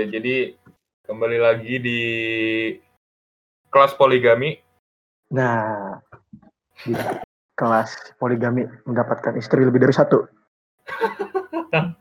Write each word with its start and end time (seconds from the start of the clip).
ya 0.00 0.06
jadi 0.10 0.34
kembali 1.04 1.38
lagi 1.38 1.74
di 1.76 2.00
kelas 3.68 3.94
poligami. 3.94 4.56
nah 5.30 5.94
di 6.82 6.90
kelas 7.54 8.16
poligami 8.16 8.64
mendapatkan 8.82 9.36
istri 9.36 9.62
lebih 9.62 9.84
dari 9.84 9.92
satu. 9.92 10.24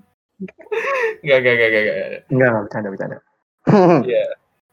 Enggak, 1.20 1.38
enggak, 1.44 1.54
enggak, 1.54 1.68
enggak, 1.68 1.84
enggak. 1.84 2.22
Enggak, 2.32 2.50
bercanda, 2.64 2.88
bercanda. 2.90 3.18
Iya. 4.08 4.26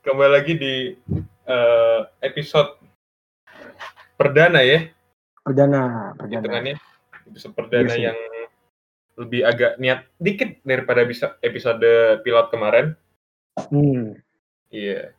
Kembali 0.07 0.31
lagi 0.31 0.53
di 0.55 0.75
eh, 1.45 2.01
episode 2.23 2.79
perdana 4.15 4.63
ya, 4.63 4.87
Perdana, 5.43 6.15
perdana. 6.15 6.39
hitungannya. 6.41 6.75
Episode 7.27 7.53
perdana 7.53 7.83
Iya 7.83 7.93
sih. 7.93 8.03
yang 8.07 8.19
lebih 9.17 9.41
agak 9.43 9.73
niat 9.77 10.07
dikit 10.17 10.63
daripada 10.63 11.03
bisa 11.03 11.35
episode 11.43 11.83
pilot 12.23 12.47
kemarin. 12.49 12.95
Hmm, 13.57 14.21
Iya. 14.69 15.17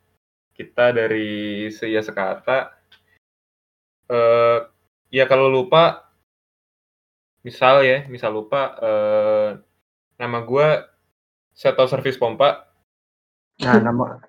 Kita 0.53 0.93
dari 0.93 1.69
Seya 1.73 2.01
Sekata. 2.05 2.73
Eh 4.07 4.59
ya 5.13 5.25
kalau 5.25 5.49
lupa 5.49 6.09
misal 7.41 7.81
ya, 7.83 8.05
misal 8.09 8.33
lupa 8.33 8.77
eh 8.81 9.49
nama 10.21 10.39
gua 10.45 10.85
Seto 11.53 11.85
Service 11.89 12.17
Pompa. 12.17 12.69
Nah, 13.65 13.81
nama 13.81 14.21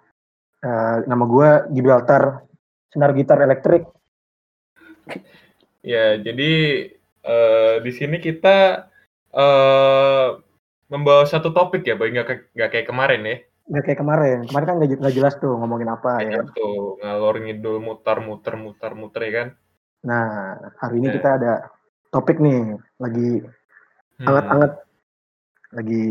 eh, 0.64 0.96
nama 1.04 1.24
gua 1.28 1.68
Gibraltar 1.68 2.44
senar 2.88 3.12
gitar 3.12 3.40
elektrik. 3.44 3.84
Ya, 5.84 6.16
jadi 6.20 6.52
eh 7.24 7.74
di 7.84 7.92
sini 7.92 8.16
kita 8.20 8.88
eh 9.32 10.28
membawa 10.88 11.28
satu 11.28 11.52
topik 11.52 11.84
ya, 11.84 11.96
Boy, 11.96 12.12
nggak 12.12 12.26
kayak 12.26 12.42
nggak 12.56 12.70
kayak 12.72 12.88
kemarin 12.88 13.22
ya. 13.28 13.36
Nggak 13.68 13.84
kayak 13.84 14.00
kemarin. 14.00 14.38
Kemarin 14.48 14.66
kan 14.66 14.76
nggak 14.80 15.14
jelas 15.14 15.34
tuh 15.36 15.52
ngomongin 15.60 15.92
apa 15.92 16.24
ya. 16.24 16.40
Kayak 16.40 16.56
tuh 16.56 16.96
ngalor 17.04 17.34
ngidul 17.44 17.76
mutar 17.84 18.18
muter 18.24 18.54
muter 18.56 18.92
muter 18.96 19.20
ya 19.28 19.32
kan. 19.32 19.48
Nah, 20.08 20.26
hari 20.80 21.04
ini 21.04 21.08
Ya. 21.12 21.14
kita 21.20 21.28
ada 21.36 21.52
topik 22.08 22.40
nih 22.40 22.80
lagi 22.96 23.44
Hmm, 24.18 24.26
anget-anget, 24.26 24.72
lagi 25.70 26.04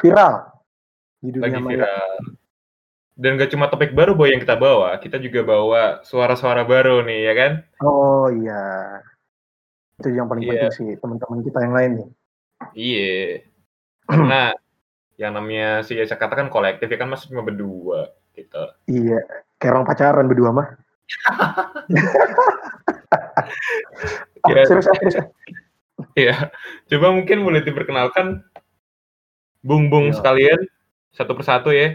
viral 0.00 0.34
di 1.20 1.28
dunia 1.36 1.44
lagi 1.44 1.58
maya. 1.60 1.68
viral. 1.84 2.12
Dan 3.12 3.36
gak 3.36 3.52
cuma 3.52 3.68
topik 3.68 3.92
baru 3.92 4.16
boy 4.16 4.32
yang 4.32 4.40
kita 4.40 4.56
bawa, 4.56 4.96
kita 4.96 5.20
juga 5.20 5.44
bawa 5.44 6.00
suara-suara 6.00 6.64
baru 6.64 7.04
nih 7.04 7.20
ya 7.28 7.34
kan. 7.36 7.52
Oh 7.84 8.32
iya, 8.32 8.62
itu 10.00 10.16
yang 10.16 10.32
paling 10.32 10.48
Iya. 10.48 10.72
penting 10.72 10.72
sih 10.72 10.90
teman-teman 10.96 11.44
kita 11.44 11.58
yang 11.60 11.74
lain 11.76 11.90
nih. 11.92 12.08
Iya. 12.72 13.12
Karena 14.08 14.42
yang 15.22 15.38
namanya 15.38 15.86
si 15.86 15.94
Yesa 15.94 16.18
katakan 16.18 16.50
kolektif 16.50 16.90
ya 16.90 16.98
kan 16.98 17.06
masih 17.06 17.30
cuma 17.30 17.46
berdua 17.46 18.10
gitu. 18.34 18.62
Iya, 18.90 19.22
kayak 19.62 19.72
orang 19.72 19.86
pacaran 19.86 20.26
berdua 20.26 20.50
mah. 20.50 20.68
Ah, 21.30 21.70
Ya. 24.50 24.66
serius, 24.66 24.90
ah, 24.90 24.96
serius. 24.98 25.16
ah. 25.22 25.26
Iya. 26.18 26.34
Coba 26.90 27.14
mungkin 27.14 27.46
boleh 27.46 27.62
diperkenalkan 27.62 28.42
bung-bung 29.62 30.10
Iya. 30.10 30.18
sekalian 30.18 30.60
satu 31.14 31.38
persatu 31.38 31.70
ya. 31.70 31.94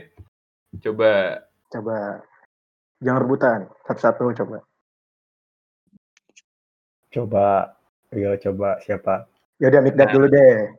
Coba 0.79 1.43
Coba, 1.67 2.23
jangan 3.03 3.19
rebutan, 3.27 3.59
satu-satu 3.83 4.31
coba. 4.31 4.63
Coba, 7.11 7.75
yo 8.15 8.31
coba 8.39 8.79
siapa? 8.79 9.27
Ya 9.59 9.67
udah 9.67 9.81
Mikdad 9.83 10.07
Nah. 10.07 10.13
dulu 10.15 10.25
deh. 10.31 10.71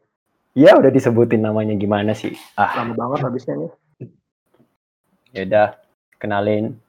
Ya 0.57 0.75
udah 0.75 0.91
disebutin 0.91 1.41
namanya 1.41 1.75
gimana 1.75 2.13
sih? 2.13 2.35
Ah, 2.55 2.83
Lama 2.83 2.95
banget 2.95 3.19
habisnya 3.25 3.55
nih. 3.57 3.73
ya 5.29 5.45
udah 5.45 5.69
kenalin 6.17 6.81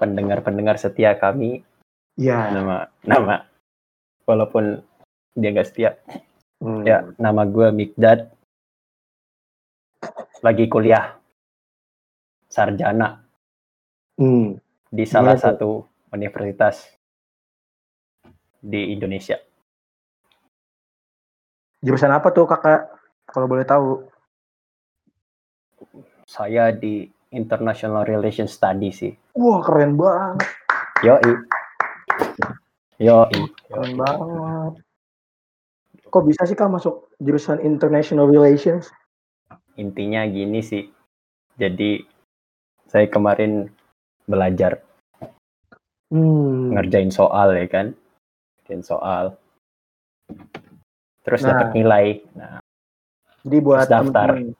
pendengar-pendengar 0.00 0.80
setia 0.80 1.12
kami. 1.14 1.62
Iya. 2.16 2.48
Nama 2.50 2.76
nama 3.04 3.34
walaupun 4.24 4.80
dia 5.36 5.52
gak 5.52 5.68
setia. 5.68 5.90
Hmm. 6.58 6.82
Ya, 6.82 7.06
nama 7.16 7.44
gue 7.44 7.70
Mikdad. 7.70 8.32
Lagi 10.38 10.66
kuliah 10.66 11.18
sarjana 12.48 13.22
Hmm. 14.18 14.58
di 14.90 15.06
salah 15.06 15.38
Gimana 15.38 15.38
tuh? 15.38 15.46
satu 15.46 15.70
universitas 16.10 16.90
di 18.58 18.90
Indonesia. 18.90 19.38
Jurusan 21.78 22.10
apa 22.10 22.34
tuh 22.34 22.48
kakak? 22.48 22.90
Kalau 23.28 23.46
boleh 23.46 23.62
tahu. 23.62 24.02
Saya 26.26 26.74
di 26.74 27.06
International 27.30 28.02
Relations 28.04 28.56
Study 28.56 28.90
sih. 28.90 29.12
Wah 29.38 29.62
keren 29.62 29.94
banget, 29.94 30.44
Yoi. 31.04 31.32
Yoi. 32.98 33.40
keren 33.68 33.92
banget. 33.94 34.72
Kok 36.08 36.24
bisa 36.24 36.48
sih 36.48 36.56
kak 36.56 36.72
masuk 36.72 37.12
jurusan 37.20 37.60
International 37.60 38.26
Relations? 38.28 38.88
intinya 39.78 40.26
gini 40.26 40.58
sih. 40.58 40.90
Jadi 41.54 42.02
saya 42.90 43.06
kemarin 43.06 43.70
belajar 44.26 44.82
Hmm. 46.10 46.72
ngerjain 46.74 47.12
soal 47.14 47.52
ya 47.54 47.68
kan, 47.70 47.86
ngerjain 48.64 48.82
soal. 48.82 49.38
Terus 51.28 51.44
Nah. 51.44 51.50
dapat 51.52 51.68
nilai. 51.76 52.04
Nah, 52.32 52.56
Jadi 53.44 53.56
buat 53.60 53.84
daftar. 53.84 54.00
teman-teman, 54.32 54.56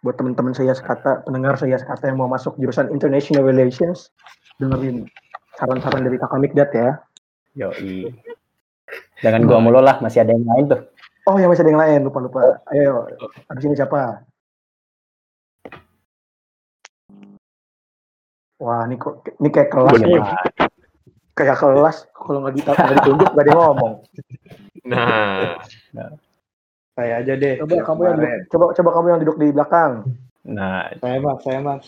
buat 0.00 0.14
teman-teman 0.16 0.52
saya 0.56 0.72
sekata, 0.72 1.20
pendengar 1.28 1.60
saya 1.60 1.76
sekata 1.76 2.08
yang 2.08 2.16
mau 2.16 2.28
masuk 2.28 2.56
jurusan 2.56 2.88
International 2.88 3.44
Relations, 3.44 4.08
dengerin 4.56 5.04
saran-saran 5.60 6.08
dari 6.08 6.16
kakak 6.16 6.40
Mikdad 6.40 6.70
ya. 6.72 6.90
yoi. 7.52 8.12
Jangan 9.24 9.48
gua 9.48 9.60
mulu 9.60 9.80
lah, 9.80 9.96
masih 10.00 10.24
ada 10.24 10.32
yang 10.32 10.44
lain 10.44 10.64
tuh. 10.72 10.80
Oh 11.24 11.36
ya 11.40 11.48
masih 11.48 11.64
ada 11.64 11.72
yang 11.72 11.80
lain, 11.80 12.00
lupa 12.04 12.18
lupa. 12.20 12.40
Ayo, 12.68 13.08
abis 13.48 13.64
ini 13.64 13.74
siapa? 13.76 14.24
Wah, 18.56 18.88
ini 18.88 18.96
kok 18.96 19.20
ini 19.36 19.48
kayak 19.52 19.68
kelas 19.68 20.00
Iya, 20.00 20.16
ya, 20.16 20.24
kayak 21.36 21.56
kelas. 21.56 21.96
Kalau 22.10 22.38
nggak 22.40 22.54
dita- 22.56 22.74
nggak 22.74 22.96
ditunjuk 22.98 23.28
nggak 23.30 23.44
ada 23.44 23.54
ngomong. 23.54 23.94
nah 24.86 25.52
Saya 26.96 27.20
aja 27.20 27.32
deh. 27.36 27.60
Coba 27.60 27.76
kamu 27.84 28.00
yang 28.02 28.16
duduk, 28.16 28.32
coba 28.48 28.64
coba 28.72 28.90
kamu 28.90 29.06
yang 29.06 29.20
duduk 29.20 29.36
di 29.36 29.48
belakang. 29.52 29.92
Nah, 30.42 30.88
Saya 30.96 31.18
mas, 31.20 31.38
saya 31.44 31.60
mas. 31.60 31.84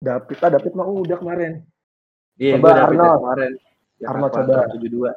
David, 0.00 0.38
ah 0.38 0.50
David 0.50 0.72
mah 0.74 0.84
udah 0.84 1.16
kemarin. 1.16 1.52
Iya, 2.34 2.58
Coba 2.58 2.68
Arnold. 2.82 3.18
kemarin. 3.22 3.52
Arnold, 4.02 4.32
Jakarta 4.34 4.50
coba. 4.50 4.74
72. 4.74 5.14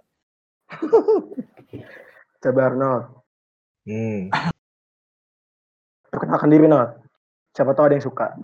Coba 2.44 2.62
Arnold, 2.64 3.04
Hmm. 3.88 4.30
perkenalkan 6.08 6.52
diri 6.52 6.68
Nol. 6.68 6.86
Siapa 7.50 7.74
tahu 7.74 7.90
ada 7.90 7.96
yang 7.96 8.06
suka. 8.06 8.36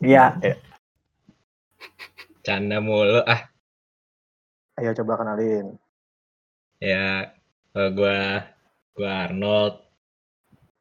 iya. 0.00 0.38
Canda 2.50 2.82
mulu 2.82 3.22
ah 3.30 3.46
Ayo 4.82 4.90
coba 4.98 5.22
kenalin. 5.22 5.78
ya 6.82 7.30
eh, 7.78 7.90
gua 7.94 8.42
gua 8.90 9.30
Arnold 9.30 9.78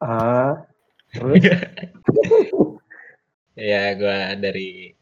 Ah, 0.01 0.66
terus 1.13 1.45
ya 3.69 3.94
gua 4.01 4.33
dari 4.33 4.98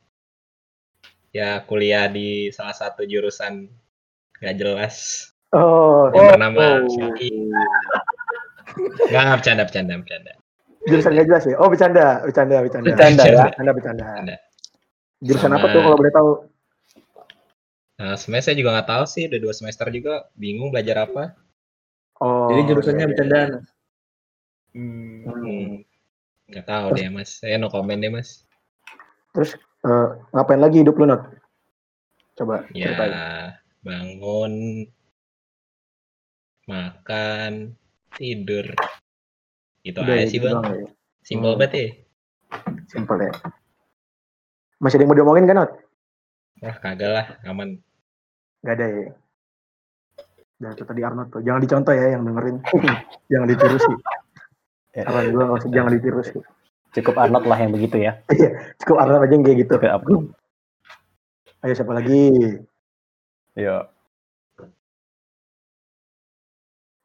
ya 1.32 1.64
kuliah 1.64 2.12
di 2.12 2.52
salah 2.52 2.76
satu 2.76 3.08
jurusan 3.08 3.72
gak 4.44 4.60
jelas 4.60 5.32
oh, 5.56 6.12
yang 6.12 6.36
bernama 6.36 6.84
oh. 6.84 7.16
Nggak, 9.08 9.22
nggak 9.24 9.38
bercanda 9.40 9.64
bercanda 9.64 9.94
bercanda 10.04 10.32
jurusan 10.84 11.16
nggak 11.16 11.28
jelas 11.32 11.44
ya? 11.48 11.56
Oh 11.64 11.72
bercanda, 11.72 12.28
bercanda, 12.28 12.60
bercanda. 12.60 12.92
Bercanda 12.92 13.24
ya. 13.24 13.48
Bercanda, 13.48 13.72
bercanda. 13.72 14.04
Bercanda. 14.04 14.36
Jurusan 15.24 15.52
Sama- 15.52 15.60
apa 15.64 15.68
tuh 15.72 15.82
kalau 15.84 15.98
boleh 16.00 16.12
tahu? 16.12 16.30
Nah 17.98 18.14
sebenarnya 18.14 18.46
saya 18.46 18.58
juga 18.58 18.70
nggak 18.78 18.90
tahu 18.90 19.04
sih 19.06 19.24
udah 19.26 19.40
dua 19.42 19.54
semester 19.54 19.88
juga 19.90 20.14
bingung 20.34 20.70
belajar 20.70 21.04
apa 21.04 21.34
Oh. 22.18 22.50
Jadi 22.50 22.74
jurusannya 22.74 22.98
iya, 22.98 23.06
iya. 23.06 23.12
bercandaan. 23.14 23.50
hmm, 24.74 25.22
Hmm, 25.22 25.66
nggak 26.50 26.66
tahu 26.66 26.86
deh 26.94 27.10
mas 27.10 27.30
saya 27.30 27.62
no 27.62 27.70
comment 27.70 27.94
deh 27.94 28.10
mas 28.10 28.42
Terus 29.38 29.54
eh, 29.86 30.08
ngapain 30.34 30.58
lagi 30.58 30.82
hidup 30.82 30.98
lu 30.98 31.06
Not? 31.06 31.30
Coba 32.34 32.66
ya 32.74 32.90
ceritain. 32.90 33.14
bangun 33.86 34.54
makan 36.66 37.78
tidur 38.14 38.66
itu 39.86 39.98
Udah, 39.98 40.18
aja 40.18 40.26
sih 40.26 40.42
bang 40.42 40.58
ya. 40.58 40.90
simpel 41.22 41.54
Hmm. 41.54 41.60
banget 41.62 41.72
ya 41.78 41.88
Simpel 42.88 43.18
ya. 43.20 43.32
Masih 44.80 44.98
ada 44.98 45.04
yang 45.06 45.10
mau 45.14 45.18
diomongin 45.18 45.46
kan 45.46 45.58
Not? 45.62 45.72
wah 46.58 46.76
kagak 46.82 47.10
lah 47.14 47.28
aman 47.46 47.78
Gak 48.66 48.76
ada 48.78 48.86
ya. 48.90 49.10
Dan 50.58 50.70
itu 50.74 50.84
tadi 50.86 51.02
Arnold 51.06 51.30
tuh. 51.30 51.42
Jangan 51.46 51.62
dicontoh 51.62 51.94
ya 51.94 52.06
yang 52.18 52.24
dengerin. 52.26 52.58
jangan 53.32 53.48
ditiru 53.50 53.78
sih. 53.78 53.96
Ya. 54.98 55.04
Saran 55.06 55.30
gue 55.30 55.44
nggak 55.46 55.60
usah 55.62 55.70
jangan 55.70 55.92
ditiru 55.94 56.22
sih. 56.26 56.42
Cukup 56.98 57.16
Arnold 57.22 57.46
lah 57.46 57.58
yang 57.62 57.72
begitu 57.74 57.98
ya. 58.02 58.18
Cukup 58.82 58.98
Arnold 58.98 59.22
aja 59.22 59.34
yang 59.38 59.46
kayak 59.46 59.58
gitu. 59.62 59.74
Cukup 59.78 59.94
Arnold. 60.02 60.26
Ayo 61.62 61.74
siapa 61.78 61.94
lagi? 61.94 62.24
Yo. 63.54 63.78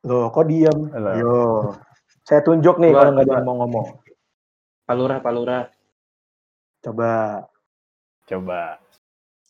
Loh, 0.02 0.32
kok 0.32 0.48
diem? 0.48 0.78
Halo. 0.96 1.10
Yo. 1.20 1.36
Saya 2.24 2.40
tunjuk 2.40 2.80
nih 2.80 2.96
kalau 2.96 3.12
nggak 3.12 3.28
ada 3.28 3.34
yang 3.36 3.46
mau 3.46 3.56
ngomong. 3.64 3.86
Palura, 4.88 5.20
Palura. 5.20 5.68
Coba 6.82 7.44
Coba. 8.26 8.80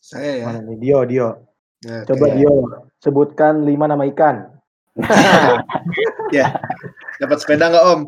Saya 0.03 0.43
ya. 0.43 0.45
mana 0.49 0.59
nih? 0.67 0.77
Dio, 0.81 0.99
Dio. 1.07 1.29
Nah, 1.83 2.01
Coba. 2.07 2.25
Dio, 2.31 2.55
sebutkan 3.03 3.67
lima 3.67 3.89
nama 3.89 4.07
ikan. 4.13 4.47
ya. 6.37 6.53
Dapat 7.19 7.37
sepeda 7.41 7.67
nggak 7.67 7.85
Om? 7.91 8.01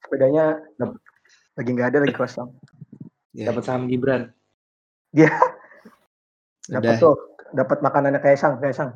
Sepedanya 0.00 0.62
lagi 1.58 1.70
nggak 1.74 1.88
ada 1.92 1.98
lagi 2.06 2.14
kosong. 2.16 2.54
Ya. 3.36 3.52
Dapat 3.52 3.62
saham 3.66 3.90
Gibran. 3.90 4.32
Dapat 6.68 6.84
Udah. 6.84 6.96
tuh, 7.00 7.16
dapat 7.52 7.78
makanannya 7.80 8.20
kayak 8.20 8.38
sang, 8.40 8.56
kayak 8.60 8.76
sang. 8.76 8.90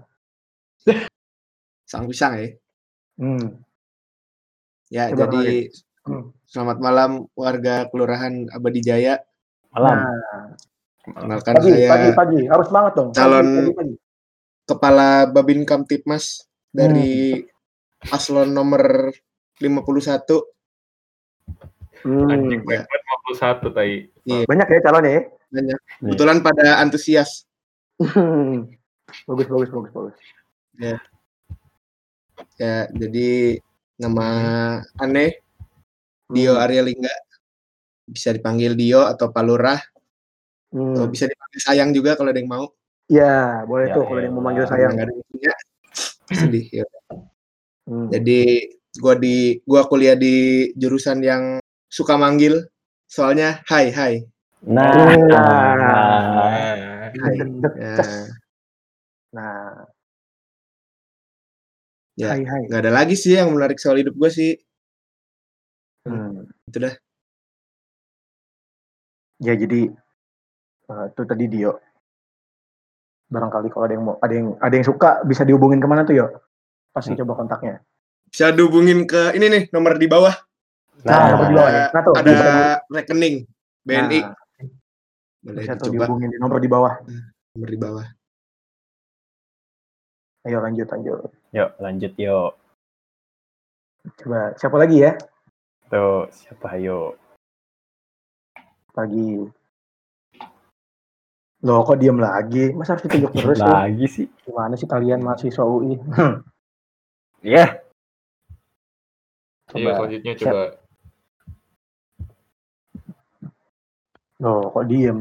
Sang 1.88 2.05
pisang 2.09 2.32
ya. 2.37 2.49
Hmm. 3.20 3.61
Ya, 4.93 5.09
Coba 5.12 5.29
jadi 5.41 5.73
Hmm. 6.03 6.35
selamat 6.50 6.82
malam 6.82 7.11
warga 7.38 7.87
Kelurahan 7.87 8.50
Abadi 8.50 8.82
Jaya. 8.82 9.23
Malam. 9.70 9.97
Nah, 10.03 10.44
Kenalkan 11.02 11.58
pagi, 11.58 11.70
saya 11.72 11.88
pagi, 11.90 12.10
pagi. 12.14 12.40
Harus 12.46 12.69
banget 12.70 12.93
dong. 12.94 13.08
Pagi, 13.10 13.19
calon- 13.19 13.54
pagi, 13.58 13.72
pagi. 13.75 13.94
Kepala 14.62 15.08
Babin 15.26 15.66
Kamtipmas 15.66 16.46
dari 16.70 17.34
Hmm. 17.34 17.50
Paslon 18.02 18.50
nomor 18.50 19.10
51. 19.58 20.43
Hmm. 22.02 22.26
Anjing, 22.26 22.62
ya. 22.64 22.82
banget 22.82 23.02
51 23.31 23.70
tai. 23.70 23.93
Banyak 24.46 24.66
ya 24.69 24.81
calon 24.81 25.04
ya. 25.04 25.20
Banyak. 25.49 25.78
Kebetulan 26.00 26.38
pada 26.40 26.78
antusias. 26.78 27.46
Hmm. 27.99 28.70
bagus, 29.28 29.44
bagus, 29.44 29.69
bagus, 29.69 29.90
bagus. 29.93 30.16
Ya, 32.56 32.88
jadi 32.88 33.60
nama 33.96 34.26
aneh 34.96 35.37
Dio 36.26 36.54
Hmm. 36.54 36.62
Arya 36.62 36.81
Lingga. 36.81 37.12
Bisa 38.02 38.31
dipanggil 38.31 38.72
Dio 38.72 39.04
atau 39.04 39.28
Palurah, 39.28 39.78
Hmm. 40.72 40.96
atau 40.96 41.06
bisa 41.06 41.28
dipanggil 41.28 41.60
Sayang 41.60 41.92
juga 41.92 42.16
kalau 42.16 42.32
ada 42.32 42.40
yang 42.40 42.48
mau. 42.48 42.66
Ya, 43.06 43.60
boleh 43.69 43.92
Ya, 43.92 43.94
tuh 43.94 44.02
kalau 44.08 44.19
ada 44.19 44.26
yang 44.26 44.34
mau 44.34 44.44
manggil 44.44 44.64
elah. 44.64 44.72
sayang. 44.72 44.92
Nggak 44.96 45.04
ada 45.04 45.12
yang 45.12 45.26
punya. 45.28 45.52
Sedih. 46.32 46.66
ya. 46.72 46.86
Hmm. 47.84 48.08
Jadi 48.08 48.40
gua 48.96 49.14
di 49.14 49.36
gua 49.62 49.84
kuliah 49.84 50.16
di 50.16 50.34
jurusan 50.74 51.20
yang 51.20 51.42
suka 51.86 52.16
manggil. 52.16 52.64
Soalnya 53.04 53.60
hai 53.69 53.92
hai. 53.92 54.14
Nah. 54.64 54.94
Nah. 55.28 55.74
Nah, 55.76 57.12
Hai. 57.12 57.36
Ya, 57.76 57.96
Nah, 59.32 59.84
Ya. 62.16 62.28
hai 62.32 62.44
hai. 62.44 62.62
nggak 62.68 62.80
ada 62.80 62.92
lagi 62.92 63.12
sih 63.12 63.36
yang 63.36 63.52
menarik 63.52 63.76
soal 63.76 64.00
hidup 64.00 64.16
gue 64.16 64.30
sih. 64.32 64.52
Hmm. 66.04 66.48
Itu 66.64 66.80
dah. 66.80 66.94
Ya 69.38 69.52
jadi 69.52 69.90
eh, 70.88 71.05
itu 71.11 71.23
tadi 71.23 71.44
Dio. 71.46 71.73
Barangkali 73.32 73.69
kalau 73.73 73.84
ada 73.88 73.94
yang 73.96 74.05
mau 74.05 74.17
ada 74.20 74.34
yang 74.34 74.49
ada 74.61 74.75
yang 74.76 74.84
suka 74.84 75.25
bisa 75.25 75.43
dihubungin 75.43 75.81
ke 75.81 75.88
mana 75.88 76.05
tuh 76.05 76.17
yo? 76.17 76.26
Pasti 76.93 77.17
Hmm. 77.17 77.25
coba 77.25 77.32
kontaknya. 77.40 77.81
Bisa 78.29 78.52
dihubungin 78.52 79.05
ke 79.05 79.32
ini 79.32 79.46
nih 79.49 79.62
nomor 79.73 79.96
di 79.96 80.05
bawah. 80.08 80.32
Nah, 81.02 81.12
Nah, 81.12 81.29
nomor 81.32 81.46
di 81.49 81.56
bawah 81.56 81.70
nih. 81.73 81.84
Nah, 81.93 82.02
tuh, 82.05 82.14
ada 82.17 82.29
bisa, 82.29 82.50
rekening 82.93 83.37
BNI. 83.82 84.20
Nah, 84.20 84.37
Boleh 85.43 85.58
bisa 85.64 85.73
tuh 85.75 85.88
dihubungin 85.90 86.29
di 86.29 86.38
nomor 86.38 86.61
di 86.61 86.69
bawah. 86.69 86.94
nomor 87.52 87.69
di 87.69 87.78
bawah. 87.81 88.06
Ayo 90.43 90.58
lanjut 90.58 90.88
lanjut. 90.90 91.31
Yuk, 91.55 91.70
lanjut 91.78 92.12
yuk. 92.19 92.52
Coba 94.19 94.52
siapa 94.58 94.76
lagi 94.76 94.96
ya? 95.06 95.14
Tuh, 95.87 96.26
siapa 96.35 96.75
ayo? 96.75 97.14
Pagi. 98.93 99.62
Loh 101.62 101.87
kok 101.87 101.99
diem 102.03 102.19
lagi? 102.19 102.75
Masa 102.75 102.99
harus 102.99 103.06
ditunjuk 103.06 103.32
terus? 103.38 103.59
Lagi 103.62 104.06
sih. 104.11 104.26
Gimana 104.43 104.75
sih 104.75 104.91
kalian 104.91 105.23
mahasiswa 105.23 105.62
UI? 105.62 105.94
Ya. 107.43 107.79
Ayo 109.73 109.88
Coba. 109.88 109.91
selanjutnya 109.99 110.32
coba. 110.38 110.64
Loh 114.43 114.61
kok 114.75 114.87
diem? 114.91 115.19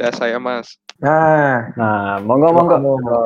Ya 0.00 0.08
saya 0.12 0.40
Mas. 0.40 0.80
Nah, 0.96 1.72
Nah, 1.76 2.16
monggo 2.24 2.48
monggo. 2.56 2.76
monggo. 2.80 3.24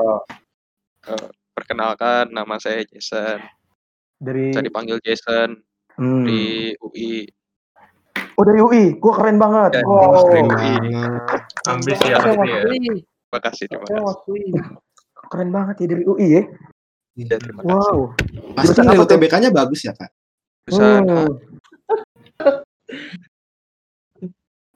Perkenalkan 1.54 2.34
nama 2.34 2.58
saya 2.58 2.82
Jason. 2.86 3.38
Dari 4.20 4.50
Saya 4.50 4.66
dipanggil 4.66 4.98
Jason 5.00 5.62
hmm. 5.94 6.24
di 6.26 6.40
UI. 6.82 7.26
Oh 8.40 8.44
dari 8.48 8.56
UI, 8.56 8.96
gua 8.96 9.12
keren 9.20 9.36
banget. 9.36 9.70
Ya, 9.76 9.84
wow. 9.84 10.24
dari 10.32 10.48
Keren 10.48 10.48
UI. 10.48 10.72
Ambis 11.68 11.98
ya 12.00 12.16
ya. 12.16 12.24
Terima 12.24 13.38
kasih, 13.44 13.64
terima 13.68 13.84
kasih. 13.84 14.48
Keren 15.28 15.48
banget 15.52 15.74
ya 15.84 15.86
dari 15.92 16.04
UI 16.08 16.26
ya. 16.32 16.42
Ya, 17.20 17.36
terima 17.36 17.60
kasih. 17.60 17.76
Wow. 17.76 18.16
Pasti 18.56 18.72
Jurusan 18.72 18.84
nilai? 18.88 19.04
UTBK-nya 19.04 19.50
bagus 19.52 19.84
ya, 19.84 19.92
Kak? 19.92 20.08
Jurusan 20.64 21.04
Hmm. 21.04 21.28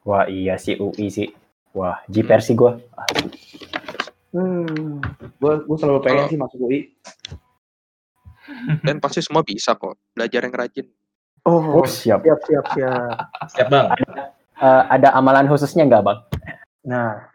Wah, 0.04 0.28
iya 0.28 0.61
sih 0.61 0.76
UI 0.76 1.09
sih. 1.09 1.33
Wah, 1.73 2.04
jiper 2.06 2.44
sih 2.44 2.52
gua. 2.52 2.76
Hmm. 4.30 5.00
Gue 5.40 5.52
gue 5.64 5.76
selalu 5.80 6.04
pengen 6.04 6.16
Kalau- 6.21 6.30
sih 6.30 6.37
masuk 6.37 6.59
UI. 6.68 6.80
dan 8.85 9.00
pasti 9.00 9.25
semua 9.25 9.40
bisa 9.40 9.73
kok. 9.73 9.97
Belajar 10.12 10.44
yang 10.44 10.52
rajin. 10.52 10.85
Oh, 11.45 11.81
Oh, 11.81 11.85
siap. 11.85 12.25
siap 12.25 12.41
siap 12.43 12.65
siap. 12.73 13.17
Siap 13.53 13.67
bang. 13.69 13.87
Eh, 14.55 14.83
ada 14.89 15.13
amalan 15.13 15.45
khususnya 15.45 15.85
nggak, 15.85 16.03
Bang? 16.03 16.19
Nah, 16.85 17.29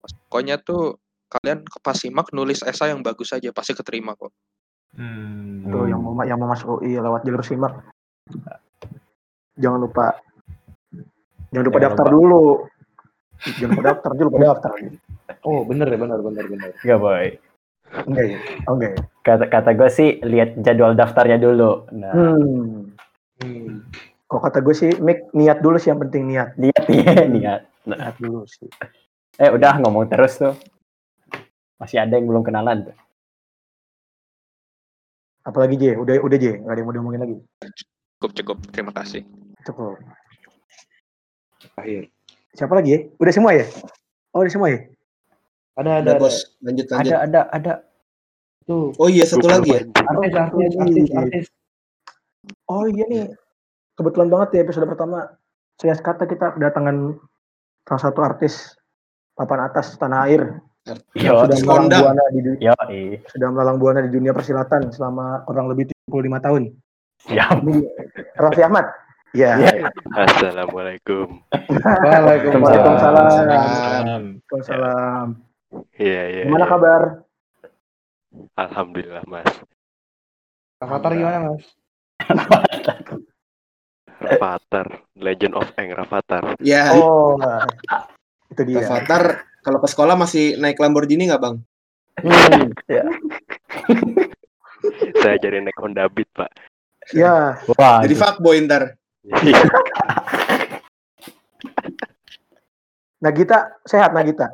Pokoknya 0.00 0.56
tuh 0.56 0.96
kalian 1.28 1.60
ke 1.60 1.78
pas 1.78 1.92
simak 1.92 2.30
nulis 2.30 2.62
esai 2.62 2.88
yang 2.88 3.02
bagus 3.02 3.30
aja 3.30 3.50
pasti 3.50 3.74
keterima 3.74 4.14
kok. 4.14 4.30
Hmm. 4.90 5.66
tuh 5.66 5.86
yang 5.86 5.98
mau 5.98 6.14
yang 6.22 6.34
mau 6.34 6.48
masuk 6.48 6.78
UI 6.78 6.96
lewat 6.96 7.22
jalur 7.22 7.42
simak. 7.42 7.74
Jangan 9.54 9.80
lupa. 9.80 10.14
Jangan 11.50 11.64
lupa 11.64 11.78
Jangan 11.78 11.86
daftar 11.90 12.06
lupa. 12.06 12.14
dulu. 12.16 12.44
Jangan 13.52 13.70
lupa 13.70 13.82
daftar, 13.84 14.10
jangan 14.14 14.28
lupa 14.30 14.38
daftar. 14.48 14.70
Oh 15.42 15.60
bener 15.62 15.86
ya 15.86 15.98
bener 15.98 16.18
bener 16.20 16.44
bener. 16.46 16.68
Boy. 16.96 17.26
Enggak 18.00 18.24
ya? 18.24 18.38
Oh, 18.64 18.72
enggak 18.72 18.90
ya? 18.90 19.00
Kata 19.20 19.44
kata 19.46 19.70
gue 19.74 19.90
sih 19.90 20.08
lihat 20.22 20.50
jadwal 20.58 20.94
daftarnya 20.94 21.36
dulu. 21.36 21.90
Nah, 21.90 22.12
Hmm. 22.14 22.94
Hmm. 23.40 23.84
Kok 24.30 24.40
kata 24.46 24.58
gue 24.62 24.74
sih, 24.76 24.90
Mik, 25.00 25.34
niat 25.34 25.58
dulu 25.58 25.74
sih 25.80 25.90
yang 25.90 25.98
penting 25.98 26.30
niat. 26.30 26.54
ya, 26.54 26.70
lihat. 27.26 27.60
Nah, 27.88 27.96
Niat 27.98 28.16
dulu 28.20 28.46
sih. 28.46 28.68
eh 29.40 29.48
udah 29.50 29.80
ngomong 29.80 30.06
terus 30.06 30.36
tuh. 30.38 30.54
Masih 31.80 31.98
ada 31.98 32.14
yang 32.14 32.28
belum 32.28 32.44
kenalan 32.44 32.92
tuh. 32.92 32.96
Apalagi 35.40 35.80
J, 35.80 35.84
udah 35.96 36.20
udah 36.20 36.38
J, 36.38 36.60
nggak 36.60 36.68
ada 36.68 36.78
yang 36.78 36.86
mau 36.86 36.94
diomongin 36.94 37.20
lagi. 37.24 37.36
Cukup 38.20 38.30
cukup. 38.36 38.56
Terima 38.70 38.92
kasih. 38.92 39.24
Cukup. 39.64 39.96
Akhir. 41.80 42.12
Siapa 42.52 42.76
lagi 42.76 42.90
ya? 42.92 42.98
Udah 43.16 43.32
semua 43.32 43.56
ya? 43.56 43.64
Oh, 44.36 44.44
udah 44.44 44.52
semua 44.52 44.68
ya? 44.68 44.78
Ada 45.80 46.04
ada 46.04 46.10
ada. 46.12 46.20
bos. 46.20 46.36
Lanjut, 46.60 46.86
lanjut. 46.92 47.08
Ada 47.08 47.16
ada 47.24 47.40
ada. 47.56 47.72
Tuh. 48.68 48.92
Oh 49.00 49.08
iya, 49.08 49.24
satu 49.24 49.48
lagi 49.48 49.72
ya. 49.72 49.82
Artis 49.96 50.32
artis 50.36 50.72
artis 50.76 51.08
artis. 51.16 51.46
Oh 52.68 52.88
iya 52.88 53.04
nih, 53.06 53.30
kebetulan 53.96 54.28
banget 54.32 54.48
ya 54.56 54.60
episode 54.64 54.88
pertama. 54.88 55.36
Saya 55.76 55.96
kata 55.96 56.24
kita 56.28 56.56
kedatangan 56.56 57.16
salah 57.88 58.02
satu 58.02 58.20
artis 58.20 58.76
papan 59.36 59.68
atas 59.68 59.96
tanah 59.96 60.28
air 60.28 60.60
Yo, 61.12 61.44
sudah 61.44 61.44
Artis 61.44 61.60
melalang 61.60 61.92
buana 61.92 62.24
di 62.32 62.40
du- 62.40 62.56
yo, 62.56 62.74
sudah 63.28 63.48
melalang 63.52 63.76
buana 63.76 64.00
di 64.00 64.10
dunia 64.10 64.32
persilatan 64.32 64.88
selama 64.88 65.44
kurang 65.44 65.68
lebih 65.68 65.92
75 66.08 66.40
tahun. 66.40 66.62
Siap. 67.28 67.60
Ini 67.60 67.84
Raffi 68.40 68.62
Ahmad. 68.64 68.88
Ya. 69.36 69.60
Iya. 69.60 69.92
Assalamualaikum. 70.16 71.44
Waalaikumsalam. 71.52 72.64
Waalaikumsalam. 72.64 73.26
Waalaikumsalam. 73.28 75.26
Iya, 76.00 76.22
iya. 76.32 76.42
Gimana 76.48 76.64
iya. 76.64 76.72
kabar? 76.72 77.02
Alhamdulillah, 78.56 79.22
Mas. 79.28 79.52
Avatar 80.80 81.12
gimana 81.12 81.38
mas? 81.44 81.64
Rafathar, 84.20 84.86
Legend 85.16 85.54
of 85.56 85.68
Aang 85.80 85.96
Rafathar. 85.96 86.44
Ya, 86.60 86.92
Oh, 86.92 87.40
itu 88.52 88.62
dia. 88.66 88.84
Avatar 88.84 89.48
kalau 89.64 89.78
ke 89.80 89.88
sekolah 89.88 90.16
masih 90.16 90.56
naik 90.60 90.80
Lamborghini 90.80 91.28
nggak, 91.28 91.40
Bang? 91.40 91.56
Hmm, 92.20 92.72
ya. 92.88 93.04
Saya 95.20 95.36
jadi 95.40 95.60
naik 95.60 95.76
Honda 95.76 96.08
Beat, 96.08 96.28
Pak. 96.32 96.48
Ya, 97.16 97.56
Wah, 97.76 98.00
Jadi 98.04 98.14
fuckboy 98.16 98.60
ntar. 98.64 98.96
Nagita 103.24 103.76
sehat 103.84 104.16
Nagita. 104.16 104.48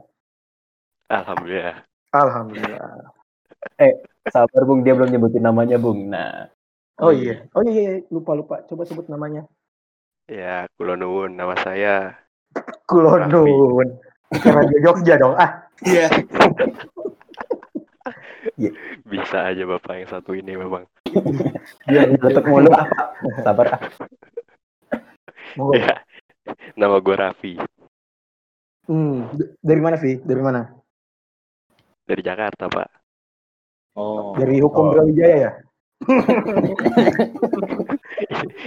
Alhamdulillah. 1.07 1.87
Alhamdulillah. 2.11 3.15
sabar 4.27 4.63
Bung, 4.67 4.83
dia 4.83 4.99
belum 4.99 5.15
nyebutin 5.15 5.47
namanya 5.47 5.79
Bung. 5.79 6.11
Nah, 6.11 6.51
Oh 6.97 7.13
iya. 7.13 7.45
Oh 7.53 7.61
iya, 7.61 7.81
iya, 7.83 7.93
lupa 8.09 8.33
lupa. 8.33 8.65
Coba 8.65 8.83
sebut 8.85 9.05
namanya. 9.07 9.45
Ya, 10.27 10.65
kulonun 10.75 11.37
nama 11.37 11.53
saya. 11.57 12.17
Kulonun. 12.89 14.01
Radio 14.33 14.79
Jogja 14.83 15.15
dong. 15.17 15.37
Ah, 15.37 15.69
Iya. 15.85 16.09
Bisa 19.05 19.45
aja 19.45 19.69
Bapak 19.69 20.01
yang 20.01 20.09
satu 20.09 20.33
ini 20.33 20.57
memang. 20.57 20.89
dia 21.87 22.09
letuk 22.09 22.49
mulu 22.49 22.73
Pak. 22.73 22.87
Sabar 23.45 23.77
ah. 23.77 23.81
Ya. 25.77 26.01
Nama 26.75 26.97
gue 27.01 27.17
Raffi 27.17 27.53
Hmm, 28.87 29.35
d- 29.35 29.59
dari 29.59 29.81
mana 29.83 29.99
Vi? 29.99 30.23
Dari 30.23 30.39
mana? 30.39 30.63
dari 32.07 32.23
Jakarta, 32.23 32.71
Pak. 32.71 32.89
Oh. 33.99 34.31
Dari 34.39 34.63
hukum 34.63 34.87
Oh. 34.87 34.91
Brawijaya 34.95 35.37
ya? 35.37 35.51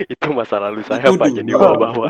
Itu 0.07 0.27
masa 0.31 0.57
lalu 0.59 0.81
saya, 0.83 1.05
Itu 1.05 1.15
Pak. 1.15 1.29
Jadi 1.31 1.51
bawa-bawa. 1.51 2.09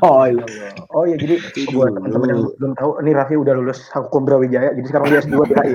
Oh 0.00 0.24
iya. 0.24 0.44
Oh 0.90 1.04
iya, 1.04 1.16
jadi 1.16 1.36
buat 1.70 1.90
teman-teman 1.90 2.28
yang 2.28 2.40
belum 2.56 2.72
tahu, 2.74 2.90
ini 3.00 3.10
Raffi 3.12 3.36
udah 3.36 3.54
lulus 3.54 3.88
hukum 3.90 4.24
Brawijaya, 4.24 4.72
jadi 4.72 4.86
sekarang 4.86 5.06
dia 5.08 5.20
S2 5.20 5.36
di 5.42 5.54
HI. 5.54 5.72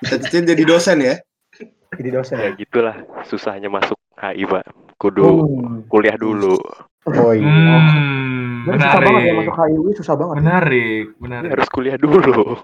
Cita-cita 0.00 0.44
jadi 0.46 0.62
dosen 0.64 0.98
ya. 1.02 1.14
Jadi 1.90 2.08
dosen 2.10 2.36
Ya 2.38 2.50
gitulah 2.54 2.96
susahnya 3.24 3.68
masuk 3.68 3.98
HI, 4.14 4.44
Pak. 4.44 4.64
Kudu 4.98 5.24
Hmm. 5.24 5.86
kuliah 5.86 6.16
dulu. 6.16 6.58
Oh 7.06 7.32
iya. 7.32 7.46
Hmm, 7.46 8.66
Dan 8.66 8.76
susah 8.78 9.00
banget 9.00 9.22
ya 9.22 9.32
menarik. 9.32 9.38
masuk 9.38 9.54
HI 9.56 9.92
susah 9.96 10.14
banget. 10.16 10.34
Menarik, 10.38 11.04
Ini 11.08 11.20
menarik. 11.20 11.48
harus 11.54 11.68
kuliah 11.70 11.96
dulu. 11.96 12.58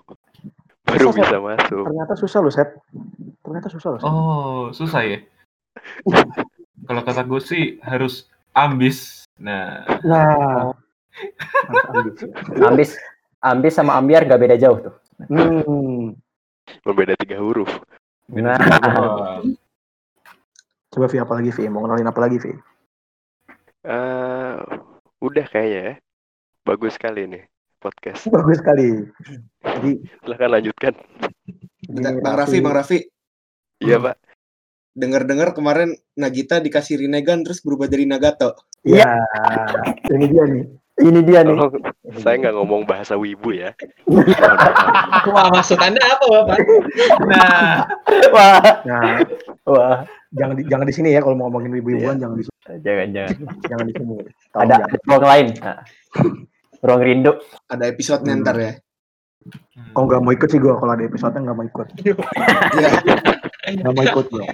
Baru 0.84 1.10
Susah, 1.10 1.24
bisa 1.24 1.38
masuk. 1.40 1.84
Ternyata 1.88 2.14
susah 2.14 2.38
loh, 2.44 2.52
Set. 2.52 2.70
Ternyata 3.40 3.68
susah 3.72 3.88
loh, 3.96 4.00
Set. 4.00 4.08
Oh, 4.12 4.62
susah 4.76 5.00
ya. 5.02 5.18
Kalau 6.88 7.00
kata 7.00 7.24
gue 7.24 7.40
sih 7.40 7.64
harus 7.80 8.28
ambis. 8.52 9.24
Nah, 9.40 9.88
Nah. 10.04 10.76
Ambis. 11.94 12.18
Ambis, 12.60 12.90
ambis 13.40 13.72
sama 13.72 13.96
ambiar 13.96 14.28
gak 14.28 14.40
beda 14.42 14.60
jauh 14.60 14.78
tuh. 14.82 14.94
Hmm. 15.32 16.12
Membeda 16.84 17.16
tiga 17.16 17.40
huruf. 17.40 17.70
Nah, 18.28 18.58
Coba 20.92 21.06
Vi 21.10 21.18
apa 21.18 21.32
lagi 21.38 21.50
Vi? 21.54 21.66
Mau 21.66 21.82
kenalin 21.82 22.06
apa 22.06 22.20
lagi 22.20 22.38
Vi? 22.38 22.52
Eh, 23.84 24.56
udah 25.22 25.46
kayaknya 25.48 25.80
ya. 25.80 25.92
Bagus 26.64 26.96
sekali 26.96 27.28
nih 27.28 27.53
podcast. 27.84 28.24
Bagus 28.32 28.64
sekali. 28.64 29.04
Jadi, 29.60 29.92
Silahkan 30.24 30.48
lanjutkan. 30.48 30.92
Bang 32.24 32.36
Raffi, 32.40 32.64
Bang 32.64 32.72
Raffi. 32.72 33.04
Iya, 33.84 34.00
Pak. 34.00 34.16
Dengar-dengar 34.96 35.52
kemarin 35.52 35.92
Nagita 36.16 36.64
dikasih 36.64 37.04
Rinnegan 37.04 37.44
terus 37.44 37.60
berubah 37.60 37.84
jadi 37.84 38.08
Nagato. 38.08 38.56
Ya, 38.86 39.20
ini 40.08 40.28
dia 40.30 40.44
nih. 40.46 40.64
ini 41.02 41.20
dia 41.26 41.42
nih. 41.42 41.56
Tolong 41.58 41.74
saya 42.22 42.38
nggak 42.38 42.54
ngomong 42.54 42.86
bahasa 42.86 43.18
wibu 43.18 43.50
ya. 43.50 43.74
Wah, 45.34 45.50
maksud 45.50 45.74
Anda 45.82 45.98
apa, 45.98 46.24
Bapak? 46.30 46.58
nah, 47.26 47.82
Wah, 48.30 48.62
Nah, 48.86 49.18
wah. 49.66 49.96
jangan 50.30 50.54
di, 50.54 50.62
jangan 50.70 50.86
di 50.86 50.94
sini 50.94 51.10
ya 51.10 51.24
kalau 51.26 51.34
mau 51.34 51.50
ngomongin 51.50 51.74
ibu-ibuan 51.82 52.22
jangan 52.22 52.38
di 52.38 52.44
sini. 52.46 52.54
Jangan, 52.86 53.08
jangan. 53.10 53.34
Jangan 53.66 53.84
di 53.90 53.94
sini. 53.98 54.14
Tolong 54.54 54.62
Ada, 54.70 54.76
ruang 55.10 55.24
lain. 55.26 55.46
Nah. 55.58 55.78
Ruang 56.84 57.00
rindu. 57.00 57.32
Ada 57.72 57.88
episode-nya 57.88 58.34
Hmm. 58.36 58.42
ntar 58.44 58.56
ya. 58.60 58.72
Oh 59.96 60.04
nggak 60.08 60.20
mau 60.24 60.32
ikut 60.32 60.48
sih 60.48 60.60
gua 60.60 60.80
kalau 60.80 60.92
ada 60.96 61.04
episode 61.04 61.36
nggak 61.36 61.56
mau 61.56 61.64
ikut. 61.64 61.86
Iya. 62.04 62.14
Nggak 63.80 63.92
mau 63.92 64.04
ikut 64.04 64.26
gua. 64.28 64.44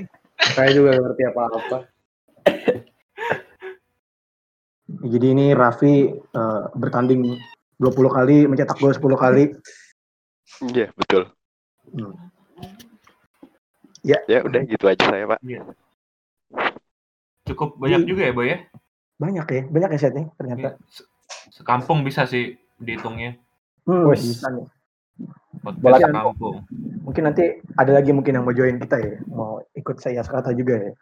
Saya 0.55 0.71
juga 0.71 0.89
nggak 0.95 1.05
ngerti 1.11 1.23
apa-apa. 1.27 1.79
Jadi 4.91 5.27
ini 5.31 5.47
Raffi 5.55 6.11
eh, 6.11 6.63
bertanding 6.75 7.39
20 7.79 8.11
kali, 8.13 8.37
mencetak 8.51 8.77
gol 8.77 8.93
10 8.93 9.17
kali. 9.17 9.45
Iya, 10.75 10.93
betul. 10.93 11.31
Hmm. 11.95 12.15
Ya. 14.05 14.19
Ya 14.27 14.43
udah 14.45 14.61
gitu 14.67 14.85
aja 14.87 15.05
saya, 15.07 15.25
Pak. 15.31 15.41
cukup 17.51 17.75
banyak 17.83 18.07
juga 18.07 18.31
ya, 18.31 18.33
Boy 18.35 18.47
ya. 18.55 18.59
Banyak 19.19 19.47
ya, 19.51 19.63
banyak 19.67 19.91
ya 19.91 19.99
setnya 19.99 20.25
ternyata. 20.39 20.79
Se- 21.31 21.63
Sekampung 21.63 22.03
bisa 22.03 22.27
sih 22.27 22.59
dihitungnya. 22.77 23.39
Hmm, 23.87 24.11
bisa 24.11 24.51
nih. 24.51 24.67
Podcast 25.61 25.83
Bola 25.85 25.97
sekampung. 26.01 26.57
Mungkin 27.05 27.23
nanti 27.29 27.45
ada 27.77 27.93
lagi 27.93 28.11
mungkin 28.17 28.33
yang 28.33 28.45
mau 28.49 28.57
join 28.57 28.81
kita 28.81 28.97
ya, 28.97 29.21
mau 29.29 29.61
ikut 29.77 30.01
saya 30.01 30.25
sekata 30.25 30.57
juga 30.57 30.81
ya. 30.81 30.93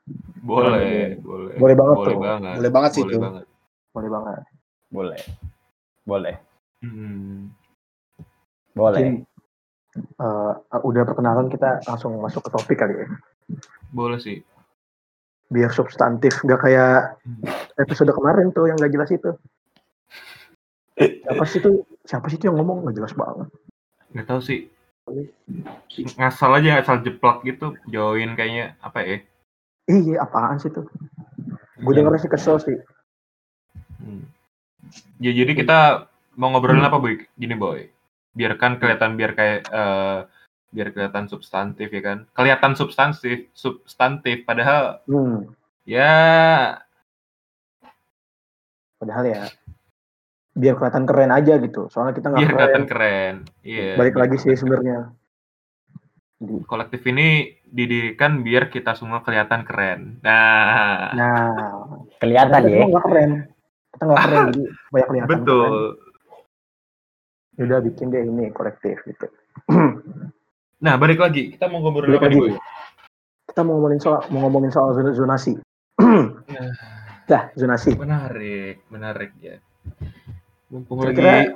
Boleh, 0.43 1.15
boleh. 1.23 1.55
Boleh 1.55 1.75
banget 1.79 1.97
boleh 1.97 2.15
tuh. 2.15 2.23
Banget. 2.23 2.55
Boleh 2.59 2.71
banget 2.73 2.91
sih 2.91 3.03
boleh 3.05 3.15
itu. 3.15 3.23
banget. 3.23 3.45
Boleh 3.95 4.09
banget. 4.11 4.43
Boleh. 4.91 5.21
Boleh. 6.09 6.35
Hmm. 6.83 7.55
Boleh. 8.75 8.99
Mungkin 8.99 9.15
eh, 10.19 10.53
udah 10.83 11.03
perkenalan 11.07 11.47
kita 11.53 11.83
langsung 11.87 12.19
masuk 12.19 12.43
ke 12.47 12.51
topik 12.51 12.79
kali 12.83 12.95
ya. 12.99 13.07
Boleh 13.95 14.19
sih. 14.19 14.43
Biar 15.49 15.71
substantif, 15.71 16.43
nggak 16.43 16.61
kayak 16.61 17.17
episode 17.79 18.11
kemarin 18.11 18.51
tuh 18.51 18.67
yang 18.67 18.77
nggak 18.81 18.93
jelas 18.93 19.11
itu. 19.15 19.31
Siapa 20.99 21.45
sih 21.47 21.59
itu? 21.63 21.71
Siapa 22.03 22.27
sih 22.27 22.37
itu 22.37 22.51
yang 22.51 22.59
ngomong 22.59 22.85
nggak 22.85 22.97
jelas 22.99 23.13
banget? 23.15 23.49
Nggak 24.13 24.27
tahu 24.27 24.41
sih. 24.43 24.61
Ngasal 26.19 26.59
aja, 26.61 26.83
asal 26.83 27.01
jeplak 27.01 27.47
gitu. 27.47 27.79
Join 27.89 28.35
kayaknya 28.35 28.77
apa 28.83 29.07
ya? 29.07 29.17
Iya, 29.89 30.21
apaan 30.21 30.61
sih 30.61 30.69
tuh? 30.69 30.85
Gue 31.81 31.93
denger 31.97 32.19
sih 32.21 32.29
kesel 32.29 32.61
sih. 32.61 32.77
Hmm. 34.03 34.29
Ya 35.23 35.33
jadi 35.33 35.53
kita 35.57 36.09
mau 36.37 36.53
ngobrolin 36.53 36.85
apa 36.85 37.01
boy? 37.01 37.25
Gini 37.39 37.55
boy, 37.57 37.89
biarkan 38.37 38.79
kelihatan 38.83 39.17
biar 39.17 39.33
kayak 39.33 39.61
eh, 39.71 40.19
biar 40.75 40.89
kelihatan 40.93 41.27
substantif 41.27 41.89
ya 41.89 42.03
kan? 42.05 42.19
Kelihatan 42.37 42.77
substantif, 42.77 43.49
substantif. 43.57 44.45
Padahal 44.45 45.01
Hmm, 45.09 45.49
ya 45.89 46.13
padahal 48.99 49.25
ya 49.31 49.43
biar 50.59 50.75
kelihatan 50.75 51.07
keren 51.07 51.31
aja 51.31 51.55
gitu. 51.57 51.87
Soalnya 51.87 52.13
kita 52.13 52.27
nggak 52.29 52.51
kelihatan 52.51 52.85
keren. 52.85 53.35
Iya. 53.63 53.95
Balik 53.95 54.17
lagi 54.17 54.37
sih 54.37 54.53
sebenarnya. 54.53 55.15
Kolektif 56.65 57.03
ini 57.05 57.27
didirikan 57.65 58.41
biar 58.41 58.67
kita 58.67 58.95
semua 58.95 59.23
kelihatan 59.23 59.63
keren. 59.63 60.19
Nah, 60.21 61.11
Nah, 61.11 61.51
Kelihatan 62.19 62.61
kita 62.61 62.71
ya. 62.73 62.87
nggak 62.87 63.05
keren. 63.05 63.31
Kita 63.89 64.03
nggak 64.03 64.21
keren 64.21 64.39
jadi 64.49 64.63
banyak 64.89 65.07
kelihatan. 65.09 65.31
betul. 65.33 65.67
keren. 65.69 66.07
Udah 67.59 67.79
bikin 67.81 68.07
deh 68.09 68.23
ini 68.23 68.45
kolektif 68.51 68.99
gitu. 69.05 69.27
Nah, 70.79 70.95
balik 70.95 71.19
lagi. 71.19 71.51
Kita 71.51 71.67
mau 71.67 71.83
ngobrolin 71.83 72.15
Balik 72.15 72.23
apa 72.23 72.39
boy? 72.39 72.55
kita 73.49 73.67
mau 73.67 73.75
ngomongin 73.75 73.99
soal 73.99 74.23
mau 74.31 74.47
ngomongin 74.47 74.71
soal 74.71 74.95
zon- 74.95 75.11
zonasi. 75.13 75.59
Nah. 76.49 76.71
Dah, 77.27 77.51
zonasi. 77.53 77.93
Menarik, 77.93 78.87
menarik 78.87 79.35
ya. 79.37 79.59
Mumpung 80.69 81.01
Kira-kira- 81.01 81.33
lagi 81.33 81.49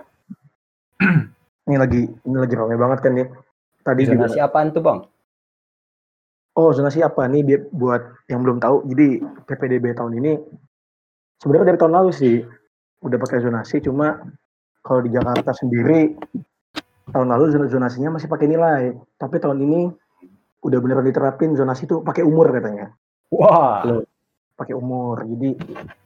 Ini 1.69 1.77
lagi 1.79 2.03
ini 2.11 2.37
lagi 2.37 2.55
ramai 2.59 2.75
banget 2.75 2.99
kan 3.07 3.13
nih. 3.15 3.29
Tadi 3.87 4.03
juga 4.03 4.27
Zonasi 4.27 4.41
apaan 4.43 4.69
tuh, 4.75 4.83
Bang? 4.83 4.99
Oh, 6.53 6.69
zonasi 6.75 7.01
apa 7.01 7.25
nih 7.31 7.43
biar 7.47 7.61
buat 7.71 8.03
yang 8.27 8.43
belum 8.43 8.59
tahu. 8.59 8.83
Jadi 8.91 9.23
PPDB 9.47 9.95
tahun 9.95 10.19
ini 10.21 10.33
sebenarnya 11.39 11.73
dari 11.73 11.79
tahun 11.81 11.95
lalu 11.97 12.11
sih 12.13 12.43
udah 13.03 13.19
pakai 13.19 13.41
zonasi 13.41 13.81
cuma 13.81 14.21
kalau 14.85 15.01
di 15.01 15.11
Jakarta 15.11 15.55
sendiri 15.55 16.13
tahun 17.09 17.31
lalu 17.31 17.45
zona- 17.51 17.71
zonasinya 17.71 18.19
masih 18.19 18.29
pakai 18.29 18.47
nilai, 18.51 18.93
tapi 19.17 19.39
tahun 19.39 19.63
ini 19.63 19.81
udah 20.63 20.79
beneran 20.79 21.07
diterapin 21.07 21.55
zonasi 21.55 21.87
itu 21.87 22.03
pakai 22.03 22.27
umur 22.27 22.51
katanya. 22.53 22.91
Wah. 23.33 23.83
Pakai 24.59 24.75
umur. 24.77 25.25
Jadi 25.25 25.57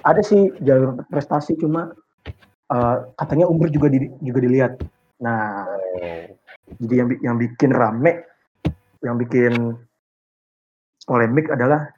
ada 0.01 0.21
sih 0.21 0.53
jalur 0.63 1.01
prestasi 1.11 1.57
cuma 1.59 1.91
eh, 2.67 2.97
katanya 3.15 3.47
umur 3.47 3.69
juga 3.69 3.87
di- 3.87 4.11
juga 4.21 4.39
dilihat. 4.41 4.73
Nah, 5.23 5.65
jadi 6.77 6.95
yang 7.01 7.09
yang 7.23 7.37
bikin 7.37 7.71
rame 7.71 8.27
yang 9.01 9.17
bikin 9.17 9.77
polemik 11.03 11.47
adalah 11.49 11.89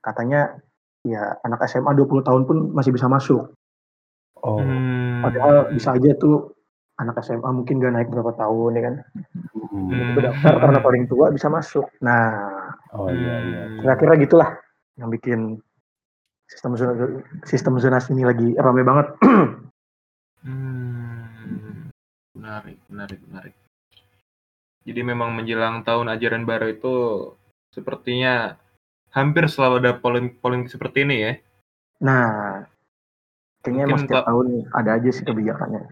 katanya 0.00 0.56
ya 1.04 1.36
anak 1.42 1.62
SMA 1.66 1.92
20 1.92 2.22
tahun 2.22 2.42
pun 2.46 2.72
masih 2.72 2.90
bisa 2.90 3.06
masuk 3.06 3.52
Oh. 4.42 4.58
Hmm. 4.58 5.22
padahal 5.22 5.70
bisa 5.70 5.94
aja 5.94 6.18
tuh 6.18 6.50
anak 6.98 7.14
SMA 7.22 7.46
mungkin 7.46 7.78
gak 7.78 7.94
naik 7.94 8.10
berapa 8.10 8.34
tahun 8.34 8.74
ya 8.74 8.82
kan. 8.82 8.94
Hmm. 9.54 10.18
Hmm. 10.18 10.58
Karena 10.58 10.82
paling 10.82 11.06
tua 11.06 11.30
bisa 11.30 11.46
masuk. 11.46 11.86
Nah, 12.02 12.50
Oh 12.90 13.06
iya 13.06 13.34
iya. 13.38 13.60
Hmm. 13.70 13.78
kira-kira 13.78 14.18
gitulah 14.18 14.50
yang 14.98 15.14
bikin 15.14 15.62
sistem 16.50 16.74
zona 16.74 17.22
sistem 17.46 17.78
zonasi 17.78 18.10
ini 18.12 18.26
lagi 18.26 18.48
rame 18.58 18.82
banget. 18.82 19.14
Menarik, 22.42 22.78
menarik, 22.90 23.20
menarik. 23.30 23.54
Jadi 24.82 25.00
memang 25.06 25.30
menjelang 25.30 25.86
tahun 25.86 26.10
ajaran 26.10 26.42
baru 26.42 26.74
itu 26.74 26.94
sepertinya 27.70 28.58
hampir 29.14 29.46
selalu 29.46 29.86
ada 29.86 29.92
polemik-polemik 29.94 30.66
seperti 30.66 31.06
ini 31.06 31.16
ya. 31.22 31.32
Nah, 32.02 32.66
kayaknya 33.62 33.86
emang 33.86 34.02
Mungkin 34.02 34.10
setiap 34.10 34.26
tahun 34.26 34.46
ada 34.74 34.90
aja 34.98 35.10
sih 35.14 35.22
kebijakannya. 35.22 35.86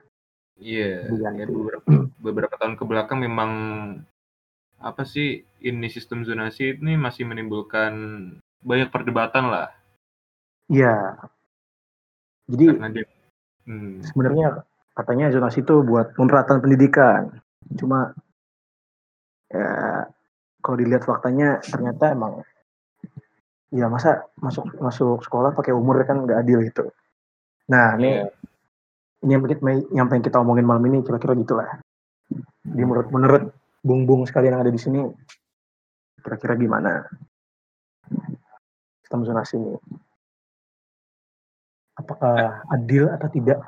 Iya, 0.58 1.06
ya 1.06 1.46
beberapa, 1.46 1.86
beberapa 2.26 2.54
tahun 2.58 2.74
ke 2.74 2.82
belakang 2.82 3.22
memang 3.22 3.52
apa 4.82 5.06
sih 5.06 5.46
ini 5.62 5.86
sistem 5.86 6.26
zonasi 6.26 6.82
ini 6.82 6.98
masih 6.98 7.28
menimbulkan 7.30 7.94
banyak 8.64 8.88
perdebatan 8.88 9.52
lah 9.52 9.68
Iya. 10.70 11.18
Jadi 12.46 12.64
dia 12.78 13.04
hmm, 13.66 14.06
sebenarnya 14.06 14.62
katanya 14.94 15.32
zonasi 15.32 15.62
itu 15.62 15.82
buat 15.86 16.12
pemerataan 16.14 16.60
pendidikan. 16.60 17.40
Cuma 17.78 18.12
ya 19.50 20.06
kalau 20.60 20.76
dilihat 20.76 21.02
faktanya 21.08 21.58
ternyata 21.64 22.14
emang 22.14 22.44
ya 23.70 23.86
masa 23.86 24.26
masuk 24.38 24.66
masuk 24.82 25.22
sekolah 25.22 25.54
pakai 25.54 25.72
umur 25.74 26.02
kan 26.02 26.22
nggak 26.26 26.40
adil 26.42 26.62
gitu. 26.66 26.90
Nah 27.70 27.94
ini 27.96 28.26
ini 29.24 29.30
yang 29.36 29.42
yang 29.94 30.06
pengen 30.10 30.24
kita 30.26 30.42
omongin 30.42 30.66
malam 30.66 30.84
ini 30.90 31.04
kira-kira 31.06 31.38
gitulah. 31.38 31.68
Di 32.60 32.82
menurut 32.82 33.08
menurut 33.10 33.44
bung-bung 33.80 34.28
sekalian 34.28 34.58
yang 34.58 34.62
ada 34.66 34.72
di 34.74 34.80
sini 34.80 35.00
kira-kira 36.20 36.52
gimana 36.58 37.08
sistem 39.00 39.26
zonasi 39.26 39.56
ini? 39.56 39.74
Apakah 41.98 42.64
adil 42.72 43.10
atau 43.12 43.28
tidak? 43.28 43.60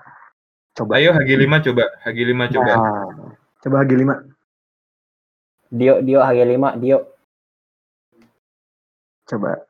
Coba. 0.73 0.97
ayo 0.97 1.13
HG5 1.13 1.55
coba 1.69 1.85
HG5 2.03 2.43
coba 2.57 2.73
Nah, 2.73 3.05
coba 3.61 3.77
H5. 3.85 4.13
Dio 5.73 5.95
Dio 6.01 6.21
HG5 6.21 6.67
Dio. 6.81 6.99
Coba. 9.29 9.61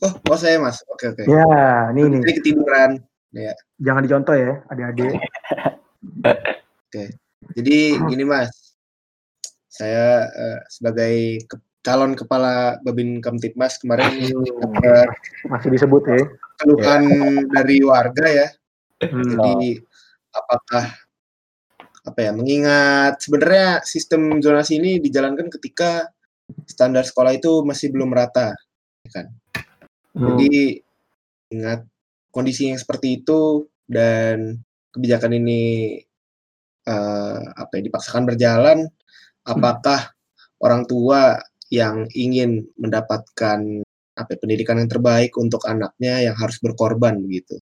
Oh, 0.00 0.12
oh 0.16 0.38
saya 0.38 0.56
mas. 0.62 0.80
Oke 0.88 1.12
oke. 1.12 1.22
Ya, 1.28 1.90
ini 1.92 2.08
nih. 2.08 2.20
Ini 2.24 2.32
ketiduran. 2.40 2.90
Jangan 3.78 4.02
dicontoh 4.02 4.34
ya, 4.34 4.64
adik-adik. 4.66 5.14
Jadi 7.54 7.78
gini 8.10 8.24
mas, 8.26 8.50
saya 9.70 10.26
eh, 10.26 10.58
sebagai 10.66 11.38
ke- 11.46 11.62
calon 11.80 12.12
kepala 12.12 12.76
Babin 12.82 13.22
Kamtipmas 13.22 13.78
kemarin 13.80 14.12
Masih 15.48 15.70
disebut 15.72 16.02
ya. 16.10 16.20
keluhan 16.60 17.02
dari 17.54 17.80
warga 17.86 18.26
ya. 18.28 18.46
Hmm. 19.00 19.24
Jadi 19.24 19.80
apakah 20.30 20.94
apa 22.00 22.18
ya 22.18 22.32
mengingat 22.32 23.20
sebenarnya 23.20 23.84
sistem 23.84 24.40
zonasi 24.40 24.80
ini 24.80 24.96
dijalankan 25.04 25.52
ketika 25.52 26.08
standar 26.64 27.04
sekolah 27.04 27.36
itu 27.36 27.62
masih 27.62 27.92
belum 27.92 28.10
rata, 28.10 28.56
ya 29.06 29.10
kan? 29.12 29.26
Hmm. 30.16 30.34
Jadi 30.34 30.80
ingat 31.54 31.86
kondisi 32.34 32.70
yang 32.70 32.80
seperti 32.80 33.22
itu 33.22 33.68
dan 33.86 34.58
kebijakan 34.90 35.38
ini 35.38 35.62
eh, 36.86 37.42
apa 37.54 37.72
ya 37.78 37.82
dipaksakan 37.86 38.26
berjalan, 38.26 38.88
apakah 39.46 40.10
orang 40.62 40.88
tua 40.88 41.38
yang 41.70 42.10
ingin 42.16 42.66
mendapatkan 42.80 43.60
apa 44.18 44.30
ya, 44.34 44.38
pendidikan 44.42 44.82
yang 44.82 44.90
terbaik 44.90 45.32
untuk 45.38 45.62
anaknya 45.70 46.26
yang 46.26 46.34
harus 46.34 46.58
berkorban 46.58 47.22
begitu? 47.22 47.60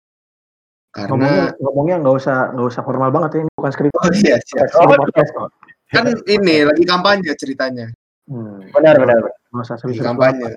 Ngomongnya 0.98 1.54
Karena 1.54 1.62
ngomongnya 1.62 1.96
nggak 2.02 2.16
usah 2.18 2.38
nggak 2.58 2.68
usah 2.74 2.82
formal 2.82 3.10
banget 3.14 3.30
ya, 3.30 3.40
ini 3.46 3.52
bukan 3.54 3.72
skrip. 3.72 3.92
oh 3.94 4.10
iya. 4.18 4.36
Ini 4.42 4.96
podcast 4.98 5.32
kok. 5.32 5.50
kan 5.88 6.04
ini 6.28 6.56
lagi 6.68 6.84
kampanye 6.84 7.32
ceritanya, 7.38 7.88
Hmm. 8.28 8.60
Benar 8.74 8.96
benar. 8.98 9.22
Nggak 9.54 9.64
usah 9.64 9.78
lagi 9.80 10.02
kampanye 10.02 10.50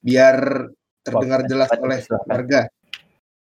biar 0.00 0.36
terdengar 1.02 1.40
jelas 1.44 1.68
oleh 1.76 1.98
warga. 2.24 2.60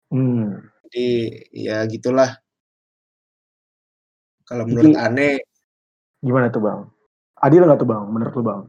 Hmm. 0.09 0.57
Jadi 0.89 1.07
ya 1.53 1.85
gitulah. 1.85 2.33
Kalau 4.43 4.67
menurut 4.67 4.91
Jadi- 4.93 4.99
aneh 4.99 5.35
Gimana 6.19 6.47
tuh 6.47 6.63
bang? 6.63 6.79
Adil 7.39 7.67
nggak 7.67 7.79
tuh 7.79 7.89
bang? 7.89 8.03
Menurut 8.07 8.33
lu 8.33 8.43
bang? 8.43 8.61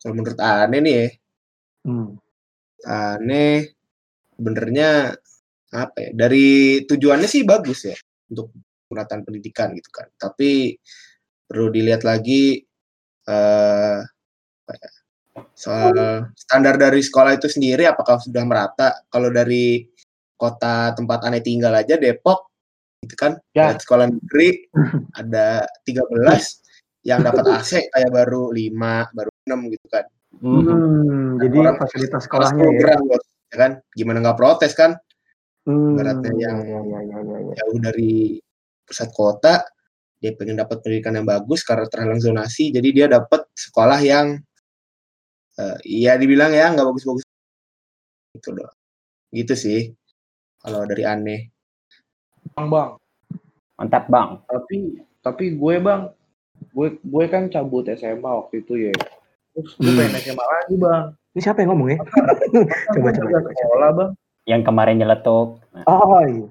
kalau 0.00 0.14
menurut 0.16 0.40
aneh 0.40 0.80
nih 0.80 0.94
ya, 0.96 1.06
Hmm. 1.84 2.08
aneh 2.82 3.68
sebenarnya 4.32 5.12
apa 5.70 5.96
ya 5.98 6.10
dari 6.12 6.46
tujuannya 6.84 7.28
sih 7.30 7.46
bagus 7.46 7.86
ya 7.86 7.96
untuk 8.30 8.50
pemerataan 8.90 9.22
pendidikan 9.22 9.70
gitu 9.74 9.90
kan 9.94 10.10
tapi 10.18 10.74
perlu 11.46 11.70
dilihat 11.70 12.02
lagi 12.02 12.58
eh 13.26 13.98
apa 14.66 14.72
ya, 14.74 14.90
soal 15.54 15.94
standar 16.34 16.74
dari 16.74 16.98
sekolah 16.98 17.38
itu 17.38 17.46
sendiri 17.46 17.86
apakah 17.86 18.18
sudah 18.18 18.42
merata 18.42 19.02
kalau 19.06 19.30
dari 19.30 19.86
kota 20.34 20.90
tempat 20.98 21.26
aneh 21.30 21.42
tinggal 21.44 21.70
aja 21.74 21.94
Depok 21.94 22.50
gitu 23.06 23.14
kan 23.16 23.38
Ya. 23.54 23.72
ada 23.72 23.80
sekolah 23.80 24.10
negeri 24.10 24.66
ada 25.14 25.64
13 25.86 27.06
yang 27.06 27.22
dapat 27.22 27.44
AC 27.62 27.88
kayak 27.88 28.10
baru 28.10 28.50
5 28.50 29.14
baru 29.14 29.30
6 29.46 29.74
gitu 29.74 29.88
kan 29.90 30.06
Hmm. 30.40 30.62
Hmm, 30.64 31.42
jadi 31.42 31.56
orang 31.58 31.76
fasilitas 31.76 32.24
sekolahnya 32.24 32.62
ya. 32.62 32.64
program 32.64 33.00
bos 33.10 33.24
ya 33.50 33.56
kan 33.60 33.72
gimana 33.92 34.22
nggak 34.24 34.38
protes 34.40 34.72
kan 34.72 34.94
Hmm. 35.70 35.94
ibaratnya 35.94 36.30
yang- 36.34 36.60
ya, 36.60 36.80
ya, 36.82 37.00
ya, 37.00 37.18
ya, 37.22 37.38
ya. 37.46 37.54
jauh 37.56 37.78
dari 37.78 38.42
pusat 38.82 39.10
kota 39.10 39.62
dia 40.18 40.34
pengen 40.34 40.58
dapat 40.58 40.82
pendidikan 40.82 41.14
yang 41.14 41.24
bagus 41.24 41.62
karena 41.62 41.86
terhalang 41.86 42.18
zonasi 42.18 42.68
jadi 42.68 42.88
dia 42.90 43.06
dapat 43.08 43.46
sekolah 43.52 44.02
yang 44.02 44.42
eh, 45.56 45.78
iya 45.84 46.16
dibilang 46.16 46.50
ya 46.50 46.68
nggak 46.68 46.84
bagus-bagus 46.84 47.22
gitu 48.32 48.50
loh 48.52 48.70
gitu 49.30 49.54
sih 49.54 49.94
kalau 50.58 50.82
dari 50.84 51.04
aneh 51.04 51.40
Bang, 52.50 52.66
bang. 52.66 52.90
Mantap 53.76 54.08
bang. 54.08 54.40
Tapi 54.42 54.76
tapi 55.20 55.44
gue 55.54 55.74
bang, 55.76 56.08
gue 56.72 56.88
gue 56.98 57.24
kan 57.28 57.46
cabut 57.46 57.84
SMA 57.86 58.26
waktu 58.26 58.60
itu 58.60 58.74
ya. 58.80 58.92
Terus 59.52 59.76
gue 59.76 59.86
Hmm. 59.86 59.98
pengen 60.00 60.16
SMA 60.18 60.40
lagi 60.40 60.74
bang. 60.74 61.04
Ini 61.30 61.40
siapa 61.40 61.60
yang 61.60 61.70
ngomong 61.72 61.88
ya? 61.94 61.98
Coba, 62.96 63.08
nggak 63.12 63.14
coba. 63.20 63.38
sekolah 63.54 63.90
bang. 63.92 64.10
Yang 64.50 64.62
kemarin 64.66 64.98
nyeletuk. 64.98 65.62
Nah, 65.70 65.84
Oh 65.86 66.18
iya. 66.20 66.46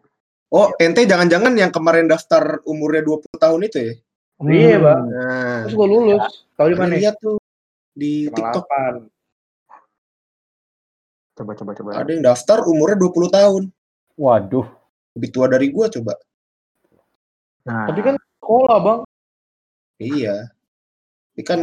oh 0.50 0.68
ente 0.80 1.04
jangan-jangan 1.04 1.52
yang 1.54 1.68
kemarin 1.70 2.08
daftar 2.08 2.64
umurnya 2.64 3.04
20 3.04 3.36
tahun 3.38 3.62
itu 3.66 3.80
ya 3.82 3.94
Hmm. 4.40 4.48
Iya, 4.48 4.78
Bang. 4.80 5.04
nah 5.06 5.68
Terus 5.68 5.76
gue 5.76 5.88
lulus. 5.90 6.26
Tahu 6.56 6.68
di 6.72 6.76
mana? 6.80 6.96
lihat 6.96 7.16
tuh 7.20 7.36
di 7.92 8.32
TikTok. 8.32 8.64
Coba, 11.36 11.52
coba, 11.56 11.72
coba. 11.74 11.90
ada 11.94 12.08
yang 12.08 12.20
daftar 12.22 12.64
umurnya 12.64 12.96
20 12.98 13.28
tahun 13.30 13.64
Waduh. 14.16 14.68
lebih 15.16 15.30
tua 15.30 15.48
dari 15.48 15.68
gua 15.70 15.88
coba 15.88 16.16
Nah, 17.64 17.86
Tapi 17.86 18.00
kan 18.02 18.16
sekolah 18.16 18.78
bang. 18.80 19.00
iya 20.00 20.36
ini 21.32 21.44
kan 21.44 21.60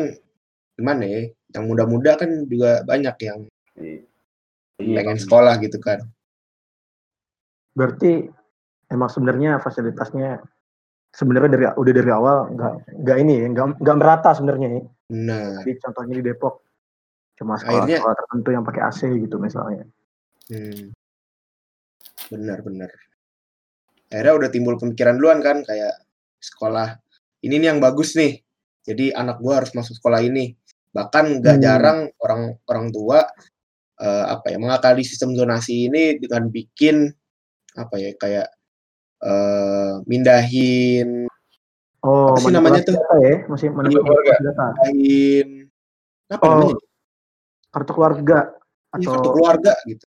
gimana 0.73 1.03
ya 1.03 1.21
yang 1.53 1.65
muda-muda 1.67 2.15
kan 2.15 2.29
juga 2.45 2.81
banyak 2.83 3.17
yang 3.19 3.39
Iya, 3.77 4.05
pengen 4.95 5.17
sekolah 5.17 5.57
gitu 5.59 5.77
kan 5.77 6.05
berarti 7.77 8.25
emang 8.89 9.11
sebenarnya 9.13 9.61
fasilitasnya 9.61 10.41
sebenarnya 11.13 11.51
dari 11.53 11.65
udah 11.71 11.93
dari 11.93 12.11
awal 12.11 12.39
nggak 12.57 12.73
nggak 13.05 13.17
ini 13.21 13.35
ya 13.45 13.47
nggak 13.53 13.67
nggak 13.81 13.97
merata 13.97 14.31
sebenarnya 14.33 14.69
ya. 14.69 14.83
nah 15.13 15.61
Jadi 15.61 15.73
contohnya 15.79 16.15
di 16.19 16.25
Depok 16.25 16.55
cuma 17.37 17.61
sekolah, 17.61 17.85
Akhirnya- 17.85 18.01
sekolah 18.01 18.17
tertentu 18.17 18.49
yang 18.51 18.65
pakai 18.65 18.83
AC 18.83 19.01
gitu 19.13 19.37
misalnya. 19.37 19.85
Hmm. 20.49 20.89
Benar, 22.27 22.59
benar. 22.65 22.91
Akhirnya 24.09 24.35
udah 24.35 24.49
timbul 24.49 24.81
pemikiran 24.81 25.21
duluan 25.21 25.45
kan 25.45 25.61
kayak 25.63 25.95
sekolah 26.41 26.97
ini 27.45 27.61
nih 27.61 27.69
yang 27.77 27.81
bagus 27.83 28.17
nih. 28.17 28.41
Jadi 28.87 29.13
anak 29.13 29.43
gua 29.43 29.61
harus 29.63 29.75
masuk 29.75 29.99
sekolah 29.99 30.23
ini. 30.23 30.55
Bahkan 30.91 31.45
nggak 31.45 31.57
Hmm. 31.59 31.65
jarang 31.65 31.99
orang 32.19 32.43
orang 32.67 32.87
tua 32.89 33.21
eh, 33.97 34.25
apa 34.29 34.53
ya 34.53 34.61
mengakali 34.61 35.01
sistem 35.01 35.33
zonasi 35.33 35.89
ini 35.89 36.21
dengan 36.21 36.53
bikin 36.53 37.09
apa 37.77 37.95
ya 38.01 38.11
kayak 38.17 38.47
eh 39.23 39.93
mindahin 40.09 41.29
Oh, 42.07 42.39
Apa 42.39 42.47
sih 42.47 42.55
namanya 42.55 42.79
manipulasi 42.87 42.95
data 43.03 43.15
ya, 43.19 43.35
masih 43.51 43.69
manipulasi 43.75 44.31
data. 44.47 44.65
mindahin 44.79 45.49
apa 46.31 46.43
Oh, 46.47 46.51
namanya? 46.55 46.75
Kartu 47.75 47.93
keluarga 47.93 48.39
Iya, 48.95 48.95
atau 48.95 49.11
kartu 49.11 49.29
keluarga 49.35 49.73
gitu 49.91 50.07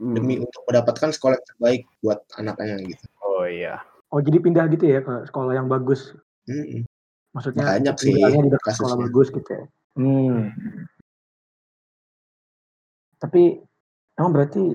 Hmm. 0.00 0.16
demi 0.16 0.40
untuk 0.40 0.64
mendapatkan 0.64 1.12
sekolah 1.12 1.36
yang 1.36 1.44
terbaik 1.44 1.82
buat 2.00 2.24
anaknya 2.40 2.80
gitu. 2.88 3.04
Oh 3.20 3.44
iya. 3.44 3.84
Oh 4.08 4.24
jadi 4.24 4.40
pindah 4.40 4.64
gitu 4.72 4.88
ya 4.88 5.04
ke 5.04 5.28
sekolah 5.28 5.52
yang 5.52 5.68
bagus. 5.68 6.16
Mm-mm. 6.48 6.88
Maksudnya 7.36 7.68
Banyak 7.68 7.94
sih 8.00 8.16
di 8.16 8.48
dekat 8.48 8.80
sekolah 8.80 8.96
bagus 8.96 9.28
gitu 9.28 9.50
ya. 9.52 9.64
Hmm. 10.00 10.56
Tapi 13.20 13.60
emang 14.16 14.32
berarti 14.32 14.72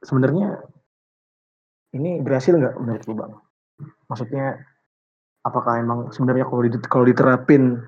sebenarnya 0.00 0.64
ini 1.96 2.22
berhasil 2.22 2.54
nggak 2.54 2.74
menurut 2.80 3.02
lu 3.08 3.14
bang? 3.18 3.32
Maksudnya 4.06 4.46
apakah 5.42 5.80
emang 5.80 6.12
sebenarnya 6.14 6.46
kalau 6.46 6.62
di- 6.64 6.88
kalau 6.90 7.04
diterapin 7.08 7.80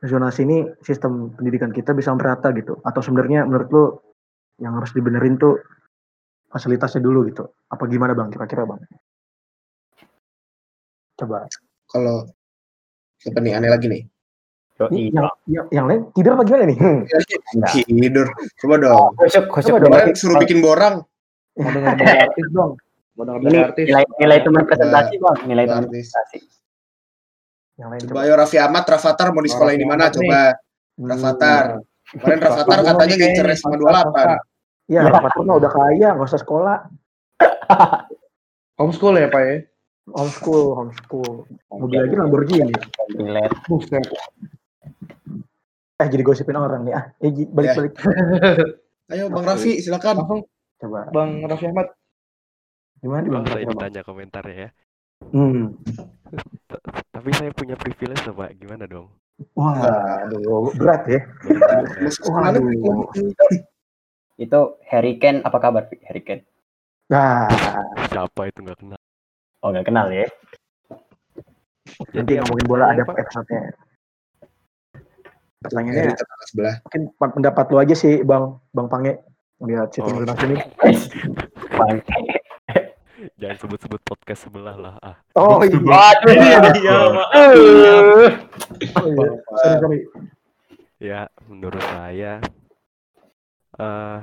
zonasi 0.00 0.44
ini 0.46 0.58
sistem 0.84 1.32
pendidikan 1.34 1.72
kita 1.72 1.92
bisa 1.92 2.12
merata 2.16 2.52
gitu? 2.54 2.80
Atau 2.82 3.02
sebenarnya 3.02 3.44
menurut 3.44 3.68
lu 3.72 3.84
yang 4.62 4.76
harus 4.80 4.92
dibenerin 4.96 5.36
tuh 5.36 5.60
fasilitasnya 6.48 7.04
dulu 7.04 7.28
gitu? 7.28 7.44
Apa 7.68 7.84
gimana 7.90 8.16
bang? 8.16 8.32
Kira-kira 8.32 8.64
bang? 8.64 8.80
Coba. 11.16 11.48
Kalau 11.88 12.28
siapa 13.20 13.40
nih 13.40 13.56
aneh 13.56 13.70
lagi 13.72 13.86
nih? 13.88 14.02
Ini 14.76 15.08
yang, 15.08 15.24
yang, 15.48 15.66
yang 15.72 15.86
lain 15.88 16.00
tidur 16.12 16.36
apa 16.36 16.44
gimana 16.44 16.68
nih? 16.68 16.76
Tidur. 17.88 18.28
Coba 18.60 18.74
dong. 18.76 19.16
Khusyuk, 19.16 19.48
khusyuk 19.48 19.72
Coba 19.72 19.78
dulu. 19.80 19.88
Kemarin 19.96 20.12
suruh 20.12 20.36
bikin 20.36 20.60
borang. 20.60 20.94
Mau 21.56 21.70
denger 21.70 21.94
dari 21.96 22.18
artis 22.22 22.46
dong. 22.52 22.72
Mau 23.16 23.24
denger 23.24 23.40
dari 23.40 23.48
Ini 23.48 23.58
artis. 23.64 23.84
nilai 23.88 24.04
nilai 24.20 24.38
teman 24.44 24.62
presentasi 24.64 25.14
bang, 25.16 25.38
nilai 25.44 25.64
teman 25.64 25.84
Artis. 25.84 25.92
presentasi. 26.12 26.38
Yang 27.76 27.88
lain 27.88 28.02
Coba 28.08 28.20
ayo 28.24 28.32
Raffi 28.34 28.56
Ahmad, 28.56 28.84
Rafathar 28.84 29.28
mau 29.30 29.40
di 29.40 29.50
sekolah 29.50 29.72
di 29.72 29.84
mana? 29.84 30.04
Coba 30.08 30.40
Hmm. 30.96 31.12
Rafathar. 31.12 31.64
Kemarin 32.08 32.40
Rafathar 32.40 32.78
katanya 32.80 33.16
SMA 33.20 33.52
swasta, 33.52 33.76
28. 33.76 34.38
Ya, 34.88 35.00
Rafathar 35.04 35.42
mah 35.44 35.56
udah 35.60 35.68
kaya, 35.68 36.08
nggak 36.16 36.24
usah 36.24 36.40
sekolah. 36.40 36.76
Homeschool 38.76 39.16
ya 39.16 39.28
Pak 39.28 39.42
ya? 39.42 39.56
Homeschool, 40.08 40.72
homeschool. 40.72 41.44
Mobil 41.68 41.98
lagi 42.00 42.14
Lamborghini. 42.14 42.72
Nilai. 43.12 43.48
Buset. 43.66 44.04
Eh, 45.96 46.08
jadi 46.08 46.22
gosipin 46.22 46.56
orang 46.56 46.84
nih. 46.84 46.92
Ah, 46.92 47.04
eh, 47.18 47.32
balik-balik. 47.44 47.92
Ayo 49.12 49.28
Bang 49.28 49.44
Raffi, 49.44 49.80
silakan. 49.80 50.24
Langsung 50.24 50.40
Coba. 50.76 51.00
Bang 51.12 51.44
Raffi 51.44 51.66
Ahmad. 51.68 51.88
Gimana 53.00 53.20
nih, 53.24 53.30
Bang? 53.32 53.42
Kira-kira, 53.44 53.72
Bang? 53.72 53.80
tanya 53.80 54.02
komentarnya 54.04 54.56
ya. 54.56 54.70
Hmm. 55.32 55.62
Tapi 57.14 57.28
saya 57.32 57.50
punya 57.52 57.76
privilege 57.80 58.22
loh, 58.28 58.34
Pak. 58.36 58.50
Gimana 58.60 58.84
dong? 58.84 59.08
Wah, 59.52 60.24
aduh, 60.24 60.72
berat 60.76 61.02
ya. 61.08 61.20
Ke 62.24 62.30
mana? 62.32 62.56
Waduh. 62.56 63.08
Itu 64.44 64.76
Harry 64.84 65.16
Kane, 65.16 65.40
apa 65.40 65.56
kabar? 65.60 65.88
Harry 66.04 66.20
Kane? 66.20 66.44
Nah, 67.08 67.48
Siapa 68.12 68.50
itu 68.50 68.60
nggak 68.60 68.82
kenal? 68.82 69.00
Oh 69.64 69.72
nggak 69.72 69.86
kenal 69.86 70.10
ya? 70.12 70.26
nanti 72.12 72.36
ngomongin 72.36 72.66
bola 72.66 72.92
ada 72.92 73.06
episode-nya. 73.06 73.72
Pertanyaannya 75.62 76.12
sebelah. 76.50 76.74
mungkin 76.84 77.02
pendapat 77.16 77.66
lu 77.72 77.78
aja 77.80 77.94
sih, 77.96 78.20
Bang, 78.26 78.60
Bang 78.74 78.90
Pange. 78.90 79.22
Lihat 79.58 79.88
si 79.90 79.98
Oh. 80.00 80.06
tim 80.06 80.16
Lunas 80.20 80.38
ini. 80.42 80.56
Jangan 83.36 83.56
sebut-sebut 83.58 84.00
podcast 84.02 84.44
sebelah 84.44 84.76
lah. 84.76 84.94
Ah, 85.00 85.16
Oh 85.34 85.60
iya. 85.60 85.76
Waduh. 85.76 86.32
Iya, 86.32 86.96
maaf. 87.10 87.32
Oh, 87.32 87.52
iya. 87.56 87.96
Sorry, 89.56 89.76
sorry. 89.80 90.00
ya 90.96 91.28
menurut 91.44 91.84
saya 91.84 92.40
eh 93.76 94.18